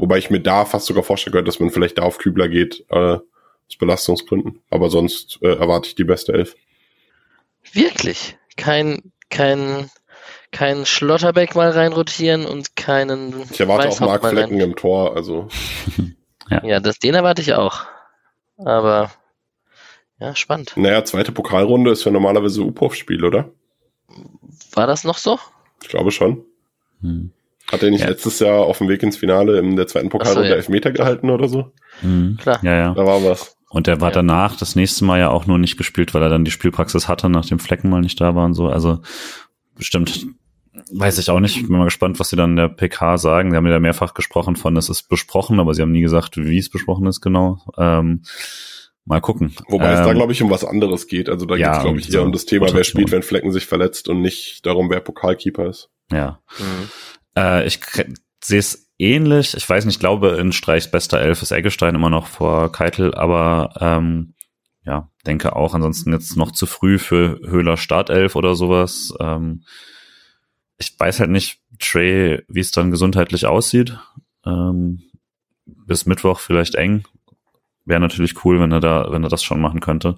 [0.02, 2.84] Wobei ich mir da fast sogar vorstellen könnte, dass man vielleicht da auf Kübler geht,
[2.90, 4.60] äh, aus Belastungsgründen.
[4.72, 6.56] Aber sonst äh, erwarte ich die beste Elf.
[7.72, 8.36] Wirklich?
[8.58, 9.92] Kein, kein,
[10.52, 13.44] kein Schlotterbeck mal reinrotieren und keinen.
[13.52, 14.72] Ich erwarte auch Mark Flecken rein.
[14.72, 15.50] im Tor, also.
[16.50, 17.84] ja, ja das, den erwarte ich auch.
[18.58, 19.12] Aber
[20.20, 20.74] ja, spannend.
[20.78, 23.52] Naja, zweite Pokalrunde ist ja normalerweise U-Puff-Spiel, oder?
[24.74, 25.38] War das noch so?
[25.84, 26.44] Ich glaube schon.
[27.02, 27.34] Hm.
[27.72, 28.10] Hat er nicht ja.
[28.10, 30.56] letztes Jahr auf dem Weg ins Finale in der zweiten Pokalrunde so, ja.
[30.56, 31.72] Elfmeter gehalten oder so?
[32.02, 32.38] Mhm.
[32.42, 32.60] Klar.
[32.64, 32.94] Ja, ja.
[32.94, 33.56] Da war was.
[33.70, 34.16] Und der war ja.
[34.16, 37.30] danach das nächste Mal ja auch nur nicht gespielt, weil er dann die Spielpraxis hatte,
[37.30, 38.68] nachdem Flecken mal nicht da war und so.
[38.68, 39.00] Also
[39.76, 40.28] bestimmt
[40.92, 41.68] weiß ich auch nicht.
[41.68, 43.52] Bin mal gespannt, was sie dann in der PK sagen.
[43.52, 46.58] Sie haben ja mehrfach gesprochen von, es ist besprochen, aber sie haben nie gesagt, wie
[46.58, 47.60] es besprochen ist genau.
[47.78, 48.24] Ähm,
[49.06, 49.54] mal gucken.
[49.68, 51.30] Wobei ähm, es da, ähm, glaube ich, um was anderes geht.
[51.30, 53.52] Also da ja, geht es, glaube ich, eher um das Thema, wer spielt, wenn Flecken
[53.52, 55.90] sich verletzt und nicht darum, wer Pokalkeeper ist.
[56.12, 56.40] Ja.
[56.60, 56.90] Mhm.
[57.38, 57.80] Äh, ich
[58.44, 59.56] sehe es ähnlich.
[59.56, 63.14] Ich weiß nicht, ich glaube, in Streichs bester Elf ist Eggestein immer noch vor Keitel,
[63.16, 64.34] aber ähm,
[64.84, 65.74] ja, denke auch.
[65.74, 69.14] Ansonsten jetzt noch zu früh für Höhler Startelf oder sowas.
[69.20, 69.64] Ähm,
[70.78, 73.98] ich weiß halt nicht, Trey, wie es dann gesundheitlich aussieht.
[74.46, 75.04] Ähm,
[75.66, 77.04] bis Mittwoch vielleicht eng.
[77.86, 80.18] Wäre natürlich cool, wenn er da, wenn er das schon machen könnte.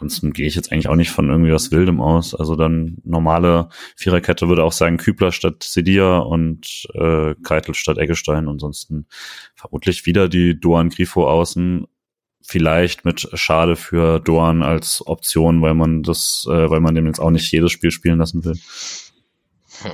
[0.00, 2.34] Ansonsten gehe ich jetzt eigentlich auch nicht von irgendwie was Wildem aus.
[2.34, 8.48] Also dann normale Viererkette würde auch sagen Kübler statt Sedia und äh, Keitel statt Eggestein.
[8.48, 9.06] Ansonsten
[9.54, 11.86] vermutlich wieder die Doan Grifo außen.
[12.42, 17.20] Vielleicht mit Schade für Doan als Option, weil man das, äh, weil man dem jetzt
[17.20, 18.58] auch nicht jedes Spiel spielen lassen will.
[19.82, 19.92] Hm.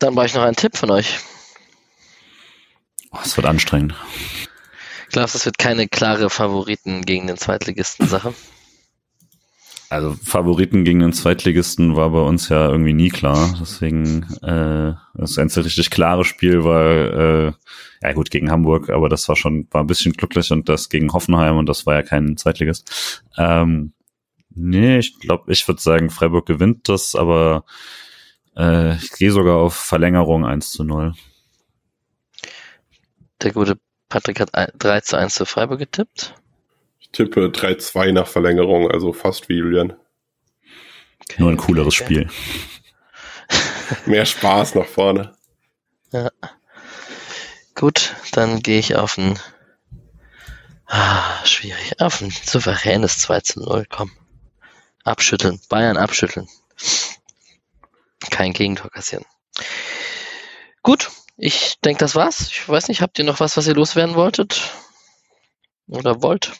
[0.00, 1.20] Dann brauche ich noch einen Tipp von euch.
[3.12, 3.94] Oh, es wird anstrengend.
[5.16, 8.34] Glaubst es wird keine klare Favoriten gegen den Zweitligisten Sache?
[9.88, 13.56] Also Favoriten gegen den Zweitligisten war bei uns ja irgendwie nie klar.
[13.58, 17.52] Deswegen äh, das einzige richtig klare Spiel war äh,
[18.02, 21.14] ja gut gegen Hamburg, aber das war schon war ein bisschen glücklich und das gegen
[21.14, 23.24] Hoffenheim und das war ja kein Zweitligist.
[23.38, 23.94] Ähm,
[24.50, 27.64] nee, ich glaube, ich würde sagen, Freiburg gewinnt das, aber
[28.54, 31.14] äh, ich gehe sogar auf Verlängerung 1 zu 0.
[33.40, 33.78] Der gute
[34.08, 36.34] Patrick hat 3 zu 1 für Freiburg getippt.
[37.00, 39.94] Ich tippe 3-2 nach Verlängerung, also fast wie Julian.
[41.22, 42.04] Okay, Nur ein cooleres okay.
[42.04, 42.30] Spiel.
[44.06, 45.36] Mehr Spaß nach vorne.
[46.12, 46.30] Ja.
[47.74, 49.38] Gut, dann gehe ich auf ein
[50.86, 53.86] ah, schwierig, auf ein souveränes 2 zu 0.
[53.88, 54.12] Komm.
[55.04, 55.60] Abschütteln.
[55.68, 56.48] Bayern abschütteln.
[58.30, 59.24] Kein Gegentor kassieren.
[60.82, 62.48] Gut, ich denke, das war's.
[62.50, 64.72] Ich weiß nicht, habt ihr noch was, was ihr loswerden wolltet?
[65.88, 66.52] Oder wollt?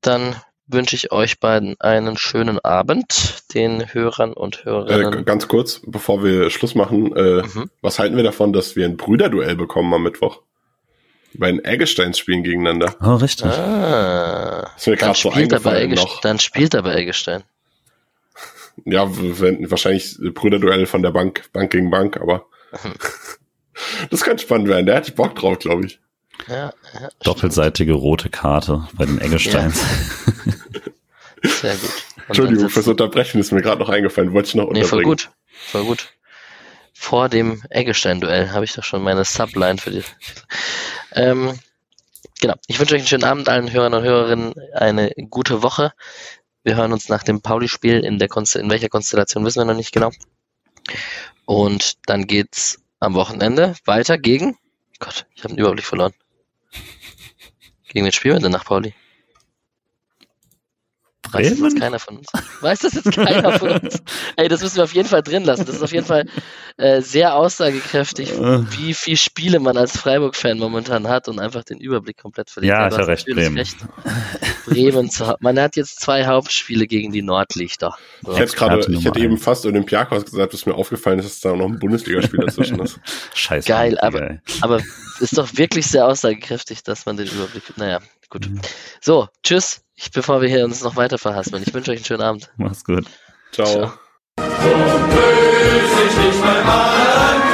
[0.00, 0.36] Dann
[0.66, 5.20] wünsche ich euch beiden einen schönen Abend, den Hörern und Hörerinnen.
[5.20, 7.70] Äh, ganz kurz, bevor wir Schluss machen, äh, mhm.
[7.80, 10.42] was halten wir davon, dass wir ein Brüderduell bekommen am Mittwoch?
[11.34, 12.94] Bei den Eggesteins spielen gegeneinander.
[13.00, 13.46] Oh, richtig.
[13.46, 16.20] Ah, ist mir gerade so eingefallen noch.
[16.20, 17.42] Dann spielt aber Eggestein.
[18.84, 22.46] Ja, wahrscheinlich Brüderduell von der Bank, Bank gegen Bank, aber
[24.10, 24.86] Das kann spannend werden.
[24.86, 26.00] Der hat Bock drauf, glaube ich.
[26.48, 29.80] Ja, ja, Doppelseitige rote Karte bei den Eggesteins.
[31.42, 31.50] Ja.
[31.50, 31.90] Sehr gut.
[31.90, 34.32] Und Entschuldigung fürs Unterbrechen, ist mir gerade noch eingefallen.
[34.32, 34.84] Wollte ich noch unterbringen.
[34.84, 35.30] Nee, voll gut.
[35.50, 36.12] Voll gut.
[36.94, 40.06] Vor dem Eggestein-Duell habe ich doch schon meine Subline für dich.
[41.14, 41.58] Ähm,
[42.40, 42.54] genau.
[42.68, 45.92] Ich wünsche euch einen schönen Abend, allen Hörern und Hörerinnen eine gute Woche.
[46.62, 49.74] Wir hören uns nach dem Pauli-Spiel in der Konst in welcher Konstellation wissen wir noch
[49.74, 50.12] nicht genau.
[51.44, 54.56] Und dann geht's am Wochenende weiter gegen.
[55.00, 56.14] Gott, ich habe den Überblick verloren.
[57.88, 58.94] Gegen wen spielen wir denn nach Pauli?
[61.32, 62.28] Weiß das jetzt keiner von uns?
[62.60, 64.02] Weiß das jetzt keiner von uns?
[64.36, 65.64] Ey, das müssen wir auf jeden Fall drin lassen.
[65.66, 66.26] Das ist auf jeden Fall
[66.76, 68.60] äh, sehr aussagekräftig, Äh.
[68.78, 72.76] wie viel Spiele man als Freiburg-Fan momentan hat und einfach den Überblick komplett verliert.
[72.76, 73.56] Ja, ich habe recht, Bremen.
[73.58, 73.76] recht.
[74.66, 77.96] Bremen zu, man hat jetzt zwei Hauptspiele gegen die Nordlichter.
[78.22, 78.32] So.
[78.32, 81.56] Ich hätte gerade, ich hätte eben fast Olympiakos gesagt, bis mir aufgefallen ist, dass da
[81.56, 83.00] noch ein Bundesligaspiel dazwischen ist.
[83.34, 83.68] Scheiße.
[83.68, 84.38] Geil, aber-.
[84.60, 84.80] Aber
[85.20, 87.62] ist doch wirklich sehr aussagekräftig, dass man den Überblick.
[87.76, 88.00] Naja,
[88.32, 88.50] gut.
[88.50, 88.60] Mhm.
[89.00, 89.82] So, tschüss.
[89.94, 91.62] Ich, bevor wir hier uns noch weiter verhaspeln.
[91.64, 92.50] Ich wünsche euch einen schönen Abend.
[92.56, 93.06] Mach's gut.
[93.52, 93.66] Ciao.
[93.66, 93.92] Ciao.
[94.36, 97.51] Böse ich nicht beim Mann,